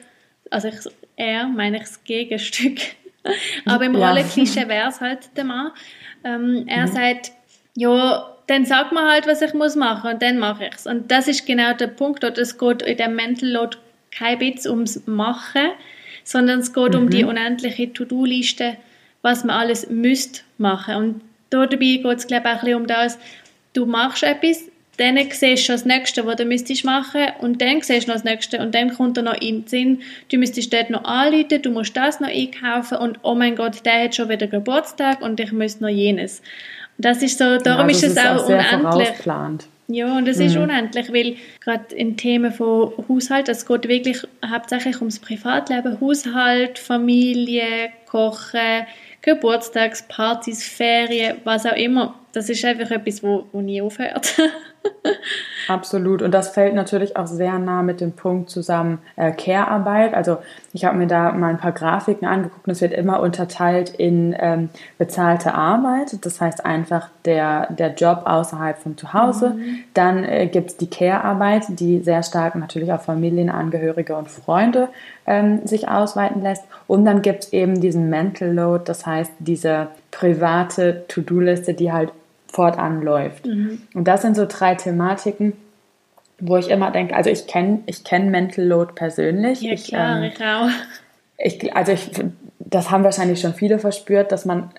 also 0.49 0.67
ich, 0.67 0.75
er 1.15 1.47
meine 1.47 1.77
ich 1.77 1.83
das 1.83 2.03
Gegenstück. 2.03 2.79
Aber 3.65 3.85
im 3.85 3.95
ja. 3.95 4.07
Rollenklischee 4.07 4.67
wäre 4.67 4.89
es 4.89 5.01
halt 5.01 5.35
der 5.35 5.43
Mann. 5.43 5.71
Ähm, 6.23 6.65
er 6.67 6.87
mhm. 6.87 6.91
sagt, 6.91 7.31
ja, 7.75 8.31
dann 8.51 8.65
sag 8.65 8.91
mir 8.91 9.09
halt, 9.09 9.27
was 9.27 9.41
ich 9.41 9.53
muss 9.53 9.75
machen 9.75 10.11
und 10.11 10.21
dann 10.21 10.37
mache 10.37 10.65
ich 10.65 10.75
es. 10.75 10.85
Und 10.85 11.09
das 11.09 11.27
ist 11.27 11.45
genau 11.45 11.73
der 11.73 11.87
Punkt, 11.87 12.23
oder 12.23 12.37
es 12.37 12.57
geht 12.57 12.81
in 12.81 12.97
dem 12.97 13.15
Mental 13.15 13.49
Load 13.49 13.77
kein 14.11 14.39
bisschen 14.39 14.71
ums 14.71 15.07
Machen, 15.07 15.71
sondern 16.23 16.59
es 16.59 16.73
geht 16.73 16.93
mhm. 16.93 16.99
um 16.99 17.09
die 17.09 17.23
unendliche 17.23 17.91
To-Do-Liste, 17.93 18.77
was 19.21 19.43
man 19.43 19.55
alles 19.55 19.89
müsst 19.89 20.43
machen. 20.57 20.95
Und 20.95 21.21
dabei 21.49 21.77
geht 21.77 22.05
es, 22.05 22.27
glaube 22.27 22.49
ich, 22.49 22.53
auch 22.53 22.59
ein 22.59 22.59
bisschen 22.59 22.81
um 22.81 22.87
das, 22.87 23.19
du 23.73 23.85
machst 23.85 24.23
etwas, 24.23 24.65
dann 24.97 25.17
siehst 25.31 25.67
du 25.67 25.71
das 25.71 25.85
Nächste, 25.85 26.25
was 26.25 26.35
du 26.35 26.45
müsstest 26.45 26.83
machen 26.83 27.27
und 27.39 27.61
dann 27.61 27.81
siehst 27.81 28.07
du 28.07 28.11
noch 28.11 28.17
das 28.17 28.23
Nächste 28.23 28.59
und 28.59 28.75
dann 28.75 28.93
kommt 28.93 29.17
er 29.17 29.23
noch 29.23 29.41
in 29.41 29.61
den 29.61 29.67
Sinn, 29.67 30.01
du 30.29 30.37
müsstest 30.37 30.73
dort 30.73 30.89
noch 30.89 31.05
anrufen, 31.05 31.61
du 31.61 31.71
musst 31.71 31.95
das 31.95 32.19
noch 32.19 32.27
einkaufen 32.27 32.97
und 32.97 33.19
oh 33.23 33.33
mein 33.33 33.55
Gott, 33.55 33.85
der 33.85 34.03
hat 34.03 34.15
schon 34.15 34.29
wieder 34.29 34.47
Geburtstag 34.47 35.21
und 35.21 35.39
ich 35.39 35.51
müsste 35.53 35.83
noch 35.83 35.89
jenes. 35.89 36.41
Das 37.01 37.23
ist 37.23 37.39
so, 37.39 37.57
darum 37.57 37.89
ja, 37.89 37.95
ist 37.95 38.03
es 38.03 38.17
auch, 38.17 38.37
auch 38.37 38.47
unendlich. 38.47 39.67
Ja, 39.87 40.17
und 40.17 40.27
es 40.27 40.37
mhm. 40.37 40.45
ist 40.45 40.55
unendlich, 40.55 41.11
weil 41.11 41.35
gerade 41.59 41.93
in 41.95 42.15
Themen 42.15 42.51
von 42.51 42.93
Haushalt, 43.09 43.49
es 43.49 43.65
geht 43.65 43.87
wirklich 43.87 44.25
hauptsächlich 44.45 44.97
ums 44.99 45.19
Privatleben, 45.19 45.99
Haushalt, 45.99 46.79
Familie, 46.79 47.89
Kochen, 48.05 48.85
Geburtstagspartys, 49.21 50.63
Ferien, 50.63 51.37
was 51.43 51.65
auch 51.65 51.75
immer. 51.75 52.15
Das 52.31 52.49
ist 52.49 52.63
einfach 52.63 52.91
etwas, 52.91 53.21
wo, 53.21 53.47
wo 53.51 53.61
nie 53.61 53.81
aufhört. 53.81 54.33
Absolut. 55.67 56.21
Und 56.21 56.31
das 56.31 56.49
fällt 56.49 56.73
natürlich 56.73 57.15
auch 57.15 57.27
sehr 57.27 57.57
nah 57.59 57.81
mit 57.81 58.01
dem 58.01 58.11
Punkt 58.13 58.49
zusammen 58.49 58.99
äh, 59.15 59.31
Care-Arbeit. 59.31 60.13
Also 60.13 60.37
ich 60.73 60.85
habe 60.85 60.97
mir 60.97 61.07
da 61.07 61.31
mal 61.31 61.49
ein 61.49 61.59
paar 61.59 61.71
Grafiken 61.71 62.27
angeguckt 62.27 62.67
und 62.67 62.73
es 62.73 62.81
wird 62.81 62.93
immer 62.93 63.19
unterteilt 63.21 63.89
in 63.89 64.35
ähm, 64.37 64.69
bezahlte 64.97 65.53
Arbeit. 65.53 66.25
Das 66.25 66.41
heißt 66.41 66.65
einfach 66.65 67.09
der, 67.25 67.71
der 67.71 67.93
Job 67.93 68.23
außerhalb 68.25 68.79
von 68.79 68.97
Zuhause. 68.97 69.51
Mhm. 69.51 69.79
Dann 69.93 70.23
äh, 70.23 70.47
gibt 70.47 70.71
es 70.71 70.77
die 70.77 70.89
Care-Arbeit, 70.89 71.65
die 71.69 71.99
sehr 71.99 72.23
stark 72.23 72.55
natürlich 72.55 72.91
auf 72.91 73.03
Familienangehörige 73.03 74.15
und 74.15 74.29
Freunde 74.29 74.89
ähm, 75.25 75.65
sich 75.65 75.87
ausweiten 75.87 76.41
lässt. 76.41 76.63
Und 76.87 77.05
dann 77.05 77.21
gibt 77.21 77.45
es 77.45 77.53
eben 77.53 77.79
diesen 77.79 78.09
Mental 78.09 78.51
Load, 78.51 78.83
das 78.85 79.05
heißt 79.05 79.31
diese 79.39 79.87
private 80.09 81.05
To-Do-Liste, 81.07 81.73
die 81.73 81.91
halt 81.91 82.11
fortan 82.51 83.01
läuft. 83.01 83.45
Mhm. 83.45 83.81
Und 83.93 84.07
das 84.07 84.21
sind 84.21 84.35
so 84.35 84.45
drei 84.47 84.75
Thematiken, 84.75 85.53
wo 86.39 86.57
ich 86.57 86.69
immer 86.69 86.91
denke, 86.91 87.15
also 87.15 87.29
ich 87.29 87.47
kenne 87.47 87.81
ich 87.85 88.03
kenn 88.03 88.29
Mental 88.29 88.65
Load 88.65 88.93
persönlich. 88.93 89.61
Ja, 89.61 89.75
klar, 89.75 90.23
ich, 90.23 90.39
ähm, 90.39 90.45
auch. 90.47 90.69
Ich, 91.37 91.75
also 91.75 91.91
ich, 91.91 92.11
das 92.59 92.91
haben 92.91 93.03
wahrscheinlich 93.03 93.39
schon 93.39 93.53
viele 93.53 93.79
verspürt, 93.79 94.31
dass 94.31 94.45
man 94.45 94.71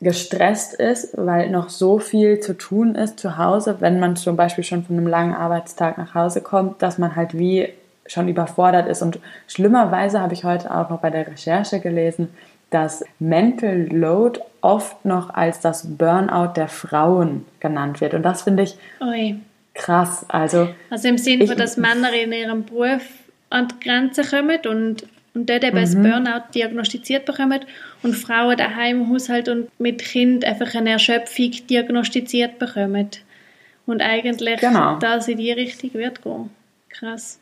gestresst 0.00 0.74
ist, 0.74 1.16
weil 1.16 1.50
noch 1.50 1.68
so 1.68 1.98
viel 1.98 2.38
zu 2.40 2.56
tun 2.56 2.94
ist 2.94 3.18
zu 3.18 3.36
Hause, 3.36 3.76
wenn 3.80 3.98
man 3.98 4.16
zum 4.16 4.36
Beispiel 4.36 4.64
schon 4.64 4.84
von 4.84 4.96
einem 4.96 5.08
langen 5.08 5.34
Arbeitstag 5.34 5.98
nach 5.98 6.14
Hause 6.14 6.40
kommt, 6.40 6.82
dass 6.82 6.98
man 6.98 7.16
halt 7.16 7.36
wie 7.36 7.68
schon 8.06 8.28
überfordert 8.28 8.88
ist. 8.88 9.02
Und 9.02 9.18
schlimmerweise 9.48 10.20
habe 10.20 10.34
ich 10.34 10.44
heute 10.44 10.74
auch 10.74 10.88
noch 10.88 11.00
bei 11.00 11.10
der 11.10 11.26
Recherche 11.26 11.80
gelesen, 11.80 12.28
dass 12.70 13.04
Mental 13.18 13.86
Load 13.90 14.40
oft 14.60 15.04
noch 15.04 15.30
als 15.30 15.60
das 15.60 15.96
Burnout 15.96 16.52
der 16.56 16.68
Frauen 16.68 17.44
genannt 17.60 18.00
wird. 18.00 18.14
Und 18.14 18.22
das 18.22 18.42
finde 18.42 18.64
ich 18.64 18.76
Ui. 19.00 19.36
krass. 19.74 20.24
Also, 20.28 20.68
also 20.90 21.08
im 21.08 21.18
Sinne, 21.18 21.46
dass 21.46 21.76
Männer 21.76 22.12
in 22.12 22.32
ihrem 22.32 22.64
Beruf 22.64 23.02
an 23.50 23.68
die 23.68 23.84
Grenze 23.84 24.22
kommen 24.22 24.58
und, 24.66 25.06
und 25.34 25.48
dort 25.48 25.64
eben 25.64 25.76
mhm. 25.76 25.80
das 25.80 25.94
Burnout 25.94 26.52
diagnostiziert 26.54 27.24
bekommen 27.24 27.60
und 28.02 28.14
Frauen 28.14 28.56
daheim 28.56 29.02
im 29.02 29.12
Haushalt 29.12 29.48
und 29.48 29.68
mit 29.80 30.00
Kind 30.00 30.44
einfach 30.44 30.74
eine 30.74 30.90
Erschöpfung 30.90 31.52
diagnostiziert 31.68 32.58
bekommen. 32.58 33.10
Und 33.86 34.02
eigentlich 34.02 34.60
genau. 34.60 34.98
das 34.98 35.28
in 35.28 35.38
die 35.38 35.52
Richtung 35.52 35.94
wird 35.94 36.22
gehen. 36.22 36.50
Krass. 36.90 37.38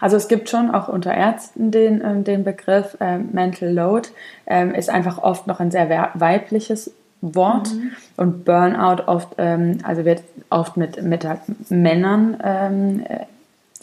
Also 0.00 0.16
es 0.16 0.28
gibt 0.28 0.48
schon 0.48 0.70
auch 0.70 0.88
unter 0.88 1.14
Ärzten 1.14 1.70
den, 1.70 2.00
äh, 2.00 2.22
den 2.22 2.44
Begriff 2.44 2.96
äh, 3.00 3.18
Mental 3.18 3.70
Load, 3.70 4.08
ähm, 4.46 4.74
ist 4.74 4.90
einfach 4.90 5.18
oft 5.22 5.46
noch 5.46 5.60
ein 5.60 5.70
sehr 5.70 6.10
weibliches 6.14 6.92
Wort 7.20 7.72
mhm. 7.72 7.90
und 8.16 8.44
Burnout 8.44 9.02
oft, 9.06 9.34
ähm, 9.38 9.78
also 9.82 10.04
wird 10.04 10.22
oft 10.50 10.76
mit, 10.76 11.02
mit 11.02 11.26
Männern 11.68 12.36
ähm, 12.42 13.04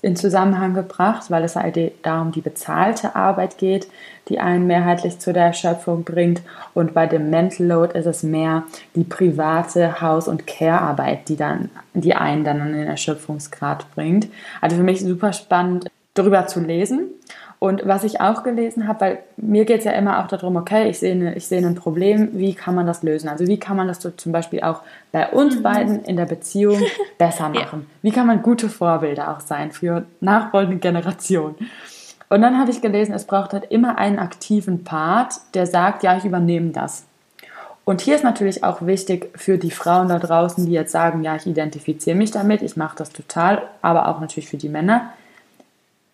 in 0.06 0.16
Zusammenhang 0.16 0.76
gebracht, 0.76 1.32
weil 1.32 1.44
es 1.44 1.56
halt 1.56 1.80
darum 2.04 2.32
die 2.32 2.42
bezahlte 2.42 3.16
Arbeit 3.16 3.58
geht, 3.58 3.88
die 4.30 4.40
einen 4.40 4.68
mehrheitlich 4.68 5.18
zu 5.18 5.34
der 5.34 5.46
Erschöpfung 5.46 6.04
bringt. 6.04 6.44
Und 6.76 6.94
bei 6.94 7.08
dem 7.08 7.32
Mental 7.32 7.66
Load 7.66 7.98
ist 7.98 8.06
es 8.06 8.22
mehr 8.22 8.66
die 8.94 9.04
private 9.04 10.02
Haus- 10.02 10.28
und 10.28 10.46
Care-Arbeit, 10.46 11.28
die 11.28 11.38
die 11.96 12.14
einen 12.14 12.44
dann 12.44 12.62
an 12.62 12.74
den 12.74 12.88
Erschöpfungsgrad 12.88 13.88
bringt. 13.96 14.28
Also 14.62 14.76
für 14.76 14.84
mich 14.84 15.00
super 15.00 15.34
spannend, 15.34 15.88
darüber 16.14 16.46
zu 16.46 16.60
lesen. 16.60 17.08
Und 17.66 17.82
was 17.84 18.04
ich 18.04 18.22
auch 18.22 18.44
gelesen 18.44 18.88
habe, 18.88 19.02
weil 19.02 19.20
mir 19.38 19.66
geht 19.66 19.80
es 19.80 19.86
ja 19.86 19.94
immer 19.94 20.20
auch 20.20 20.28
darum, 20.28 20.56
okay, 20.56 20.88
ich 20.88 21.00
sehe, 21.00 21.14
eine, 21.14 21.34
ich 21.34 21.48
sehe 21.48 21.66
ein 21.66 21.74
Problem, 21.74 22.30
wie 22.34 22.54
kann 22.54 22.76
man 22.76 22.86
das 22.86 23.02
lösen? 23.02 23.28
Also 23.28 23.48
wie 23.48 23.58
kann 23.58 23.76
man 23.76 23.88
das 23.88 24.04
so 24.04 24.12
zum 24.12 24.32
Beispiel 24.32 24.62
auch 24.62 24.82
bei 25.12 25.30
uns 25.32 25.56
mhm. 25.56 25.64
beiden 25.64 26.06
in 26.06 26.16
der 26.16 26.28
Beziehung 26.28 26.80
besser 27.18 27.50
machen? 27.50 27.90
Wie 28.04 28.12
kann 28.12 28.28
man 28.28 28.44
gute 28.44 28.70
Vorbilder 28.70 29.36
auch 29.36 29.40
sein 29.40 29.72
für 29.72 30.06
nachfolgende 30.22 30.78
Generationen? 30.78 31.56
Und 32.30 32.44
dann 32.44 32.60
habe 32.60 32.70
ich 32.70 32.82
gelesen, 32.82 33.16
es 33.16 33.26
braucht 33.26 33.54
halt 33.54 33.72
immer 33.72 33.98
einen 33.98 34.20
aktiven 34.20 34.84
Part, 34.84 35.34
der 35.56 35.66
sagt, 35.66 36.04
ja, 36.04 36.16
ich 36.18 36.24
übernehme 36.24 36.70
das. 36.70 37.06
Und 37.84 38.00
hier 38.00 38.16
ist 38.16 38.24
natürlich 38.24 38.64
auch 38.64 38.86
wichtig 38.86 39.32
für 39.34 39.58
die 39.58 39.72
Frauen 39.72 40.10
da 40.10 40.20
draußen, 40.20 40.68
die 40.68 40.72
jetzt 40.72 40.92
sagen, 40.92 41.24
ja, 41.24 41.36
ich 41.36 41.48
identifiziere 41.48 42.16
mich 42.16 42.30
damit, 42.30 42.62
ich 42.62 42.78
mache 42.78 42.98
das 42.98 43.10
total, 43.10 43.64
aber 43.82 44.08
auch 44.08 44.22
natürlich 44.22 44.50
für 44.50 44.58
die 44.58 44.70
Männer 44.70 45.10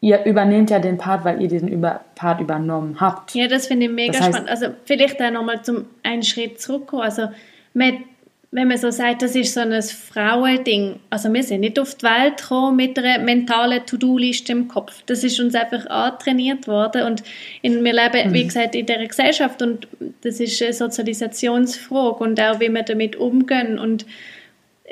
ihr 0.01 0.25
übernehmt 0.25 0.71
ja 0.71 0.79
den 0.79 0.97
Part, 0.97 1.23
weil 1.23 1.41
ihr 1.41 1.47
diesen 1.47 1.69
über 1.69 2.01
Part 2.15 2.41
übernommen 2.41 2.99
habt. 2.99 3.35
Ja, 3.35 3.47
das 3.47 3.67
finde 3.67 3.85
ich 3.85 3.91
mega 3.91 4.11
das 4.11 4.21
heißt, 4.21 4.29
spannend. 4.33 4.49
Also 4.49 4.67
vielleicht 4.85 5.21
auch 5.21 5.31
nochmal 5.31 5.61
zum 5.61 5.85
einen 6.03 6.23
Schritt 6.23 6.59
zurückkommen. 6.59 7.03
Also 7.03 7.29
man, 7.75 8.03
wenn 8.49 8.67
man 8.67 8.77
so 8.77 8.89
sagt, 8.89 9.21
das 9.21 9.35
ist 9.35 9.53
so 9.53 9.59
ein 9.59 9.79
Frauending. 9.81 10.99
Also 11.11 11.31
wir 11.31 11.43
sind 11.43 11.61
nicht 11.61 11.79
auf 11.79 11.93
die 11.93 12.03
Welt 12.03 12.37
gekommen 12.37 12.77
mit 12.77 12.97
einer 12.97 13.23
mentalen 13.23 13.85
To-Do-Liste 13.85 14.51
im 14.53 14.67
Kopf. 14.67 15.03
Das 15.05 15.23
ist 15.23 15.39
uns 15.39 15.53
einfach 15.53 15.85
antrainiert 15.85 16.67
worden 16.67 17.03
und 17.03 17.23
in, 17.61 17.83
wir 17.83 17.93
leben, 17.93 18.29
mhm. 18.29 18.33
wie 18.33 18.43
gesagt, 18.45 18.73
in 18.73 18.87
dieser 18.87 19.05
Gesellschaft 19.05 19.61
und 19.61 19.87
das 20.21 20.39
ist 20.39 20.59
eine 20.63 20.73
Sozialisationsfrage 20.73 22.23
und 22.23 22.41
auch, 22.41 22.59
wie 22.59 22.69
wir 22.69 22.83
damit 22.83 23.15
umgehen 23.17 23.77
und 23.77 24.07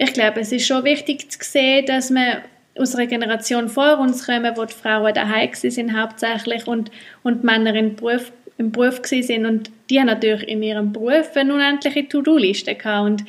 ich 0.01 0.13
glaube, 0.13 0.39
es 0.39 0.53
ist 0.53 0.65
schon 0.65 0.85
wichtig 0.85 1.29
zu 1.29 1.39
sehen, 1.41 1.85
dass 1.85 2.09
man 2.09 2.37
einer 2.77 3.07
Generation 3.07 3.69
vor 3.69 3.99
uns 3.99 4.25
kommen, 4.25 4.55
wo 4.55 4.65
die 4.65 4.73
Frauen 4.73 5.13
daheim 5.13 5.49
sind 5.53 5.97
hauptsächlich 5.97 6.67
und, 6.67 6.91
und 7.23 7.41
die 7.41 7.45
Männer 7.45 7.75
im 7.75 7.95
Beruf, 7.95 8.31
im 8.57 8.71
Beruf 8.71 9.01
sind 9.03 9.45
und 9.45 9.71
die 9.89 9.99
haben 9.99 10.07
natürlich 10.07 10.47
in 10.47 10.63
ihrem 10.63 10.93
Beruf 10.93 11.35
eine 11.35 11.53
unendliche 11.53 12.07
To-Do-Liste 12.07 12.75
gehabt 12.75 13.05
und 13.05 13.25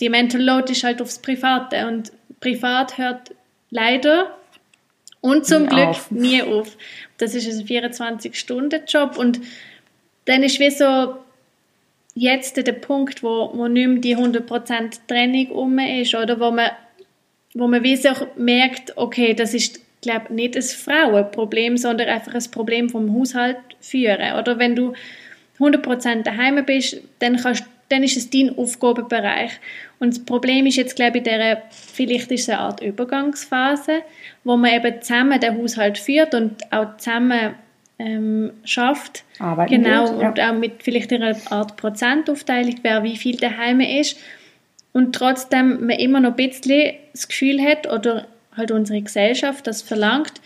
die 0.00 0.08
Mental 0.08 0.40
Load 0.40 0.72
ist 0.72 0.84
halt 0.84 1.02
aufs 1.02 1.18
Private 1.18 1.86
und 1.86 2.12
privat 2.40 2.98
hört 2.98 3.34
leider 3.70 4.36
und 5.20 5.46
zum 5.46 5.62
nie 5.62 5.68
Glück 5.68 5.88
auf. 5.88 6.10
nie 6.10 6.42
auf. 6.42 6.76
Das 7.18 7.34
ist 7.34 7.46
ein 7.46 7.66
24-Stunden-Job 7.66 9.18
und 9.18 9.40
dann 10.26 10.42
ist 10.42 10.60
wie 10.60 10.70
so 10.70 11.16
jetzt 12.14 12.56
der 12.56 12.72
Punkt, 12.72 13.22
wo, 13.22 13.50
wo 13.54 13.68
nicht 13.68 13.88
mehr 13.88 13.98
die 13.98 14.16
100% 14.16 15.00
Trennung 15.06 15.50
um 15.50 15.78
ist 15.78 16.14
oder 16.14 16.38
wo 16.38 16.50
man 16.50 16.70
wo 17.58 17.66
man 17.66 17.82
wie 17.82 17.96
sich 17.96 18.16
merkt, 18.36 18.96
okay, 18.96 19.34
das 19.34 19.52
ist 19.52 19.80
glaube 20.00 20.32
nicht 20.32 20.56
ein 20.56 20.62
Frauenproblem, 20.62 21.76
sondern 21.76 22.08
einfach 22.08 22.34
ein 22.34 22.50
Problem 22.50 22.88
vom 22.88 23.12
Haushalt 23.14 23.58
führen. 23.80 24.38
Oder 24.38 24.58
wenn 24.58 24.76
du 24.76 24.92
100% 25.58 26.22
daheim 26.22 26.64
bist, 26.64 27.00
dann, 27.18 27.36
kannst, 27.36 27.64
dann 27.88 28.02
ist 28.02 28.16
es 28.16 28.30
dein 28.30 28.56
Aufgabenbereich. 28.56 29.52
Und 29.98 30.14
das 30.14 30.24
Problem 30.24 30.66
ist 30.66 30.76
jetzt, 30.76 30.94
glaube 30.94 31.18
ich, 31.18 31.24
der, 31.24 31.62
vielleicht 31.70 32.30
ist 32.30 32.42
es 32.42 32.48
eine 32.50 32.60
Art 32.60 32.80
Übergangsphase, 32.80 34.02
wo 34.44 34.56
man 34.56 34.72
eben 34.72 35.02
zusammen 35.02 35.40
den 35.40 35.58
Haushalt 35.58 35.98
führt 35.98 36.34
und 36.34 36.72
auch 36.72 36.96
zusammen 36.98 37.54
ähm, 37.98 38.52
schafft. 38.62 39.24
Arbeiten 39.40 39.82
genau, 39.82 40.08
wird, 40.12 40.22
ja. 40.22 40.28
und 40.28 40.40
auch 40.40 40.60
mit 40.60 40.84
vielleicht 40.84 41.12
einer 41.12 41.36
Art 41.50 41.76
Prozentaufteilung, 41.76 42.76
wer 42.82 43.02
wie 43.02 43.16
viel 43.16 43.36
daheim 43.36 43.80
ist 43.80 44.16
und 44.92 45.14
trotzdem 45.14 45.86
man 45.86 45.98
immer 45.98 46.20
noch 46.20 46.30
ein 46.30 46.36
bisschen 46.36 46.94
das 47.12 47.28
Gefühl 47.28 47.60
hat 47.60 47.90
oder 47.90 48.26
halt 48.56 48.70
unsere 48.70 49.00
Gesellschaft 49.00 49.66
das 49.66 49.82
verlangt, 49.82 50.40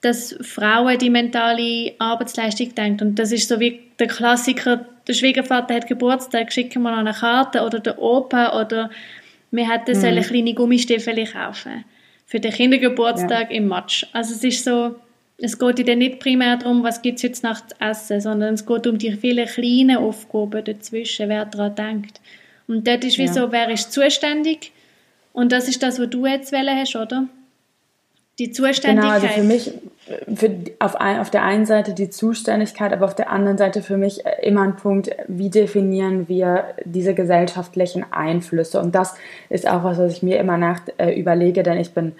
dass 0.00 0.36
Frauen 0.42 0.98
die 0.98 1.10
mentale 1.10 1.94
Arbeitsleistung 1.98 2.74
denkt 2.74 3.02
und 3.02 3.18
das 3.18 3.32
ist 3.32 3.48
so 3.48 3.60
wie 3.60 3.80
der 3.98 4.08
Klassiker, 4.08 4.86
der 5.06 5.12
Schwiegervater 5.12 5.74
hat 5.74 5.86
Geburtstag, 5.86 6.52
schicken 6.52 6.82
wir 6.82 6.90
noch 6.90 6.98
eine 6.98 7.12
Karte 7.12 7.62
oder 7.62 7.80
der 7.80 8.00
Opa 8.00 8.60
oder 8.60 8.90
wir 9.50 9.70
hätten 9.70 9.98
mhm. 9.98 10.04
eine 10.04 10.22
kleine 10.22 10.54
Gummistiefel 10.54 11.24
kaufen 11.26 11.84
für 12.26 12.40
den 12.40 12.52
Kindergeburtstag 12.52 13.50
ja. 13.50 13.56
im 13.58 13.68
Matsch. 13.68 14.06
Also 14.12 14.34
es 14.34 14.42
ist 14.42 14.64
so, 14.64 14.96
es 15.38 15.58
geht 15.58 15.86
dann 15.88 15.98
nicht 15.98 16.18
primär 16.18 16.56
darum, 16.56 16.82
was 16.82 17.02
gibt 17.02 17.18
es 17.18 17.24
heute 17.24 17.42
Nacht 17.42 17.70
zu 17.70 17.76
essen, 17.80 18.20
sondern 18.20 18.54
es 18.54 18.66
geht 18.66 18.86
um 18.86 18.98
die 18.98 19.12
vielen 19.12 19.46
kleinen 19.46 19.98
Aufgaben 19.98 20.64
dazwischen, 20.64 21.28
wer 21.28 21.44
daran 21.44 21.74
denkt. 21.74 22.20
Und 22.66 22.86
dort 22.86 23.04
ist 23.04 23.18
wie 23.18 23.26
ja. 23.26 23.32
so, 23.32 23.52
wer 23.52 23.68
ist 23.70 23.92
zuständig? 23.92 24.72
Und 25.32 25.52
das 25.52 25.68
ist 25.68 25.82
das, 25.82 25.98
was 25.98 26.10
du 26.10 26.26
jetzt 26.26 26.52
wählen 26.52 26.78
hast, 26.78 26.96
oder? 26.96 27.26
Die 28.38 28.50
Zuständigkeit. 28.50 29.20
Genau, 29.20 29.32
also 29.32 29.40
für 29.40 29.46
mich, 29.46 29.72
für, 30.34 30.50
auf, 30.80 30.96
ein, 30.96 31.20
auf 31.20 31.30
der 31.30 31.44
einen 31.44 31.66
Seite 31.66 31.92
die 31.94 32.10
Zuständigkeit, 32.10 32.92
aber 32.92 33.04
auf 33.04 33.14
der 33.14 33.30
anderen 33.30 33.58
Seite 33.58 33.80
für 33.80 33.96
mich 33.96 34.22
immer 34.42 34.62
ein 34.62 34.76
Punkt, 34.76 35.10
wie 35.28 35.50
definieren 35.50 36.28
wir 36.28 36.74
diese 36.84 37.14
gesellschaftlichen 37.14 38.04
Einflüsse? 38.12 38.80
Und 38.80 38.94
das 38.94 39.14
ist 39.50 39.68
auch 39.68 39.84
was, 39.84 39.98
was 39.98 40.12
ich 40.12 40.22
mir 40.22 40.38
immer 40.38 40.56
nach 40.56 40.80
äh, 40.98 41.18
überlege, 41.18 41.62
denn 41.62 41.78
ich 41.78 41.92
bin 41.92 42.12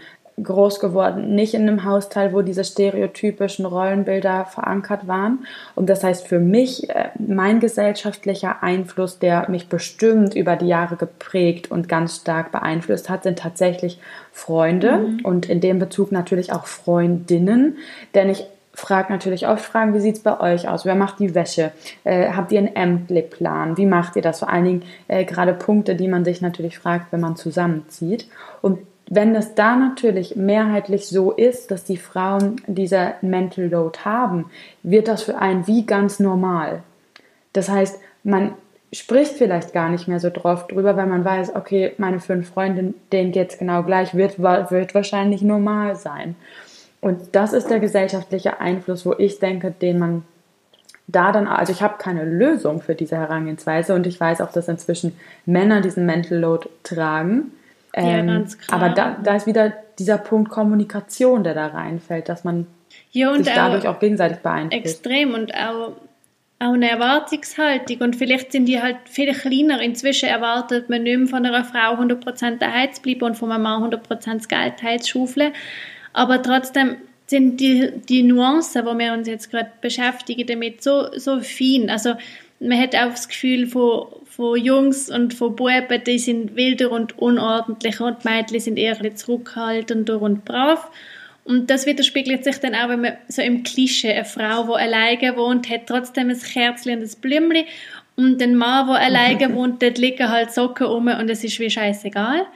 groß 0.43 0.81
geworden, 0.81 1.35
nicht 1.35 1.55
in 1.55 1.63
einem 1.63 1.85
Hausteil, 1.85 2.33
wo 2.33 2.43
diese 2.43 2.65
stereotypischen 2.65 3.67
Rollenbilder 3.67 4.47
verankert 4.47 5.07
waren. 5.07 5.47
Und 5.77 5.89
das 5.89 6.03
heißt 6.03 6.27
für 6.27 6.41
mich, 6.41 6.91
äh, 6.91 7.11
mein 7.19 7.61
gesellschaftlicher 7.61 8.63
Einfluss, 8.63 9.19
der 9.19 9.49
mich 9.49 9.69
bestimmt 9.69 10.35
über 10.35 10.57
die 10.57 10.67
Jahre 10.67 10.97
geprägt 10.97 11.71
und 11.71 11.89
ganz 11.89 12.17
stark 12.17 12.51
beeinflusst 12.51 13.09
hat, 13.09 13.23
sind 13.23 13.39
tatsächlich 13.39 14.01
Freunde 14.33 14.99
mhm. 14.99 15.21
und 15.23 15.49
in 15.49 15.61
dem 15.61 15.79
Bezug 15.79 16.11
natürlich 16.11 16.53
auch 16.53 16.67
Freundinnen, 16.67 17.77
denn 18.15 18.29
ich 18.29 18.47
frage 18.75 19.13
natürlich 19.13 19.47
oft 19.47 19.65
Fragen, 19.65 19.95
wie 19.95 20.01
sieht 20.01 20.17
es 20.17 20.23
bei 20.23 20.41
euch 20.41 20.69
aus? 20.69 20.85
Wer 20.85 20.97
macht 20.97 21.21
die 21.21 21.35
Wäsche? 21.35 21.71
Äh, 22.03 22.33
habt 22.33 22.51
ihr 22.51 22.59
einen 22.59 22.75
Ämtleplan? 22.75 23.77
Wie 23.77 23.87
macht 23.87 24.17
ihr 24.17 24.23
das? 24.23 24.41
Vor 24.41 24.51
allen 24.51 24.65
Dingen 24.65 24.83
äh, 25.07 25.25
gerade 25.25 25.55
Punkte, 25.55 25.95
die 25.95 26.09
man 26.09 26.25
sich 26.25 26.41
natürlich 26.41 26.79
fragt, 26.79 27.13
wenn 27.13 27.21
man 27.21 27.37
zusammenzieht. 27.37 28.27
Und 28.63 28.81
wenn 29.09 29.35
es 29.35 29.55
da 29.55 29.77
natürlich 29.77 30.37
mehrheitlich 30.37 31.07
so 31.07 31.33
ist, 31.33 31.71
dass 31.71 31.85
die 31.85 31.97
Frauen 31.97 32.57
dieser 32.67 33.15
Mental 33.21 33.67
Load 33.67 34.01
haben, 34.05 34.47
wird 34.83 35.09
das 35.09 35.23
für 35.23 35.39
einen 35.39 35.67
wie 35.67 35.85
ganz 35.85 36.21
normal. 36.21 36.83
Das 37.53 37.69
heißt, 37.69 38.01
man 38.23 38.55
spricht 38.93 39.33
vielleicht 39.33 39.73
gar 39.73 39.91
nicht 39.91 40.09
mehr 40.09 40.21
so 40.21 40.31
drauf 40.31 40.67
drüber, 40.69 40.97
weil 40.97 41.07
man 41.07 41.25
weiß, 41.25 41.55
okay, 41.55 41.93
meine 41.99 42.21
fünf 42.21 42.51
Freundinnen, 42.51 42.95
denen 43.13 43.33
geht 43.33 43.53
es 43.53 43.59
genau 43.59 43.83
gleich, 43.83 44.15
wird, 44.15 44.39
wird 44.39 44.95
wahrscheinlich 44.95 45.43
normal 45.43 45.97
sein. 45.97 46.37
Und 47.01 47.21
das 47.33 47.53
ist 47.53 47.69
der 47.69 47.81
gesellschaftliche 47.81 48.61
Einfluss, 48.61 49.05
wo 49.05 49.15
ich 49.19 49.39
denke, 49.39 49.71
den 49.71 49.99
man 49.99 50.23
da 51.07 51.33
dann, 51.33 51.47
also 51.47 51.71
ich 51.71 51.83
habe 51.83 51.99
keine 51.99 52.25
Lösung 52.25 52.81
für 52.81 52.95
diese 52.95 53.17
Herangehensweise 53.17 53.95
und 53.95 54.07
ich 54.07 54.19
weiß 54.19 54.41
auch, 54.41 54.51
dass 54.51 54.69
inzwischen 54.69 55.15
Männer 55.45 55.83
diesen 55.83 56.07
Mental 56.07 56.39
Load 56.39 56.69
tragen 56.83 57.53
ähm, 57.97 58.29
ja, 58.29 58.45
aber 58.75 58.91
da, 58.91 59.17
da 59.23 59.37
ist 59.37 59.47
wieder 59.47 59.73
dieser 59.99 60.19
Punkt 60.19 60.51
Kommunikation, 60.51 61.45
der 61.45 61.55
da 61.55 61.69
reinfällt, 61.69 62.29
dass 62.29 62.43
man 62.43 62.67
ja, 63.13 63.35
sich 63.35 63.47
dadurch 63.47 63.87
auch, 63.87 63.97
auch 63.97 64.01
gegenseitig 64.01 64.39
beeinflusst. 64.39 64.85
Extrem 64.85 65.35
und 65.35 65.55
auch, 65.55 65.93
auch 66.59 66.73
eine 66.73 66.91
Erwartungshaltung. 66.91 67.99
Und 67.99 68.17
vielleicht 68.17 68.53
sind 68.53 68.67
die 68.67 68.83
halt 68.83 68.97
viel 69.05 69.33
kleiner. 69.33 69.81
Inzwischen 69.81 70.29
erwartet 70.29 70.91
man 70.91 71.05
nicht 71.05 71.19
mehr 71.19 71.29
von 71.29 71.47
einer 71.47 71.65
Frau 71.65 71.95
100% 71.95 72.59
daheim 72.59 72.93
zu 72.93 73.03
bleiben 73.03 73.23
und 73.23 73.37
von 73.37 73.53
einem 73.53 73.63
Mann 73.63 73.85
100% 73.85 74.35
das 74.35 74.49
Geld 74.49 74.83
heimzuschaufeln. 74.83 75.53
Aber 76.13 76.43
trotzdem 76.43 76.97
sind 77.27 77.61
die, 77.61 77.93
die 78.09 78.23
Nuancen, 78.23 78.85
wo 78.85 78.99
wir 78.99 79.13
uns 79.13 79.29
jetzt 79.29 79.51
gerade 79.51 79.71
beschäftigen, 79.81 80.47
damit 80.47 80.83
so, 80.83 81.09
so 81.17 81.41
fein. 81.41 81.91
Also 81.91 82.15
man 82.65 82.81
hat 82.81 82.95
auch 82.95 83.11
das 83.11 83.29
Gefühl 83.29 83.67
von, 83.67 84.07
von 84.25 84.59
Jungs 84.59 85.11
und 85.11 85.35
von 85.35 85.55
Buben, 85.55 86.03
die 86.07 86.19
sind 86.19 86.57
wilder 86.57 86.91
und 86.91 87.19
unordentlicher 87.19 88.07
und 88.07 88.25
die 88.25 88.29
Mädchen 88.29 88.61
sind 88.61 88.77
eher 88.79 89.01
ein 89.01 89.17
zurückhaltender 89.17 90.21
und 90.21 90.45
brav. 90.45 90.91
Und 91.45 91.69
das 91.69 91.85
widerspiegelt 91.87 92.43
sich 92.43 92.59
dann 92.59 92.75
auch, 92.75 92.89
wenn 92.89 93.03
man 93.03 93.13
so 93.29 93.43
im 93.43 93.63
Klischee, 93.63 94.13
eine 94.13 94.25
Frau, 94.25 94.65
die 94.65 94.83
alleine 94.83 95.37
wohnt, 95.37 95.69
hat 95.69 95.87
trotzdem 95.87 96.31
ein 96.31 96.41
Kerzchen 96.41 96.99
und 96.99 97.05
ein 97.05 97.21
Blümchen 97.21 97.67
und 98.17 98.43
ein 98.43 98.57
Mann, 98.57 98.87
der 98.87 98.97
alleine 98.97 99.55
wohnt, 99.55 99.83
dort 99.83 99.99
liegen 99.99 100.29
halt 100.29 100.53
Socken 100.53 100.87
rum 100.87 101.09
und 101.09 101.29
es 101.29 101.45
ist 101.45 101.61
wie 101.61 101.71
scheißegal. 101.71 102.47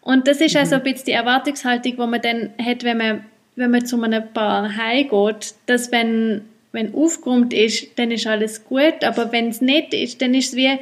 Und 0.00 0.26
das 0.26 0.40
ist 0.40 0.56
also 0.56 0.76
ein 0.76 0.82
bisschen 0.82 1.06
die 1.06 1.12
Erwartungshaltung, 1.12 1.92
die 1.92 2.06
man 2.06 2.20
dann 2.20 2.50
hat, 2.62 2.82
wenn 2.82 2.98
man, 2.98 3.24
wenn 3.56 3.70
man 3.70 3.86
zu 3.86 4.02
einem 4.02 4.32
Paar 4.32 4.76
heimgeht, 4.76 5.54
dass 5.66 5.92
wenn 5.92 6.42
wenn 6.74 6.92
aufgeräumt 6.92 7.54
ist, 7.54 7.98
dann 7.98 8.10
ist 8.10 8.26
alles 8.26 8.64
gut, 8.64 9.04
aber 9.04 9.30
wenn 9.30 9.48
es 9.48 9.60
nicht 9.60 9.94
ist, 9.94 10.20
dann 10.20 10.34
ist 10.34 10.48
es 10.48 10.56
wie 10.56 10.76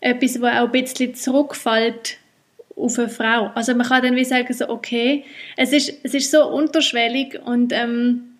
etwas, 0.00 0.40
was 0.40 0.58
auch 0.58 0.66
ein 0.66 0.72
bisschen 0.72 1.14
zurückfällt 1.14 2.18
auf 2.76 2.98
eine 2.98 3.08
Frau. 3.08 3.50
Also 3.54 3.74
man 3.74 3.86
kann 3.86 4.02
dann 4.02 4.16
wie 4.16 4.24
sagen, 4.24 4.52
so, 4.52 4.68
okay, 4.68 5.24
es 5.56 5.72
ist, 5.72 5.94
es 6.02 6.12
ist 6.12 6.30
so 6.30 6.46
unterschwellig 6.46 7.40
und 7.42 7.72
ähm, 7.72 8.36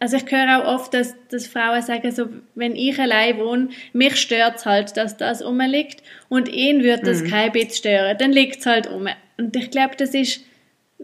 also 0.00 0.16
ich 0.16 0.30
höre 0.30 0.58
auch 0.58 0.74
oft, 0.74 0.94
dass, 0.94 1.14
dass 1.28 1.46
Frauen 1.46 1.82
sagen, 1.82 2.10
so, 2.12 2.28
wenn 2.54 2.76
ich 2.76 2.98
allein 2.98 3.38
wohne, 3.38 3.68
mich 3.92 4.16
stört 4.16 4.56
es 4.56 4.66
halt, 4.66 4.96
dass 4.96 5.18
das 5.18 5.44
rumliegt 5.44 6.02
und 6.30 6.48
ihn 6.48 6.82
würde 6.82 7.04
das 7.04 7.22
mhm. 7.22 7.28
kein 7.28 7.52
bisschen 7.52 7.76
stören, 7.76 8.16
dann 8.18 8.32
liegt 8.32 8.60
es 8.60 8.66
halt 8.66 8.86
um. 8.86 9.06
Und 9.36 9.54
ich 9.54 9.70
glaube, 9.70 9.96
das 9.98 10.14
ist 10.14 10.40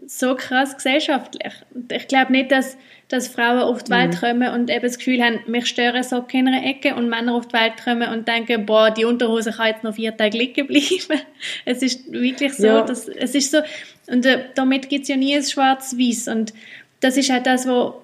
so 0.05 0.35
krass 0.35 0.75
gesellschaftlich. 0.75 1.53
Und 1.73 1.91
ich 1.91 2.07
glaube 2.07 2.31
nicht, 2.31 2.51
dass 2.51 2.77
dass 3.11 3.27
Frauen 3.27 3.59
auf 3.59 3.83
die 3.83 3.91
Welt 3.91 4.13
mhm. 4.13 4.25
kommen 4.25 4.53
und 4.53 4.69
eben 4.69 4.83
das 4.83 4.97
Gefühl 4.97 5.21
haben, 5.21 5.39
mich 5.47 5.67
stören 5.67 6.03
Socken 6.03 6.41
in 6.41 6.47
einer 6.47 6.65
Ecke 6.65 6.95
und 6.95 7.09
Männer 7.09 7.35
auf 7.35 7.47
die 7.47 7.53
Welt 7.53 7.73
kommen 7.83 8.07
und 8.09 8.27
denken, 8.27 8.65
boah, 8.65 8.89
die 8.89 9.05
Unterhose 9.05 9.51
kann 9.51 9.67
jetzt 9.67 9.83
noch 9.83 9.95
vier 9.95 10.15
Tage 10.15 10.37
liegen 10.37 10.67
bleiben. 10.67 11.21
es 11.65 11.81
ist 11.81 12.11
wirklich 12.11 12.53
so, 12.53 12.67
ja. 12.67 12.81
dass, 12.83 13.07
es 13.09 13.35
ist 13.35 13.51
so, 13.51 13.59
und 14.07 14.25
äh, 14.25 14.45
damit 14.55 14.89
gibt 14.89 15.03
es 15.03 15.09
ja 15.09 15.17
nie 15.17 15.35
ein 15.35 15.43
schwarz-weiß 15.43 16.29
und 16.29 16.53
das 17.01 17.17
ist 17.17 17.29
halt 17.29 17.47
das, 17.47 17.67
wo, 17.67 18.01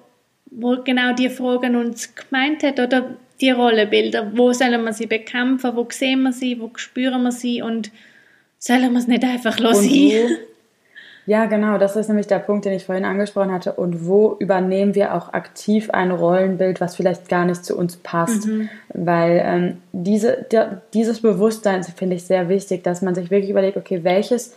wo 0.50 0.82
genau 0.82 1.14
die 1.14 1.30
Fragen 1.30 1.76
uns 1.76 2.14
gemeint 2.14 2.62
hat, 2.62 2.78
oder 2.78 3.16
die 3.40 3.50
Rollenbilder, 3.50 4.32
wo 4.34 4.52
sollen 4.52 4.82
wir 4.84 4.92
sie 4.92 5.06
bekämpfen, 5.06 5.74
wo 5.74 5.86
sehen 5.90 6.22
wir 6.22 6.32
sie, 6.32 6.60
wo 6.60 6.70
spüren 6.76 7.22
wir 7.22 7.32
sie 7.32 7.62
und 7.62 7.90
sollen 8.58 8.92
wir 8.92 8.98
es 8.98 9.06
nicht 9.06 9.24
einfach 9.24 9.58
los 9.58 9.82
Ja, 11.28 11.44
genau, 11.44 11.76
das 11.76 11.94
ist 11.94 12.08
nämlich 12.08 12.26
der 12.26 12.38
Punkt, 12.38 12.64
den 12.64 12.72
ich 12.72 12.86
vorhin 12.86 13.04
angesprochen 13.04 13.52
hatte. 13.52 13.74
Und 13.74 14.06
wo 14.06 14.36
übernehmen 14.38 14.94
wir 14.94 15.14
auch 15.14 15.34
aktiv 15.34 15.90
ein 15.90 16.10
Rollenbild, 16.10 16.80
was 16.80 16.96
vielleicht 16.96 17.28
gar 17.28 17.44
nicht 17.44 17.66
zu 17.66 17.76
uns 17.76 17.98
passt? 17.98 18.46
Mhm. 18.46 18.70
Weil 18.94 19.42
ähm, 19.44 19.76
diese, 19.92 20.46
der, 20.50 20.80
dieses 20.94 21.20
Bewusstsein 21.20 21.84
finde 21.84 22.16
ich 22.16 22.24
sehr 22.24 22.48
wichtig, 22.48 22.82
dass 22.82 23.02
man 23.02 23.14
sich 23.14 23.30
wirklich 23.30 23.50
überlegt, 23.50 23.76
okay, 23.76 24.04
welches 24.04 24.56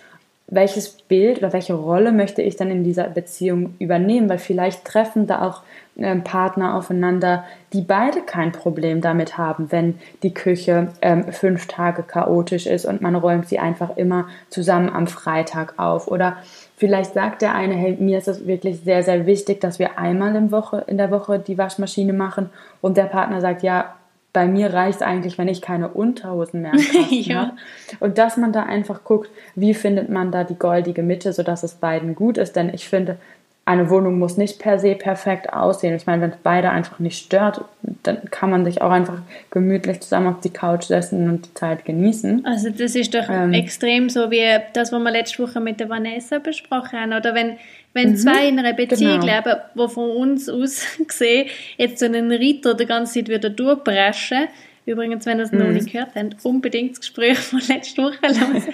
welches 0.51 0.89
Bild 0.89 1.37
oder 1.39 1.53
welche 1.53 1.73
Rolle 1.73 2.11
möchte 2.11 2.41
ich 2.41 2.57
dann 2.57 2.69
in 2.69 2.83
dieser 2.83 3.05
Beziehung 3.05 3.73
übernehmen, 3.79 4.29
weil 4.29 4.37
vielleicht 4.37 4.83
treffen 4.83 5.25
da 5.25 5.47
auch 5.47 5.63
ähm, 5.97 6.25
Partner 6.25 6.75
aufeinander, 6.75 7.45
die 7.71 7.81
beide 7.81 8.21
kein 8.21 8.51
Problem 8.51 8.99
damit 8.99 9.37
haben, 9.37 9.71
wenn 9.71 9.97
die 10.23 10.33
Küche 10.33 10.89
ähm, 11.01 11.31
fünf 11.31 11.67
Tage 11.67 12.03
chaotisch 12.03 12.67
ist 12.67 12.85
und 12.85 13.01
man 13.01 13.15
räumt 13.15 13.47
sie 13.47 13.59
einfach 13.59 13.95
immer 13.95 14.27
zusammen 14.49 14.89
am 14.89 15.07
Freitag 15.07 15.79
auf. 15.79 16.09
Oder 16.09 16.37
vielleicht 16.75 17.13
sagt 17.13 17.41
der 17.41 17.55
eine, 17.55 17.75
hey, 17.75 17.95
mir 17.97 18.17
ist 18.17 18.27
es 18.27 18.45
wirklich 18.45 18.81
sehr, 18.81 19.03
sehr 19.03 19.25
wichtig, 19.25 19.61
dass 19.61 19.79
wir 19.79 19.97
einmal 19.97 20.35
in, 20.35 20.51
Woche, 20.51 20.83
in 20.87 20.97
der 20.97 21.11
Woche 21.11 21.39
die 21.39 21.57
Waschmaschine 21.57 22.11
machen 22.11 22.49
und 22.81 22.97
der 22.97 23.05
Partner 23.05 23.39
sagt, 23.39 23.63
ja, 23.63 23.95
bei 24.33 24.47
mir 24.47 24.73
reicht 24.73 24.97
es 24.97 25.01
eigentlich, 25.01 25.37
wenn 25.37 25.47
ich 25.47 25.61
keine 25.61 25.89
Unterhosen 25.89 26.61
mehr 26.61 26.73
ja. 27.09 27.35
habe. 27.37 27.51
Und 27.99 28.17
dass 28.17 28.37
man 28.37 28.53
da 28.53 28.63
einfach 28.63 29.03
guckt, 29.03 29.29
wie 29.55 29.73
findet 29.73 30.09
man 30.09 30.31
da 30.31 30.43
die 30.43 30.55
goldige 30.55 31.03
Mitte, 31.03 31.33
sodass 31.33 31.63
es 31.63 31.75
beiden 31.75 32.15
gut 32.15 32.37
ist. 32.37 32.55
Denn 32.55 32.73
ich 32.73 32.87
finde, 32.87 33.17
eine 33.63 33.89
Wohnung 33.89 34.17
muss 34.17 34.37
nicht 34.37 34.59
per 34.59 34.79
se 34.79 34.95
perfekt 34.95 35.53
aussehen. 35.53 35.95
Ich 35.95 36.07
meine, 36.07 36.21
wenn 36.21 36.31
es 36.31 36.37
beide 36.41 36.71
einfach 36.71 36.99
nicht 36.99 37.23
stört, 37.23 37.63
dann 38.03 38.29
kann 38.31 38.49
man 38.49 38.65
sich 38.65 38.81
auch 38.81 38.89
einfach 38.89 39.19
gemütlich 39.51 40.01
zusammen 40.01 40.27
auf 40.27 40.41
die 40.41 40.49
Couch 40.49 40.85
setzen 40.85 41.29
und 41.29 41.45
die 41.45 41.53
Zeit 41.53 41.85
genießen. 41.85 42.43
Also 42.45 42.69
das 42.71 42.95
ist 42.95 43.13
doch 43.13 43.29
ähm, 43.29 43.53
extrem 43.53 44.09
so 44.09 44.31
wie 44.31 44.43
das, 44.73 44.91
was 44.91 44.99
wir 44.99 45.11
letzte 45.11 45.43
Woche 45.43 45.59
mit 45.59 45.79
der 45.79 45.89
Vanessa 45.89 46.39
besprochen 46.39 46.99
haben. 46.99 47.13
Oder 47.13 47.35
wenn, 47.35 47.57
wenn 47.93 48.11
mhm, 48.11 48.17
zwei 48.17 48.47
in 48.47 48.57
einer 48.57 48.73
Beziehung 48.73 49.19
genau. 49.19 49.35
leben, 49.37 49.55
wo 49.75 49.87
von 49.87 50.09
uns 50.09 50.49
aus 50.49 50.83
gesehen 51.07 51.47
jetzt 51.77 51.99
so 51.99 52.05
einen 52.05 52.31
Ritter 52.31 52.73
die 52.73 52.85
ganze 52.87 53.13
Zeit 53.13 53.29
wieder 53.29 53.49
durchbrechen, 53.49 54.47
Übrigens, 54.85 55.25
wenn 55.25 55.37
ihr 55.37 55.43
es 55.43 55.51
mhm. 55.51 55.59
noch 55.59 55.67
nicht 55.67 55.91
gehört 55.91 56.15
habt, 56.15 56.43
unbedingt 56.43 56.91
das 56.91 57.01
Gespräch 57.01 57.37
von 57.37 57.61
letzter 57.67 58.03
Woche 58.03 58.17
hören. 58.21 58.63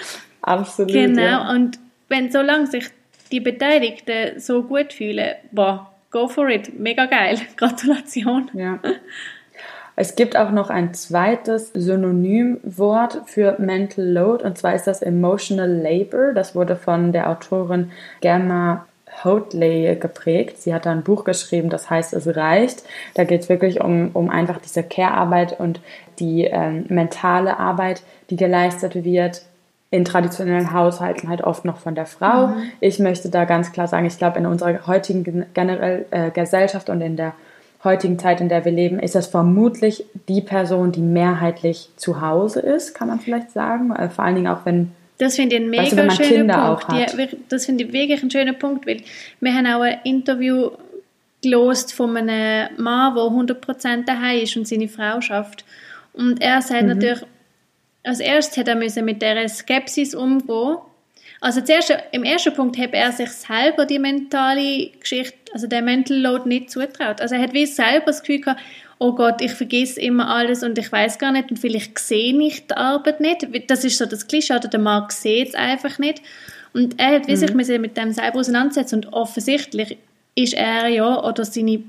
Absolut. 0.42 0.92
Genau, 0.92 1.20
ja. 1.20 1.50
und 1.50 1.78
wenn 2.08 2.30
solange 2.30 2.68
sich 2.68 2.86
die 3.32 3.40
Beteiligten 3.40 4.38
so 4.38 4.62
gut 4.62 4.92
fühlen, 4.92 5.34
boah, 5.52 5.92
go 6.10 6.28
for 6.28 6.48
it, 6.48 6.78
mega 6.78 7.06
geil, 7.06 7.38
Gratulation. 7.56 8.50
Ja. 8.54 8.78
Es 9.98 10.14
gibt 10.14 10.36
auch 10.36 10.50
noch 10.50 10.68
ein 10.68 10.92
zweites 10.92 11.72
Synonymwort 11.72 13.22
für 13.24 13.56
Mental 13.58 14.04
Load 14.04 14.44
und 14.44 14.58
zwar 14.58 14.74
ist 14.74 14.86
das 14.86 15.00
Emotional 15.00 15.70
Labor. 15.70 16.34
Das 16.34 16.54
wurde 16.54 16.76
von 16.76 17.12
der 17.12 17.30
Autorin 17.30 17.92
Gemma 18.20 18.86
Hotley 19.24 19.96
geprägt. 19.96 20.58
Sie 20.60 20.74
hat 20.74 20.84
da 20.84 20.92
ein 20.92 21.02
Buch 21.02 21.24
geschrieben, 21.24 21.70
das 21.70 21.88
heißt 21.88 22.12
Es 22.12 22.36
reicht. 22.36 22.82
Da 23.14 23.24
geht 23.24 23.40
es 23.40 23.48
wirklich 23.48 23.80
um, 23.80 24.10
um 24.12 24.28
einfach 24.28 24.58
diese 24.58 24.82
Care-Arbeit 24.82 25.58
und 25.58 25.80
die 26.18 26.44
ähm, 26.44 26.84
mentale 26.88 27.58
Arbeit, 27.58 28.02
die 28.28 28.36
geleistet 28.36 28.94
wird 29.02 29.42
in 29.90 30.04
traditionellen 30.04 30.72
Haushalten 30.72 31.28
halt 31.28 31.42
oft 31.42 31.64
noch 31.64 31.78
von 31.78 31.94
der 31.94 32.06
Frau. 32.06 32.48
Mhm. 32.48 32.62
Ich 32.80 32.98
möchte 32.98 33.28
da 33.28 33.44
ganz 33.44 33.72
klar 33.72 33.86
sagen, 33.86 34.06
ich 34.06 34.18
glaube, 34.18 34.38
in 34.38 34.46
unserer 34.46 34.86
heutigen 34.86 35.46
generell, 35.54 36.06
äh, 36.10 36.30
Gesellschaft 36.30 36.90
und 36.90 37.00
in 37.00 37.16
der 37.16 37.34
heutigen 37.84 38.18
Zeit, 38.18 38.40
in 38.40 38.48
der 38.48 38.64
wir 38.64 38.72
leben, 38.72 38.98
ist 38.98 39.14
das 39.14 39.28
vermutlich 39.28 40.04
die 40.28 40.40
Person, 40.40 40.90
die 40.90 41.00
mehrheitlich 41.00 41.88
zu 41.96 42.20
Hause 42.20 42.60
ist, 42.60 42.94
kann 42.94 43.08
man 43.08 43.20
vielleicht 43.20 43.52
sagen. 43.52 43.94
Äh, 43.94 44.10
vor 44.10 44.24
allen 44.24 44.34
Dingen 44.34 44.48
auch, 44.48 44.64
wenn 44.64 44.92
das 45.18 45.36
finde 45.36 45.56
ich 45.56 45.62
ein 45.62 45.70
mega 45.70 45.96
weißt 45.96 46.18
du, 46.18 46.24
schöner 46.24 46.76
Punkt. 46.76 47.18
Ja, 47.18 47.26
das 47.48 47.64
finde 47.64 47.84
ich 47.84 47.92
wirklich 47.92 48.22
ein 48.22 48.30
schöner 48.30 48.52
Punkt, 48.52 48.86
weil 48.86 49.02
wir 49.40 49.54
haben 49.54 49.66
auch 49.66 49.80
ein 49.80 49.98
Interview 50.04 50.72
gelost 51.42 51.94
von 51.94 52.16
einem 52.16 52.68
Mann, 52.76 53.14
der 53.14 53.22
100% 53.22 54.04
daheim 54.04 54.42
ist 54.42 54.56
und 54.56 54.68
seine 54.68 54.88
Frau 54.88 55.20
schafft. 55.20 55.64
Und 56.12 56.42
er 56.42 56.60
sagt 56.60 56.82
mhm. 56.82 56.88
natürlich, 56.88 57.22
als 58.06 58.20
erstes 58.20 58.56
hat 58.56 58.68
er 58.68 58.76
müssen 58.76 59.04
mit 59.04 59.20
dieser 59.20 59.48
Skepsis 59.48 60.14
umgehen. 60.14 60.76
Also 61.40 61.60
zuerst, 61.60 61.92
im 62.12 62.24
ersten 62.24 62.54
Punkt 62.54 62.78
hat 62.78 62.92
er 62.92 63.12
sich 63.12 63.30
selber 63.30 63.84
die 63.84 63.98
mentale 63.98 64.90
Geschichte, 65.00 65.36
also 65.52 65.66
der 65.66 65.82
Mental 65.82 66.16
Load 66.16 66.48
nicht 66.48 66.70
zutraut. 66.70 67.20
Also 67.20 67.34
er 67.34 67.42
hat 67.42 67.52
wie 67.52 67.66
selber 67.66 68.06
das 68.06 68.20
Gefühl 68.20 68.40
gehabt, 68.40 68.60
oh 68.98 69.12
Gott, 69.12 69.42
ich 69.42 69.52
vergesse 69.52 70.00
immer 70.00 70.28
alles 70.28 70.62
und 70.62 70.78
ich 70.78 70.90
weiß 70.90 71.18
gar 71.18 71.32
nicht 71.32 71.50
und 71.50 71.58
vielleicht 71.58 71.98
sehe 71.98 72.40
ich 72.40 72.66
die 72.66 72.74
Arbeit 72.74 73.20
nicht. 73.20 73.46
Das 73.68 73.84
ist 73.84 73.98
so 73.98 74.06
das 74.06 74.26
Klischee, 74.26 74.54
oder 74.54 74.68
der 74.68 74.80
Mann 74.80 75.06
sieht 75.10 75.48
es 75.48 75.54
einfach 75.54 75.98
nicht. 75.98 76.22
Und 76.72 76.98
er 76.98 77.16
hat 77.16 77.26
wie 77.26 77.32
mhm. 77.32 77.36
sich 77.36 77.78
mit 77.78 77.96
dem 77.96 78.12
selber 78.12 78.38
auseinandersetzen 78.38 78.96
und 78.96 79.12
offensichtlich 79.12 79.98
ist 80.34 80.54
er 80.54 80.88
ja 80.88 81.22
oder 81.24 81.44
seine 81.44 81.82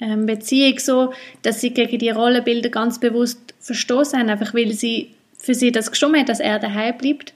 ähm, 0.00 0.26
Beziehung 0.26 0.78
so, 0.78 1.12
dass 1.42 1.60
sie 1.60 1.70
gegen 1.70 1.98
die 1.98 2.10
Rollenbilder 2.10 2.68
ganz 2.68 2.98
bewusst 2.98 3.54
verstoßen 3.60 4.18
haben, 4.18 4.28
einfach 4.28 4.54
weil 4.54 4.72
sie 4.72 5.15
für 5.46 5.54
sie 5.54 5.72
das 5.72 5.90
hat, 5.90 6.28
dass 6.28 6.40
er 6.40 6.58
daheim 6.58 6.98
bleibt. 6.98 7.32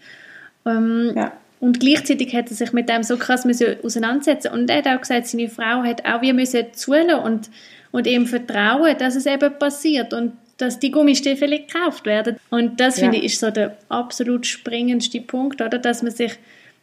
Ähm, 0.67 1.13
ja. 1.17 1.33
Und 1.61 1.81
gleichzeitig 1.81 2.35
hat 2.35 2.51
er 2.51 2.57
sich 2.57 2.73
mit 2.73 2.89
dem 2.89 3.03
so 3.03 3.17
krass 3.17 3.45
müssen 3.45 3.77
auseinandersetzen 3.83 4.51
und 4.53 4.69
er 4.71 4.79
hat 4.79 4.89
auch 4.89 5.01
gesagt, 5.01 5.27
seine 5.27 5.49
Frau 5.49 5.83
hat 5.83 6.05
auch 6.07 6.23
wie 6.23 6.33
müssen 6.33 6.67
zulassen 6.73 7.15
und, 7.15 7.51
und 7.93 8.07
ihm 8.07 8.27
vertrauen, 8.27 8.97
dass 8.99 9.15
es 9.15 9.27
eben 9.27 9.59
passiert 9.59 10.13
und 10.13 10.33
dass 10.57 10.79
die 10.79 10.91
Gummistiefel 10.91 11.51
gekauft 11.51 12.07
werden. 12.07 12.37
Und 12.51 12.81
das, 12.81 12.97
ja. 12.97 13.05
finde 13.05 13.19
ich, 13.19 13.33
ist 13.33 13.41
so 13.41 13.51
der 13.51 13.77
absolut 13.89 14.47
springendste 14.47 15.21
Punkt, 15.21 15.61
oder? 15.61 15.79
Dass 15.79 16.03
man 16.03 16.13
sich 16.13 16.33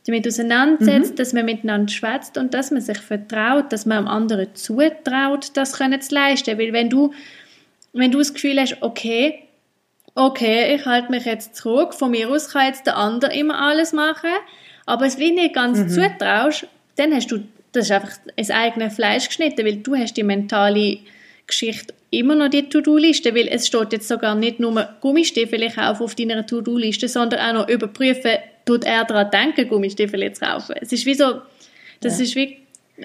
damit 0.08 0.28
auseinandersetzt, 0.28 1.12
mhm. 1.12 1.16
dass 1.18 1.34
man 1.34 1.46
miteinander 1.46 1.92
schwätzt 1.92 2.38
und 2.38 2.54
dass 2.54 2.72
man 2.72 2.82
sich 2.82 2.98
vertraut, 2.98 3.72
dass 3.72 3.86
man 3.86 4.00
am 4.00 4.08
anderen 4.08 4.48
zutraut, 4.56 5.52
das 5.56 5.74
können 5.74 6.02
zu 6.02 6.16
leisten. 6.16 6.58
Weil 6.58 6.74
wenn 6.74 6.90
du, 6.90 7.14
wenn 7.94 8.12
du 8.12 8.20
das 8.20 8.34
Gefühl 8.34 8.60
hast, 8.60 8.78
okay, 8.82 9.47
okay, 10.18 10.76
ich 10.76 10.86
halte 10.86 11.12
mich 11.12 11.26
jetzt 11.26 11.56
zurück, 11.56 11.94
von 11.94 12.12
mir 12.12 12.30
aus 12.30 12.50
kann 12.50 12.68
jetzt 12.68 12.88
der 12.88 12.98
andere 12.98 13.34
immer 13.36 13.60
alles 13.60 13.94
machen, 13.94 14.32
aber 14.86 15.06
es 15.06 15.20
wie 15.20 15.32
nicht 15.32 15.54
ganz 15.54 15.78
mhm. 15.78 15.90
zutraust, 15.90 16.68
dann 16.96 17.14
hast 17.14 17.32
du, 17.32 17.44
das 17.72 17.86
ist 17.86 17.92
einfach 17.92 18.18
ins 18.36 18.50
eigene 18.50 18.90
Fleisch 18.90 19.28
geschnitten, 19.28 19.66
weil 19.66 19.78
du 19.78 19.96
hast 19.96 20.18
die 20.18 20.24
mentale 20.24 20.98
Geschichte 21.46 21.94
immer 22.10 22.36
noch 22.36 22.50
die 22.50 22.68
To-Do-Liste, 22.68 23.36
weil 23.36 23.48
es 23.48 23.68
steht 23.68 23.94
jetzt 23.94 24.08
sogar 24.08 24.34
nicht 24.34 24.60
nur 24.60 24.90
Gummistiefel 25.02 25.70
kaufen 25.70 26.04
auf 26.04 26.16
deiner 26.16 26.46
To-Do-Liste, 26.46 27.08
sondern 27.08 27.40
auch 27.40 27.62
noch 27.62 27.70
überprüfen, 27.70 28.38
tut 28.66 28.86
er 28.86 29.06
daran 29.06 29.30
denken, 29.30 29.70
Gummistiefel 29.70 30.34
zu 30.34 30.46
kaufen. 30.46 30.76
Es 30.82 30.92
ist 30.92 31.06
wie 31.06 31.14
so, 31.14 31.42
das 32.02 32.18
ja. 32.18 32.24
ist 32.24 32.36
wie 32.36 32.58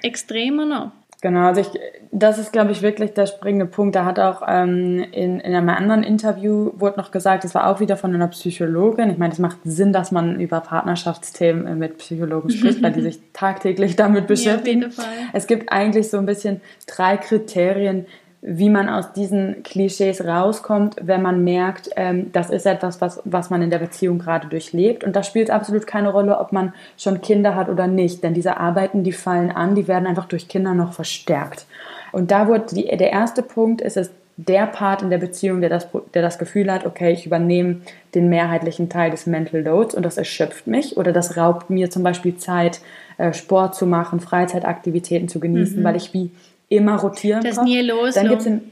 extremer 0.02 0.64
noch. 0.64 0.92
Genau, 1.22 1.46
also 1.46 1.60
ich, 1.60 1.68
das 2.10 2.38
ist, 2.38 2.52
glaube 2.52 2.72
ich, 2.72 2.82
wirklich 2.82 3.14
der 3.14 3.26
springende 3.26 3.66
Punkt. 3.66 3.94
Da 3.94 4.04
hat 4.04 4.18
auch 4.18 4.42
ähm, 4.48 5.06
in, 5.12 5.38
in 5.38 5.54
einem 5.54 5.68
anderen 5.68 6.02
Interview 6.02 6.72
wurde 6.74 6.98
noch 6.98 7.12
gesagt, 7.12 7.44
das 7.44 7.54
war 7.54 7.68
auch 7.68 7.78
wieder 7.78 7.96
von 7.96 8.12
einer 8.12 8.26
Psychologin. 8.26 9.08
Ich 9.08 9.18
meine, 9.18 9.32
es 9.32 9.38
macht 9.38 9.58
Sinn, 9.62 9.92
dass 9.92 10.10
man 10.10 10.40
über 10.40 10.60
Partnerschaftsthemen 10.60 11.68
äh, 11.68 11.74
mit 11.76 11.98
Psychologen 11.98 12.50
spricht, 12.50 12.82
weil 12.82 12.90
die 12.90 13.02
sich 13.02 13.20
tagtäglich 13.32 13.94
damit 13.94 14.26
beschäftigen. 14.26 14.82
Ja, 14.82 15.04
es 15.32 15.46
gibt 15.46 15.70
eigentlich 15.70 16.10
so 16.10 16.18
ein 16.18 16.26
bisschen 16.26 16.60
drei 16.88 17.16
Kriterien, 17.16 18.06
wie 18.44 18.70
man 18.70 18.88
aus 18.88 19.12
diesen 19.12 19.62
Klischees 19.62 20.24
rauskommt, 20.24 20.96
wenn 21.00 21.22
man 21.22 21.44
merkt, 21.44 21.90
ähm, 21.94 22.32
das 22.32 22.50
ist 22.50 22.66
etwas, 22.66 23.00
was, 23.00 23.22
was 23.24 23.50
man 23.50 23.62
in 23.62 23.70
der 23.70 23.78
Beziehung 23.78 24.18
gerade 24.18 24.48
durchlebt. 24.48 25.04
Und 25.04 25.14
da 25.14 25.22
spielt 25.22 25.48
absolut 25.48 25.86
keine 25.86 26.10
Rolle, 26.10 26.38
ob 26.38 26.50
man 26.50 26.74
schon 26.98 27.20
Kinder 27.20 27.54
hat 27.54 27.68
oder 27.68 27.86
nicht. 27.86 28.24
Denn 28.24 28.34
diese 28.34 28.56
Arbeiten, 28.56 29.04
die 29.04 29.12
fallen 29.12 29.52
an, 29.52 29.76
die 29.76 29.86
werden 29.86 30.08
einfach 30.08 30.26
durch 30.26 30.48
Kinder 30.48 30.74
noch 30.74 30.92
verstärkt. 30.92 31.66
Und 32.10 32.32
da 32.32 32.48
wurde 32.48 32.74
die, 32.74 32.96
der 32.96 33.12
erste 33.12 33.42
Punkt 33.42 33.80
ist 33.80 33.96
es, 33.96 34.10
der 34.36 34.66
Part 34.66 35.02
in 35.02 35.10
der 35.10 35.18
Beziehung, 35.18 35.60
der 35.60 35.70
das, 35.70 35.86
der 36.14 36.22
das 36.22 36.38
Gefühl 36.38 36.72
hat, 36.72 36.84
okay, 36.84 37.12
ich 37.12 37.26
übernehme 37.26 37.82
den 38.14 38.28
mehrheitlichen 38.28 38.88
Teil 38.88 39.10
des 39.10 39.26
Mental 39.26 39.60
Loads 39.60 39.94
und 39.94 40.04
das 40.04 40.16
erschöpft 40.16 40.66
mich 40.66 40.96
oder 40.96 41.12
das 41.12 41.36
raubt 41.36 41.70
mir 41.70 41.90
zum 41.90 42.02
Beispiel 42.02 42.36
Zeit, 42.36 42.80
äh, 43.18 43.32
Sport 43.34 43.74
zu 43.74 43.86
machen, 43.86 44.20
Freizeitaktivitäten 44.20 45.28
zu 45.28 45.38
genießen, 45.38 45.80
mhm. 45.80 45.84
weil 45.84 45.96
ich 45.96 46.12
wie 46.14 46.30
immer 46.76 46.96
rotieren 46.96 47.42
Das 47.42 47.62
nie 47.62 47.80
los. 47.80 48.14
Dann 48.14 48.28
gibt's 48.28 48.44
den, 48.44 48.70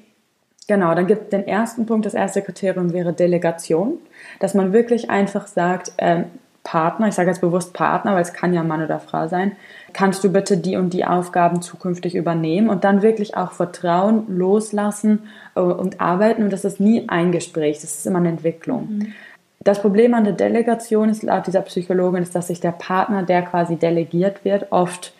genau, 0.66 0.94
dann 0.94 1.07
gibt 1.07 1.32
den 1.32 1.46
ersten 1.46 1.86
Punkt, 1.86 2.07
das 2.07 2.14
erste 2.14 2.42
Kriterium 2.42 2.92
wäre 2.92 3.12
Delegation, 3.12 3.98
dass 4.38 4.55
man 4.55 4.72
wirklich 4.72 5.11
einfach 5.11 5.46
sagt, 5.46 5.92
ähm, 5.98 6.24
Partner, 6.62 7.09
ich 7.09 7.14
sage 7.14 7.30
jetzt 7.30 7.40
bewusst 7.40 7.72
Partner, 7.72 8.14
weil 8.14 8.22
es 8.22 8.34
kann 8.34 8.53
ja 8.53 8.62
Mann 8.62 8.84
oder 8.84 9.01
Frau 9.01 9.28
sein, 9.28 9.53
kannst 9.92 10.22
du 10.22 10.30
bitte 10.30 10.59
die 10.59 10.76
und 10.76 10.92
die 10.92 11.07
Aufgaben 11.07 11.62
zukünftig 11.62 12.14
übernehmen 12.14 12.68
und 12.68 12.84
dann 12.84 13.03
wirklich 13.03 13.36
auch 13.36 13.53
Vertrauen 13.53 14.24
loslassen 14.28 15.20
äh, 15.55 15.61
und 15.61 16.01
arbeiten 16.01 16.42
und 16.42 16.53
das 16.53 16.64
ist 16.64 16.78
nie 16.78 17.09
ein 17.09 17.32
Gespräch, 17.32 17.80
das 17.80 17.96
ist 17.96 18.07
immer 18.07 18.18
eine 18.18 18.28
Entwicklung. 18.28 18.88
Mhm. 18.90 19.12
Das 19.62 19.82
Problem 19.82 20.14
an 20.14 20.24
der 20.24 20.32
Delegation 20.32 21.11
ist 21.11 21.22
laut 21.22 21.46
dieser 21.46 21.61
Psychologin, 21.62 22.22
ist, 22.22 22.34
dass 22.34 22.46
sich 22.46 22.61
der 22.61 22.72
Partner, 22.72 23.22
der 23.22 23.42
quasi 23.42 23.76
delegiert 23.76 24.44
wird, 24.44 24.70
oft 24.70 25.12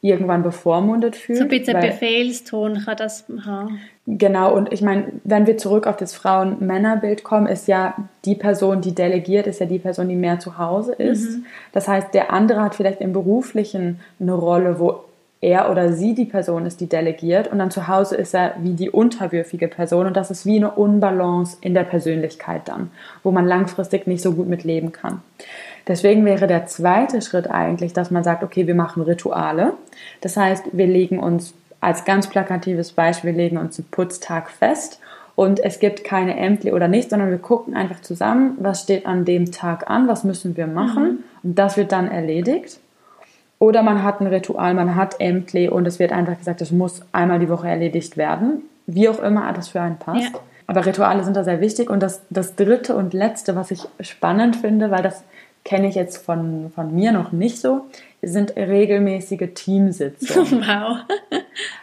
irgendwann 0.00 0.42
bevormundet 0.42 1.16
fühlt. 1.16 1.38
So 1.38 1.44
ein 1.44 1.50
bisschen 1.50 1.80
Befehlston 1.80 2.82
kann 2.84 2.96
das 2.96 3.24
haben. 3.44 3.80
Genau, 4.06 4.54
und 4.54 4.72
ich 4.72 4.80
meine, 4.80 5.12
wenn 5.24 5.46
wir 5.46 5.58
zurück 5.58 5.86
auf 5.86 5.96
das 5.96 6.14
Frauen-Männer-Bild 6.14 7.24
kommen, 7.24 7.46
ist 7.46 7.68
ja 7.68 7.94
die 8.24 8.36
Person, 8.36 8.80
die 8.80 8.94
delegiert, 8.94 9.46
ist 9.46 9.60
ja 9.60 9.66
die 9.66 9.78
Person, 9.78 10.08
die 10.08 10.16
mehr 10.16 10.38
zu 10.38 10.56
Hause 10.56 10.94
ist. 10.94 11.30
Mhm. 11.30 11.46
Das 11.72 11.88
heißt, 11.88 12.14
der 12.14 12.32
andere 12.32 12.62
hat 12.62 12.74
vielleicht 12.74 13.00
im 13.00 13.12
Beruflichen 13.12 14.00
eine 14.18 14.32
Rolle, 14.32 14.78
wo 14.78 15.04
er 15.40 15.70
oder 15.70 15.92
sie 15.92 16.14
die 16.14 16.24
Person 16.24 16.66
ist, 16.66 16.80
die 16.80 16.88
delegiert 16.88 17.50
und 17.52 17.58
dann 17.58 17.70
zu 17.70 17.86
Hause 17.86 18.16
ist 18.16 18.34
er 18.34 18.54
wie 18.60 18.74
die 18.74 18.90
unterwürfige 18.90 19.68
Person 19.68 20.06
und 20.06 20.16
das 20.16 20.30
ist 20.30 20.46
wie 20.46 20.56
eine 20.56 20.72
Unbalance 20.72 21.58
in 21.60 21.74
der 21.74 21.84
Persönlichkeit 21.84 22.62
dann, 22.64 22.90
wo 23.22 23.30
man 23.30 23.46
langfristig 23.46 24.06
nicht 24.06 24.22
so 24.22 24.32
gut 24.32 24.48
mit 24.48 24.64
leben 24.64 24.90
kann. 24.90 25.22
Deswegen 25.88 26.24
wäre 26.24 26.46
der 26.46 26.66
zweite 26.66 27.22
Schritt 27.22 27.50
eigentlich, 27.50 27.94
dass 27.94 28.10
man 28.10 28.22
sagt, 28.22 28.42
okay, 28.42 28.66
wir 28.66 28.74
machen 28.74 29.02
Rituale. 29.02 29.72
Das 30.20 30.36
heißt, 30.36 30.66
wir 30.72 30.86
legen 30.86 31.18
uns 31.18 31.54
als 31.80 32.04
ganz 32.04 32.28
plakatives 32.28 32.92
Beispiel, 32.92 33.30
wir 33.32 33.38
legen 33.38 33.56
uns 33.56 33.78
einen 33.78 33.88
Putztag 33.90 34.50
fest 34.50 35.00
und 35.34 35.60
es 35.60 35.78
gibt 35.78 36.04
keine 36.04 36.36
Ämter 36.36 36.72
oder 36.74 36.88
nicht, 36.88 37.10
sondern 37.10 37.30
wir 37.30 37.38
gucken 37.38 37.74
einfach 37.74 38.00
zusammen, 38.00 38.58
was 38.60 38.82
steht 38.82 39.06
an 39.06 39.24
dem 39.24 39.52
Tag 39.52 39.88
an, 39.88 40.08
was 40.08 40.24
müssen 40.24 40.56
wir 40.56 40.66
machen 40.66 41.04
mhm. 41.04 41.18
und 41.42 41.58
das 41.58 41.76
wird 41.76 41.92
dann 41.92 42.10
erledigt. 42.10 42.80
Oder 43.60 43.82
man 43.82 44.02
hat 44.02 44.20
ein 44.20 44.26
Ritual, 44.26 44.74
man 44.74 44.94
hat 44.94 45.20
Ämter 45.20 45.72
und 45.72 45.86
es 45.86 45.98
wird 45.98 46.12
einfach 46.12 46.38
gesagt, 46.38 46.60
das 46.60 46.70
muss 46.70 47.02
einmal 47.12 47.38
die 47.38 47.48
Woche 47.48 47.68
erledigt 47.68 48.16
werden. 48.16 48.62
Wie 48.86 49.08
auch 49.08 49.20
immer 49.20 49.52
das 49.52 49.68
für 49.68 49.80
einen 49.80 49.98
passt. 49.98 50.32
Ja. 50.32 50.40
Aber 50.68 50.84
Rituale 50.84 51.24
sind 51.24 51.36
da 51.36 51.44
sehr 51.44 51.60
wichtig. 51.60 51.90
Und 51.90 52.02
das, 52.02 52.22
das 52.30 52.54
dritte 52.54 52.94
und 52.94 53.14
letzte, 53.14 53.56
was 53.56 53.70
ich 53.70 53.82
spannend 54.00 54.54
finde, 54.54 54.90
weil 54.90 55.02
das 55.02 55.24
kenne 55.68 55.86
ich 55.86 55.94
jetzt 55.94 56.24
von, 56.24 56.72
von 56.74 56.94
mir 56.94 57.12
noch 57.12 57.30
nicht 57.30 57.58
so, 57.60 57.82
sind 58.22 58.56
regelmäßige 58.56 59.50
Teamsitzungen. 59.54 60.64
Wow. 60.66 60.98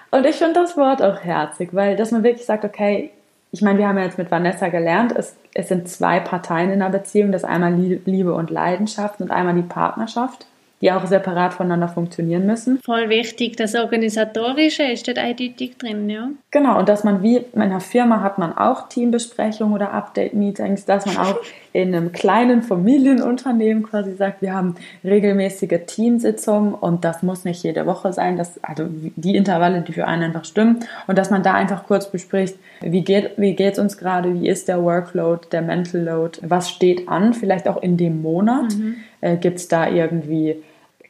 Und 0.10 0.26
ich 0.26 0.38
finde 0.38 0.54
das 0.54 0.76
Wort 0.76 1.04
auch 1.04 1.20
herzig, 1.20 1.70
weil 1.74 1.96
dass 1.96 2.12
man 2.12 2.24
wirklich 2.24 2.46
sagt, 2.46 2.66
okay, 2.66 3.12
ich 3.52 3.62
meine, 3.62 3.78
wir 3.78 3.88
haben 3.88 3.98
ja 3.98 4.06
jetzt 4.06 4.18
mit 4.18 4.32
Vanessa 4.32 4.70
gelernt, 4.70 5.14
es, 5.16 5.36
es 5.54 5.68
sind 5.68 5.88
zwei 5.88 6.20
Parteien 6.20 6.72
in 6.72 6.82
einer 6.82 6.90
Beziehung, 6.90 7.32
das 7.32 7.44
ist 7.44 7.50
einmal 7.50 7.74
Liebe 7.74 8.34
und 8.34 8.50
Leidenschaft 8.50 9.22
und 9.22 9.30
einmal 9.30 9.54
die 9.54 9.62
Partnerschaft 9.62 10.48
die 10.82 10.92
auch 10.92 11.06
separat 11.06 11.54
voneinander 11.54 11.88
funktionieren 11.88 12.46
müssen. 12.46 12.80
Voll 12.84 13.10
wichtig, 13.10 13.56
das 13.58 13.76
Organisatorische 13.76 14.84
ist 14.84 15.08
dort 15.08 15.18
eindeutig 15.18 15.78
drin, 15.78 16.10
ja. 16.10 16.30
Genau, 16.52 16.78
und 16.78 16.90
dass 16.90 17.04
man 17.04 17.24
wie 17.24 17.38
in 17.38 17.62
einer 17.62 17.80
Firma 17.80 18.22
hat 18.22 18.38
man 18.38 18.58
auch 18.58 18.90
Teambesprechungen 18.90 19.74
oder 19.74 19.94
Update-Meetings, 19.94 20.86
dass 20.86 21.06
man 21.06 21.18
auch 21.18 21.38
in 21.74 21.94
einem 21.94 22.12
kleinen 22.12 22.62
Familienunternehmen 22.62 23.84
quasi 23.84 24.16
sagt, 24.16 24.42
wir 24.42 24.54
haben 24.54 24.76
regelmäßige 25.04 25.82
Teamsitzungen 25.88 26.74
und 26.74 27.04
das 27.04 27.24
muss 27.24 27.46
nicht 27.46 27.64
jede 27.64 27.86
Woche 27.86 28.14
sein, 28.14 28.38
dass, 28.38 28.64
also 28.64 28.86
die 28.90 29.36
Intervalle, 29.36 29.82
die 29.82 29.94
für 29.94 30.08
einen 30.08 30.36
einfach 30.36 30.46
stimmen 30.46 30.80
und 31.08 31.18
dass 31.18 31.30
man 31.30 31.44
da 31.44 31.54
einfach 31.54 31.86
kurz 31.86 32.10
bespricht, 32.10 32.58
wie 32.82 33.02
geht 33.02 33.32
wie 33.38 33.56
geht's 33.56 33.80
uns 33.80 33.98
gerade, 33.98 34.34
wie 34.34 34.48
ist 34.48 34.68
der 34.68 34.84
Workload, 34.84 35.48
der 35.52 35.62
Mental 35.62 36.02
Load, 36.02 36.40
was 36.42 36.70
steht 36.70 37.08
an, 37.08 37.34
vielleicht 37.34 37.68
auch 37.68 37.82
in 37.82 37.98
dem 37.98 38.22
Monat, 38.22 38.74
mhm. 38.76 38.98
Äh, 39.26 39.38
gibt 39.38 39.58
es 39.58 39.68
da 39.68 39.90
irgendwie 39.90 40.64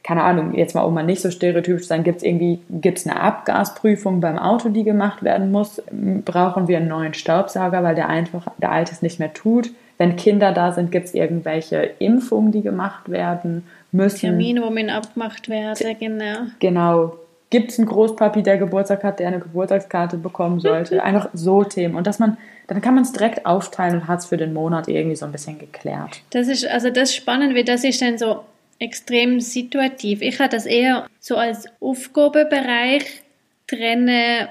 keine 0.06 0.22
Ahnung, 0.22 0.54
jetzt 0.54 0.76
mal 0.76 0.82
um 0.82 0.94
mal 0.94 1.02
nicht 1.02 1.20
so 1.20 1.32
stereotypisch 1.32 1.82
zu 1.82 1.88
sein, 1.88 2.04
gibt 2.04 2.18
es 2.18 2.22
irgendwie, 2.22 2.60
gibt 2.70 2.98
es 2.98 3.08
eine 3.08 3.20
Abgasprüfung 3.20 4.20
beim 4.20 4.38
Auto, 4.38 4.68
die 4.68 4.84
gemacht 4.84 5.24
werden 5.24 5.50
muss? 5.50 5.82
Brauchen 6.24 6.68
wir 6.68 6.76
einen 6.76 6.86
neuen 6.86 7.12
Staubsauger, 7.12 7.82
weil 7.82 7.96
der 7.96 8.08
einfach, 8.08 8.46
der 8.58 8.70
alte 8.70 8.92
es 8.92 9.02
nicht 9.02 9.18
mehr 9.18 9.34
tut? 9.34 9.70
Wenn 9.98 10.14
Kinder 10.14 10.52
da 10.52 10.70
sind, 10.70 10.92
gibt 10.92 11.06
es 11.06 11.14
irgendwelche 11.14 11.90
Impfungen, 11.98 12.52
die 12.52 12.62
gemacht 12.62 13.10
werden 13.10 13.64
müssen? 13.90 14.20
Termine, 14.20 14.62
wo 14.62 14.70
man 14.70 14.90
abgemacht 14.90 15.48
werden, 15.48 15.96
genau. 15.98 16.36
Genau. 16.60 17.16
Gibt 17.50 17.72
es 17.72 17.78
einen 17.80 17.88
Großpapi, 17.88 18.44
der 18.44 18.58
Geburtstag 18.58 19.02
hat, 19.02 19.18
der 19.18 19.26
eine 19.26 19.40
Geburtstagskarte 19.40 20.18
bekommen 20.18 20.60
sollte? 20.60 21.02
Einfach 21.02 21.30
so 21.32 21.64
Themen. 21.64 21.96
Und 21.96 22.06
dass 22.06 22.20
man, 22.20 22.36
dann 22.66 22.80
kann 22.80 22.94
man 22.94 23.04
es 23.04 23.12
direkt 23.12 23.46
aufteilen 23.46 23.94
und 23.94 24.08
hat 24.08 24.20
es 24.20 24.26
für 24.26 24.36
den 24.36 24.52
Monat 24.52 24.88
irgendwie 24.88 25.16
so 25.16 25.26
ein 25.26 25.32
bisschen 25.32 25.58
geklärt. 25.58 26.20
Das 26.30 26.48
ist, 26.48 26.66
also 26.66 26.90
das 26.90 27.10
ist 27.10 27.16
spannend, 27.16 27.54
wie 27.54 27.64
das 27.64 27.84
ist 27.84 28.02
dann 28.02 28.18
so, 28.18 28.44
extrem 28.78 29.40
situativ. 29.40 30.20
Ich 30.20 30.38
habe 30.38 30.50
das 30.50 30.66
eher 30.66 31.08
so 31.20 31.36
als 31.36 31.66
Aufgabenbereich 31.80 33.22
trennen 33.66 34.48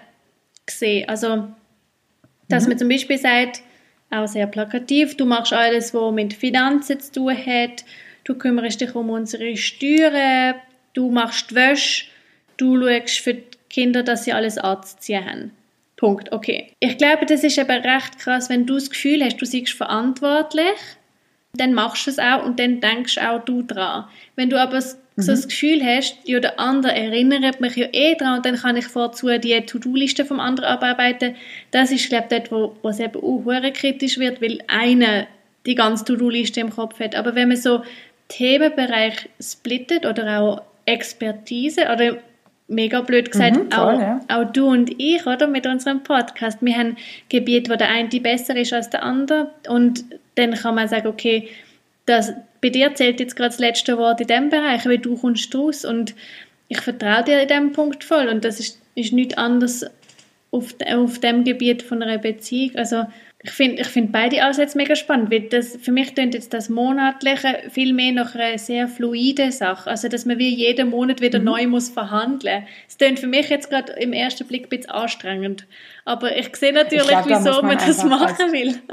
gesehen. 0.66 1.08
Also, 1.08 1.48
dass 2.50 2.64
mhm. 2.64 2.70
man 2.70 2.78
zum 2.80 2.90
Beispiel 2.90 3.18
sagt, 3.18 3.62
auch 4.10 4.28
sehr 4.28 4.48
plakativ, 4.48 5.18
du 5.18 5.26
machst 5.26 5.54
alles, 5.54 5.94
was 5.94 6.14
mit 6.14 6.34
Finanzen 6.34 7.00
zu 7.00 7.12
tun 7.12 7.36
hat, 7.36 7.86
du 8.24 8.36
kümmerst 8.36 8.82
dich 8.82 8.96
um 8.96 9.10
unsere 9.10 9.58
Steuern, 9.58 10.56
du 10.94 11.12
machst 11.12 11.52
die 11.52 11.56
Wäsche, 11.56 12.06
du 12.58 12.82
schaust 12.82 13.20
für 13.20 13.34
die 13.34 13.44
Kinder, 13.70 14.04
dass 14.04 14.24
sie 14.24 14.34
alles 14.34 14.58
anzuziehen 14.58 15.26
haben. 15.26 15.52
Punkt. 15.98 16.32
Okay. 16.32 16.72
Ich 16.80 16.98
glaube, 16.98 17.26
das 17.26 17.44
ist 17.44 17.58
eben 17.58 17.82
recht 17.82 18.20
krass, 18.20 18.50
wenn 18.50 18.66
du 18.66 18.76
das 18.76 18.90
Gefühl 18.90 19.24
hast, 19.24 19.38
du 19.38 19.46
siehst 19.46 19.74
verantwortlich 19.74 20.76
dann 21.58 21.74
machst 21.74 22.08
du 22.08 22.12
es 22.12 22.20
auch 22.20 22.46
und 22.46 22.60
dann 22.60 22.80
denkst 22.80 23.18
auch 23.18 23.44
du 23.44 23.62
dran. 23.62 24.06
Wenn 24.36 24.50
du 24.50 24.60
aber 24.60 24.82
so 24.82 24.98
mhm. 25.16 25.26
das 25.26 25.48
Gefühl 25.48 25.84
hast, 25.84 26.18
ja, 26.26 26.40
der 26.40 26.60
andere 26.60 26.94
erinnert 26.94 27.62
mich 27.62 27.76
ja 27.76 27.88
eh 27.92 28.16
dran 28.16 28.38
und 28.38 28.46
dann 28.46 28.58
kann 28.58 28.78
ich 28.78 28.88
vorzu 28.88 29.28
die 29.38 29.60
To-Do-Liste 29.62 30.26
vom 30.26 30.40
anderen 30.40 30.70
abarbeiten, 30.70 31.36
das 31.72 31.92
ist, 31.92 32.10
glaube 32.10 32.28
ich, 32.30 32.38
dort, 32.38 32.52
wo, 32.52 32.76
wo 32.82 32.90
es 32.90 33.00
eben 33.00 33.22
auch 33.22 33.74
kritisch 33.74 34.18
wird, 34.18 34.42
weil 34.42 34.60
einer 34.68 35.28
die 35.66 35.76
ganze 35.76 36.06
To-Do-Liste 36.06 36.60
im 36.60 36.70
Kopf 36.70 37.00
hat. 37.00 37.16
Aber 37.16 37.36
wenn 37.36 37.48
man 37.48 37.58
so 37.58 37.84
Themenbereich 38.28 39.30
splittet 39.40 40.06
oder 40.06 40.40
auch 40.40 40.62
Expertise 40.86 41.88
oder 41.92 42.18
mega 42.68 43.02
blöd 43.02 43.32
gesagt, 43.32 43.56
mhm, 43.56 43.70
toll, 43.70 43.96
auch, 43.96 44.00
ja. 44.00 44.22
auch 44.28 44.52
du 44.52 44.68
und 44.68 45.00
ich, 45.00 45.26
oder, 45.26 45.48
mit 45.48 45.68
unserem 45.68 46.02
Podcast, 46.04 46.60
wir 46.62 46.76
haben 46.76 46.98
Gebiete, 47.30 47.72
wo 47.72 47.76
der 47.76 47.90
eine 47.90 48.10
besser 48.20 48.56
ist 48.56 48.74
als 48.74 48.90
der 48.90 49.04
andere 49.04 49.52
und 49.68 50.04
dann 50.36 50.54
kann 50.54 50.76
man 50.76 50.88
sagen, 50.88 51.08
okay, 51.08 51.50
das, 52.06 52.34
bei 52.62 52.70
dir 52.70 52.94
zählt 52.96 53.20
jetzt 53.20 53.36
gerade 53.36 53.50
das 53.50 53.60
letzte 53.60 53.98
Wort 53.98 54.22
in 54.22 54.28
diesem 54.28 54.50
Bereich, 54.50 54.86
weil 54.86 54.98
du 54.98 55.18
kommst 55.18 55.54
raus 55.56 55.86
und 55.86 56.16
ich 56.68 56.82
vertraue 56.82 57.24
dir 57.24 57.42
in 57.42 57.48
diesem 57.48 57.72
Punkt 57.74 58.04
voll 58.04 58.28
und 58.28 58.44
das 58.44 58.60
ist, 58.60 58.80
ist 58.96 59.14
nichts 59.14 59.38
anderes 59.38 59.86
auf, 60.52 60.76
auf 60.88 61.20
dem 61.20 61.44
Gebiet 61.44 61.84
von 61.84 62.02
einer 62.02 62.18
Beziehung. 62.18 62.76
Also 62.76 63.06
ich 63.46 63.52
finde 63.52 63.82
ich 63.82 63.88
find 63.88 64.12
beide 64.12 64.44
Ansätze 64.44 64.76
mega 64.76 64.96
spannend, 64.96 65.32
weil 65.32 65.42
das, 65.42 65.78
für 65.80 65.92
mich 65.92 66.16
klingt 66.16 66.34
jetzt 66.34 66.52
das 66.54 66.68
Monatliche 66.68 67.70
viel 67.70 67.94
mehr 67.94 68.12
nach 68.12 68.34
einer 68.34 68.58
sehr 68.58 68.88
fluide 68.88 69.52
Sache, 69.52 69.90
also 69.90 70.08
dass 70.08 70.26
man 70.26 70.40
wie 70.40 70.50
jeden 70.50 70.90
Monat 70.90 71.22
wieder 71.22 71.38
mhm. 71.38 71.46
neu 71.46 71.68
muss 71.68 71.90
verhandeln. 71.90 72.66
Es 72.88 72.98
klingt 72.98 73.20
für 73.20 73.28
mich 73.28 73.50
jetzt 73.50 73.70
gerade 73.70 73.94
im 73.94 74.14
ersten 74.14 74.48
Blick 74.48 74.66
ein 74.66 74.70
bisschen 74.70 74.90
anstrengend, 74.90 75.68
aber 76.06 76.36
ich 76.36 76.56
sehe 76.56 76.74
natürlich, 76.74 77.04
ich 77.04 77.10
glaub, 77.10 77.28
wieso 77.28 77.62
man, 77.62 77.76
man 77.76 77.78
das 77.78 78.04
machen 78.04 78.52
will. 78.52 78.76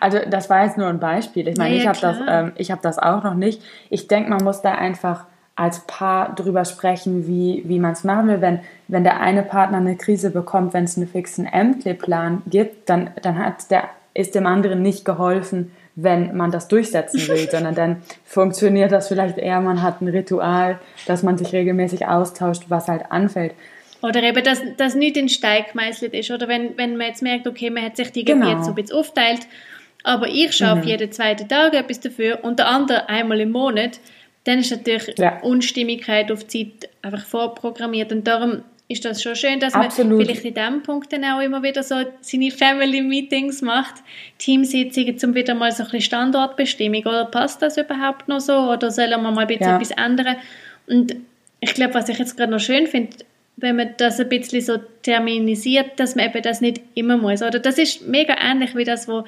Also 0.00 0.18
das 0.26 0.48
war 0.48 0.64
jetzt 0.64 0.78
nur 0.78 0.88
ein 0.88 0.98
Beispiel. 0.98 1.46
Ich 1.48 1.58
meine, 1.58 1.76
ja, 1.76 1.82
ich 1.82 1.86
habe 1.86 2.00
das, 2.00 2.16
ähm, 2.26 2.52
ich 2.56 2.70
habe 2.70 2.80
das 2.80 2.98
auch 2.98 3.22
noch 3.22 3.34
nicht. 3.34 3.62
Ich 3.90 4.08
denke, 4.08 4.30
man 4.30 4.42
muss 4.42 4.62
da 4.62 4.72
einfach 4.72 5.26
als 5.56 5.80
Paar 5.86 6.34
drüber 6.34 6.66
sprechen, 6.66 7.26
wie, 7.26 7.62
wie 7.66 7.78
man 7.78 7.92
es 7.92 8.04
machen 8.04 8.28
will. 8.28 8.40
Wenn, 8.42 8.60
wenn 8.88 9.04
der 9.04 9.20
eine 9.20 9.42
Partner 9.42 9.78
eine 9.78 9.96
Krise 9.96 10.30
bekommt, 10.30 10.74
wenn 10.74 10.84
es 10.84 10.96
einen 10.96 11.08
fixen 11.08 11.46
Ämterplan 11.46 12.42
gibt, 12.46 12.88
dann, 12.90 13.10
dann 13.22 13.38
hat 13.38 13.70
der, 13.70 13.84
ist 14.12 14.34
dem 14.34 14.46
anderen 14.46 14.82
nicht 14.82 15.06
geholfen, 15.06 15.72
wenn 15.94 16.36
man 16.36 16.50
das 16.50 16.68
durchsetzen 16.68 17.26
will, 17.26 17.48
sondern 17.50 17.74
dann 17.74 18.02
funktioniert 18.26 18.92
das 18.92 19.08
vielleicht 19.08 19.38
eher, 19.38 19.60
man 19.62 19.82
hat 19.82 20.02
ein 20.02 20.08
Ritual, 20.08 20.78
dass 21.06 21.22
man 21.22 21.38
sich 21.38 21.52
regelmäßig 21.52 22.06
austauscht, 22.06 22.64
was 22.68 22.88
halt 22.88 23.10
anfällt. 23.10 23.54
Oder 24.02 24.22
eben, 24.22 24.44
dass 24.44 24.60
das 24.76 24.94
nicht 24.94 25.16
in 25.16 25.30
Steig 25.30 25.72
gemeißelt 25.72 26.12
ist. 26.12 26.30
Oder 26.30 26.48
wenn, 26.48 26.76
wenn 26.76 26.98
man 26.98 27.08
jetzt 27.08 27.22
merkt, 27.22 27.46
okay, 27.46 27.70
man 27.70 27.82
hat 27.82 27.96
sich 27.96 28.12
die 28.12 28.26
genau. 28.26 28.62
so 28.62 28.68
ein 28.68 28.74
bisschen 28.74 28.96
aufteilt, 28.96 29.46
aber 30.04 30.28
ich 30.28 30.52
schaffe 30.52 30.82
mhm. 30.82 30.88
jeden 30.88 31.12
zweiten 31.12 31.48
Tag 31.48 31.72
etwas 31.72 31.98
dafür 32.00 32.44
und 32.44 32.58
der 32.58 32.68
andere 32.68 33.08
einmal 33.08 33.40
im 33.40 33.52
Monat, 33.52 33.98
dann 34.46 34.60
ist 34.60 34.70
natürlich 34.70 35.18
ja. 35.18 35.40
Unstimmigkeit 35.40 36.30
auf 36.30 36.46
Zeit 36.46 36.88
einfach 37.02 37.26
vorprogrammiert 37.26 38.12
und 38.12 38.26
darum 38.26 38.62
ist 38.88 39.04
das 39.04 39.20
schon 39.20 39.34
schön, 39.34 39.58
dass 39.58 39.74
Absolut. 39.74 40.12
man 40.12 40.20
vielleicht 40.20 40.44
in 40.44 40.54
diesem 40.54 40.82
Punkt 40.84 41.12
dann 41.12 41.24
auch 41.24 41.40
immer 41.40 41.64
wieder 41.64 41.82
so 41.82 41.96
seine 42.20 42.52
Family 42.52 43.02
Meetings 43.02 43.60
macht, 43.60 43.94
Teamsitzungen 44.38 45.18
zum 45.18 45.34
wieder 45.34 45.54
mal 45.56 45.72
so 45.72 45.82
ein 45.82 45.86
bisschen 45.86 46.02
Standortbestimmung 46.02 47.00
oder 47.00 47.24
passt 47.24 47.60
das 47.62 47.76
überhaupt 47.76 48.28
noch 48.28 48.38
so 48.38 48.54
oder 48.70 48.92
sollen 48.92 49.20
wir 49.20 49.30
mal 49.32 49.38
ein 49.40 49.46
bisschen 49.48 49.66
ja. 49.66 49.76
etwas 49.76 49.90
ändern 49.90 50.36
und 50.86 51.16
ich 51.58 51.74
glaube, 51.74 51.94
was 51.94 52.08
ich 52.08 52.18
jetzt 52.18 52.36
gerade 52.36 52.52
noch 52.52 52.60
schön 52.60 52.86
finde, 52.86 53.16
wenn 53.56 53.74
man 53.74 53.94
das 53.96 54.20
ein 54.20 54.28
bisschen 54.28 54.60
so 54.60 54.78
terminisiert, 55.02 55.98
dass 55.98 56.14
man 56.14 56.26
eben 56.26 56.42
das 56.42 56.60
nicht 56.60 56.80
immer 56.94 57.16
muss. 57.16 57.42
Oder 57.42 57.58
das 57.58 57.78
ist 57.78 58.06
mega 58.06 58.36
ähnlich 58.38 58.76
wie 58.76 58.84
das, 58.84 59.08
wo 59.08 59.24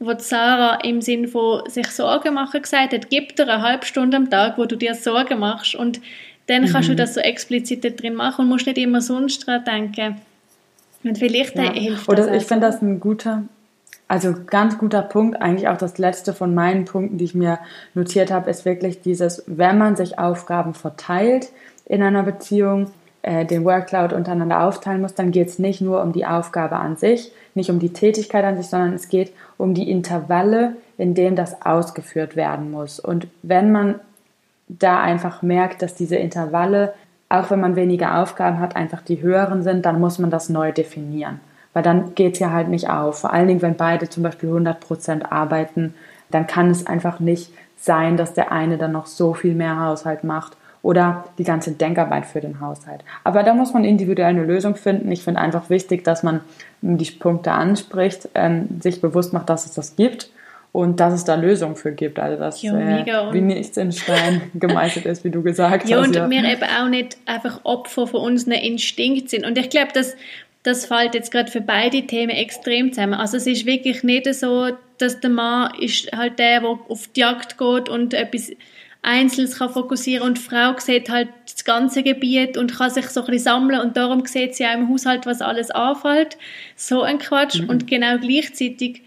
wo 0.00 0.14
Sarah 0.18 0.80
im 0.82 1.02
Sinn 1.02 1.28
von 1.28 1.68
sich 1.68 1.86
Sorgen 1.88 2.34
machen 2.34 2.62
gesagt 2.62 2.94
hat, 2.94 3.10
gib 3.10 3.36
dir 3.36 3.42
eine 3.42 3.62
halbe 3.62 3.84
Stunde 3.84 4.16
am 4.16 4.30
Tag, 4.30 4.56
wo 4.56 4.64
du 4.64 4.76
dir 4.76 4.94
Sorgen 4.94 5.38
machst 5.38 5.74
und 5.74 6.00
dann 6.46 6.66
kannst 6.66 6.88
mhm. 6.88 6.92
du 6.92 6.96
das 6.96 7.14
so 7.14 7.20
explizit 7.20 8.02
drin 8.02 8.14
machen 8.14 8.42
und 8.42 8.48
musst 8.48 8.66
nicht 8.66 8.78
immer 8.78 9.00
sonst 9.00 9.46
dran 9.46 9.62
denken. 9.64 10.16
Und 11.04 11.18
vielleicht 11.18 11.54
ja. 11.54 11.72
hilft 11.72 12.08
das. 12.08 12.08
Oder 12.08 12.34
ich 12.34 12.44
finde 12.44 12.66
das 12.66 12.82
ein 12.82 12.98
guter, 12.98 13.44
also 14.08 14.34
ganz 14.46 14.78
guter 14.78 15.02
Punkt, 15.02 15.40
eigentlich 15.40 15.68
auch 15.68 15.76
das 15.76 15.98
letzte 15.98 16.32
von 16.32 16.54
meinen 16.54 16.86
Punkten, 16.86 17.18
die 17.18 17.24
ich 17.24 17.34
mir 17.34 17.58
notiert 17.94 18.30
habe, 18.30 18.50
ist 18.50 18.64
wirklich 18.64 19.02
dieses, 19.02 19.44
wenn 19.46 19.78
man 19.78 19.96
sich 19.96 20.18
Aufgaben 20.18 20.74
verteilt 20.74 21.50
in 21.84 22.02
einer 22.02 22.22
Beziehung, 22.22 22.90
äh, 23.22 23.44
den 23.44 23.64
Workload 23.64 24.14
untereinander 24.14 24.62
aufteilen 24.62 25.02
muss, 25.02 25.14
dann 25.14 25.30
geht 25.30 25.48
es 25.48 25.58
nicht 25.58 25.80
nur 25.80 26.02
um 26.02 26.12
die 26.12 26.26
Aufgabe 26.26 26.76
an 26.76 26.96
sich, 26.96 27.32
nicht 27.54 27.70
um 27.70 27.78
die 27.78 27.92
Tätigkeit 27.92 28.44
an 28.44 28.56
sich, 28.56 28.68
sondern 28.68 28.94
es 28.94 29.08
geht 29.08 29.32
um 29.58 29.74
die 29.74 29.90
Intervalle, 29.90 30.76
in 30.96 31.14
denen 31.14 31.36
das 31.36 31.62
ausgeführt 31.62 32.36
werden 32.36 32.70
muss. 32.70 32.98
Und 32.98 33.26
wenn 33.42 33.72
man 33.72 33.96
da 34.68 35.00
einfach 35.00 35.42
merkt, 35.42 35.82
dass 35.82 35.94
diese 35.94 36.16
Intervalle, 36.16 36.94
auch 37.28 37.50
wenn 37.50 37.60
man 37.60 37.76
weniger 37.76 38.22
Aufgaben 38.22 38.58
hat, 38.58 38.76
einfach 38.76 39.02
die 39.02 39.20
höheren 39.20 39.62
sind, 39.62 39.84
dann 39.84 40.00
muss 40.00 40.18
man 40.18 40.30
das 40.30 40.48
neu 40.48 40.72
definieren. 40.72 41.40
Weil 41.72 41.82
dann 41.82 42.14
geht 42.14 42.34
es 42.34 42.38
ja 42.40 42.50
halt 42.50 42.68
nicht 42.68 42.88
auf. 42.88 43.20
Vor 43.20 43.32
allen 43.32 43.48
Dingen, 43.48 43.62
wenn 43.62 43.76
beide 43.76 44.08
zum 44.08 44.22
Beispiel 44.22 44.50
100% 44.50 45.30
arbeiten, 45.30 45.94
dann 46.30 46.46
kann 46.46 46.70
es 46.70 46.86
einfach 46.86 47.20
nicht 47.20 47.52
sein, 47.76 48.16
dass 48.16 48.34
der 48.34 48.50
eine 48.50 48.78
dann 48.78 48.92
noch 48.92 49.06
so 49.06 49.34
viel 49.34 49.54
mehr 49.54 49.80
Haushalt 49.80 50.24
macht 50.24 50.56
oder 50.82 51.24
die 51.38 51.44
ganze 51.44 51.72
Denkarbeit 51.72 52.26
für 52.26 52.40
den 52.40 52.60
Haushalt. 52.60 53.02
Aber 53.24 53.42
da 53.42 53.54
muss 53.54 53.72
man 53.74 53.84
individuell 53.84 54.30
eine 54.30 54.44
Lösung 54.44 54.76
finden. 54.76 55.12
Ich 55.12 55.22
finde 55.22 55.40
einfach 55.40 55.68
wichtig, 55.68 56.04
dass 56.04 56.22
man 56.22 56.40
die 56.80 57.10
Punkte 57.10 57.52
anspricht, 57.52 58.28
ähm, 58.34 58.80
sich 58.80 59.00
bewusst 59.00 59.32
macht, 59.32 59.50
dass 59.50 59.66
es 59.66 59.74
das 59.74 59.96
gibt 59.96 60.30
und 60.72 61.00
dass 61.00 61.12
es 61.12 61.24
da 61.24 61.34
Lösungen 61.34 61.76
für 61.76 61.92
gibt. 61.92 62.18
Also 62.18 62.38
dass 62.38 62.62
jo, 62.62 62.74
äh, 62.74 63.04
wie 63.32 63.40
nichts 63.40 63.76
in 63.76 63.92
Stein 63.92 64.42
gemeißelt 64.54 65.04
ist, 65.04 65.24
wie 65.24 65.30
du 65.30 65.42
gesagt 65.42 65.88
ja, 65.88 65.98
hast. 65.98 66.08
Und 66.08 66.16
ja, 66.16 66.24
und 66.24 66.30
wir 66.30 66.44
eben 66.44 66.62
auch 66.62 66.88
nicht 66.88 67.18
einfach 67.26 67.60
Opfer 67.64 68.06
von 68.06 68.20
unseren 68.22 68.52
Instinkt 68.52 69.28
sind. 69.28 69.44
Und 69.44 69.58
ich 69.58 69.68
glaube, 69.68 69.92
dass 69.92 70.16
das 70.62 70.84
fällt 70.84 71.14
jetzt 71.14 71.32
gerade 71.32 71.50
für 71.50 71.62
beide 71.62 72.02
Themen 72.06 72.30
extrem 72.30 72.92
zusammen. 72.92 73.14
Also 73.14 73.38
es 73.38 73.46
ist 73.46 73.64
wirklich 73.64 74.02
nicht 74.02 74.32
so, 74.34 74.68
dass 74.98 75.20
der 75.20 75.30
Mann 75.30 75.72
ist 75.80 76.12
halt 76.12 76.38
der, 76.38 76.60
der 76.60 76.68
auf 76.88 77.08
die 77.08 77.20
Jagd 77.20 77.56
geht 77.56 77.88
und 77.88 78.12
etwas 78.12 78.52
Einzelnes 79.02 79.58
kann 79.58 79.70
fokussieren 79.70 80.26
und 80.26 80.38
die 80.38 80.42
Frau 80.42 80.78
sieht 80.78 81.08
halt 81.08 81.28
das 81.44 81.64
ganze 81.64 82.02
Gebiet 82.02 82.58
und 82.58 82.76
kann 82.76 82.90
sich 82.90 83.06
so 83.06 83.20
ein 83.20 83.26
bisschen 83.26 83.44
sammeln 83.44 83.80
und 83.80 83.96
darum 83.96 84.26
sieht 84.26 84.54
sie 84.54 84.66
auch 84.66 84.74
im 84.74 84.90
Haushalt, 84.90 85.24
was 85.24 85.40
alles 85.40 85.70
anfällt. 85.70 86.36
So 86.76 87.02
ein 87.02 87.18
Quatsch. 87.18 87.60
Mhm. 87.60 87.70
Und 87.70 87.86
genau 87.86 88.18
gleichzeitig 88.18 89.02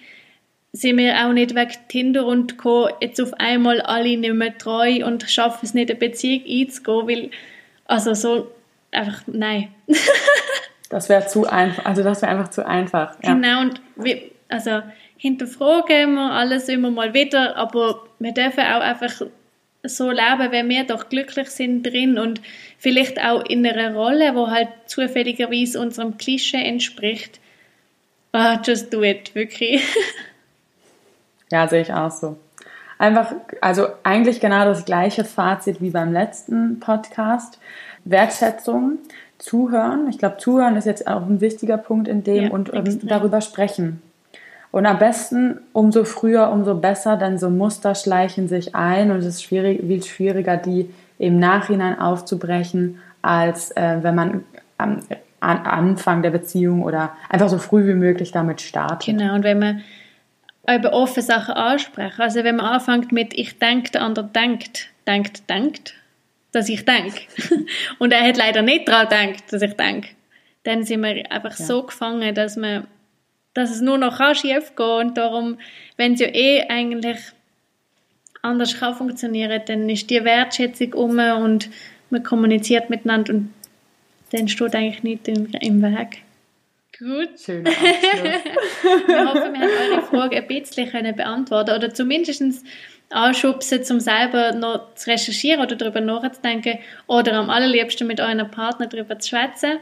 sind 0.71 0.97
wir 0.97 1.23
auch 1.23 1.31
nicht 1.31 1.53
wegen 1.53 1.71
Tinder 1.87 2.25
und 2.25 2.57
Co. 2.57 2.89
jetzt 2.99 3.21
auf 3.21 3.33
einmal 3.35 3.81
alle 3.81 4.17
nicht 4.17 4.33
mehr 4.33 4.57
treu 4.57 5.05
und 5.05 5.29
schaffen 5.29 5.59
es 5.61 5.75
nicht, 5.75 5.91
eine 5.91 5.99
Beziehung 5.99 6.43
einzugehen, 6.49 7.07
weil, 7.07 7.31
also 7.85 8.15
so, 8.15 8.51
einfach, 8.91 9.21
nein. 9.27 9.69
das 10.89 11.09
wäre 11.09 11.27
zu 11.27 11.45
einfach, 11.45 11.85
also 11.85 12.01
das 12.01 12.23
wäre 12.23 12.31
einfach 12.31 12.49
zu 12.49 12.65
einfach. 12.65 13.15
Ja. 13.21 13.33
Genau, 13.33 13.61
und 13.61 13.81
wir, 13.95 14.23
also 14.49 14.81
hinterfragen 15.17 16.15
wir 16.15 16.31
alles 16.31 16.67
immer 16.69 16.89
mal 16.89 17.13
wieder, 17.13 17.55
aber 17.55 18.03
wir 18.17 18.33
dürfen 18.33 18.61
auch 18.61 18.81
einfach 18.81 19.21
so 19.83 20.09
leben, 20.09 20.51
wenn 20.51 20.69
wir 20.69 20.85
doch 20.85 21.09
glücklich 21.09 21.49
sind 21.49 21.83
drin 21.83 22.17
und 22.17 22.41
vielleicht 22.77 23.21
auch 23.21 23.43
in 23.45 23.65
einer 23.65 23.93
Rolle, 23.93 24.33
wo 24.35 24.49
halt 24.49 24.69
zufälligerweise 24.85 25.79
unserem 25.79 26.17
Klischee 26.17 26.63
entspricht. 26.63 27.39
Ah, 28.31 28.59
just 28.63 28.93
do 28.93 29.03
it, 29.03 29.35
wirklich. 29.35 29.83
ja, 31.51 31.67
sehe 31.67 31.81
ich 31.81 31.93
auch 31.93 32.11
so. 32.11 32.37
Einfach, 32.97 33.33
also 33.59 33.87
eigentlich 34.03 34.39
genau 34.39 34.65
das 34.65 34.85
gleiche 34.85 35.25
Fazit 35.25 35.81
wie 35.81 35.89
beim 35.89 36.13
letzten 36.13 36.79
Podcast. 36.79 37.59
Wertschätzung, 38.05 38.99
zuhören. 39.37 40.07
Ich 40.09 40.17
glaube, 40.17 40.37
zuhören 40.37 40.77
ist 40.77 40.85
jetzt 40.85 41.07
auch 41.07 41.23
ein 41.23 41.41
wichtiger 41.41 41.77
Punkt 41.77 42.07
in 42.07 42.23
dem 42.23 42.45
ja, 42.45 42.49
und 42.49 42.73
ähm, 42.73 42.99
darüber 43.03 43.41
sprechen. 43.41 44.01
Und 44.73 44.87
am 44.87 44.97
besten, 44.97 45.59
umso 45.71 46.03
früher, 46.03 46.49
umso 46.49 46.73
besser, 46.73 47.15
denn 47.15 47.37
so 47.37 47.51
Muster 47.51 47.93
schleichen 47.93 48.47
sich 48.47 48.73
ein 48.73 49.11
und 49.11 49.17
es 49.17 49.25
ist 49.27 49.43
schwierig, 49.43 49.81
viel 49.81 50.01
schwieriger, 50.01 50.57
die 50.57 50.89
im 51.19 51.37
Nachhinein 51.37 51.99
aufzubrechen, 51.99 52.99
als 53.21 53.69
äh, 53.77 53.99
wenn 54.01 54.15
man 54.15 54.43
am 54.79 54.97
Anfang 55.41 56.23
der 56.23 56.31
Beziehung 56.31 56.81
oder 56.81 57.15
einfach 57.29 57.49
so 57.49 57.59
früh 57.59 57.85
wie 57.87 57.93
möglich 57.93 58.31
damit 58.31 58.61
startet. 58.61 59.15
Genau, 59.15 59.35
und 59.35 59.43
wenn 59.43 59.59
man 59.59 59.83
über 60.67 60.91
offene 60.91 61.23
Sachen 61.23 61.53
ansprechen, 61.53 62.19
also 62.19 62.43
wenn 62.43 62.55
man 62.55 62.65
anfängt 62.65 63.11
mit 63.11 63.35
ich 63.35 63.59
denke, 63.59 63.91
der 63.91 64.01
andere 64.01 64.25
denkt, 64.25 64.89
denkt, 65.05 65.47
denkt, 65.51 65.93
dass 66.51 66.67
ich 66.67 66.83
denke. 66.83 67.21
und 67.99 68.11
er 68.11 68.27
hat 68.27 68.37
leider 68.37 68.63
nicht 68.63 68.87
daran 68.87 69.07
gedacht, 69.07 69.53
dass 69.53 69.61
ich 69.61 69.75
denke. 69.75 70.09
Dann 70.63 70.83
sind 70.83 71.03
wir 71.03 71.31
einfach 71.31 71.59
ja. 71.59 71.63
so 71.63 71.83
gefangen, 71.83 72.33
dass 72.33 72.55
man 72.55 72.87
dass 73.53 73.71
es 73.71 73.81
nur 73.81 73.97
noch 73.97 74.19
schief 74.35 74.75
gehen 74.75 75.07
und 75.07 75.17
darum, 75.17 75.57
wenn 75.97 76.13
es 76.13 76.19
ja 76.19 76.27
eh 76.27 76.67
eigentlich 76.67 77.19
anders 78.41 78.79
kann 78.79 78.95
funktionieren, 78.95 79.61
dann 79.65 79.89
ist 79.89 80.09
die 80.09 80.23
Wertschätzung 80.23 80.93
um 80.93 81.19
und 81.19 81.69
man 82.09 82.23
kommuniziert 82.23 82.89
miteinander 82.89 83.33
und 83.33 83.53
dann 84.31 84.47
steht 84.47 84.75
eigentlich 84.75 85.03
nicht 85.03 85.27
im, 85.27 85.47
im 85.61 85.81
Weg. 85.81 86.23
Gut. 86.97 87.39
Schön. 87.43 87.65
wir 87.65 87.73
hoffen, 89.27 89.53
wir 89.53 89.61
haben 89.61 89.91
eure 89.91 90.01
Frage 90.03 90.37
ein 90.37 90.47
bisschen 90.47 90.89
können 90.89 91.15
beantworten 91.15 91.71
oder 91.71 91.93
zumindest 91.93 92.41
anschubsen, 93.09 93.83
um 93.89 93.99
selber 93.99 94.53
noch 94.53 94.93
zu 94.95 95.09
recherchieren 95.09 95.61
oder 95.61 95.75
darüber 95.75 96.01
nachzudenken 96.01 96.79
oder 97.07 97.33
am 97.33 97.49
allerliebsten 97.49 98.07
mit 98.07 98.19
eurem 98.19 98.49
Partner 98.49 98.87
darüber 98.87 99.17
zu 99.19 99.29
schwätzen. 99.29 99.79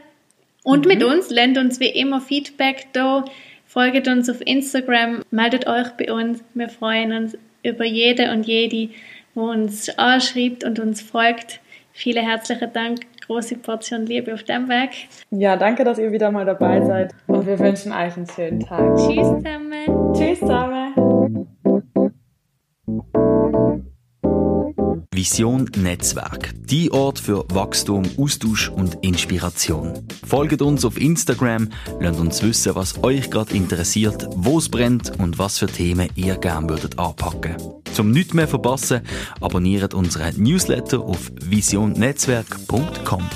Und 0.64 0.84
mhm. 0.84 0.88
mit 0.88 1.04
uns, 1.04 1.30
lernt 1.30 1.58
uns 1.58 1.80
wie 1.80 1.88
immer 1.88 2.20
Feedback 2.20 2.86
da 2.92 3.24
Folgt 3.72 4.06
uns 4.06 4.28
auf 4.28 4.42
Instagram, 4.44 5.22
meldet 5.30 5.66
euch 5.66 5.88
bei 5.92 6.12
uns. 6.12 6.44
Wir 6.52 6.68
freuen 6.68 7.10
uns 7.14 7.38
über 7.62 7.86
jede 7.86 8.30
und 8.30 8.46
jede, 8.46 8.68
die 8.68 8.90
uns 9.34 9.88
anschreibt 9.98 10.62
und 10.62 10.78
uns 10.78 11.00
folgt. 11.00 11.58
Vielen 11.94 12.22
herzlichen 12.22 12.70
Dank. 12.74 12.98
Große 13.26 13.56
Portion 13.56 14.04
Liebe 14.04 14.34
auf 14.34 14.42
dem 14.42 14.68
Weg. 14.68 14.90
Ja, 15.30 15.56
danke, 15.56 15.84
dass 15.84 15.98
ihr 15.98 16.12
wieder 16.12 16.30
mal 16.30 16.44
dabei 16.44 16.82
seid. 16.82 17.14
Und 17.26 17.46
wir 17.46 17.58
wünschen 17.58 17.92
euch 17.92 18.14
einen 18.14 18.26
schönen 18.26 18.60
Tag. 18.60 18.94
Tschüss 18.94 19.26
zusammen. 19.26 20.12
Tschüss 20.12 20.38
zusammen. 20.40 21.48
Vision 25.12 25.70
Netzwerk. 25.76 26.52
Die 26.64 26.92
Ort 26.92 27.18
für 27.18 27.44
Wachstum, 27.48 28.04
Austausch 28.18 28.68
und 28.68 28.98
Inspiration. 29.02 30.06
Folgt 30.26 30.62
uns 30.62 30.84
auf 30.84 31.00
Instagram, 31.00 31.68
lasst 32.00 32.20
uns 32.20 32.42
wissen, 32.42 32.74
was 32.74 33.02
euch 33.02 33.30
gerade 33.30 33.54
interessiert, 33.54 34.28
wo 34.36 34.58
es 34.58 34.68
brennt 34.68 35.12
und 35.18 35.38
was 35.38 35.58
für 35.58 35.66
Themen 35.66 36.08
ihr 36.14 36.36
gerne 36.36 36.68
würdet 36.68 36.98
anpacken. 36.98 37.56
Zum 37.94 38.10
nichts 38.10 38.34
mehr 38.34 38.48
verpassen, 38.48 39.02
abonniert 39.40 39.94
unseren 39.94 40.42
Newsletter 40.42 41.00
auf 41.00 41.30
visionnetzwerk.com. 41.40 43.28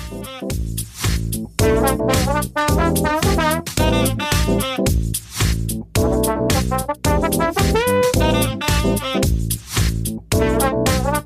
Thank 8.86 9.14
you. 9.16 9.25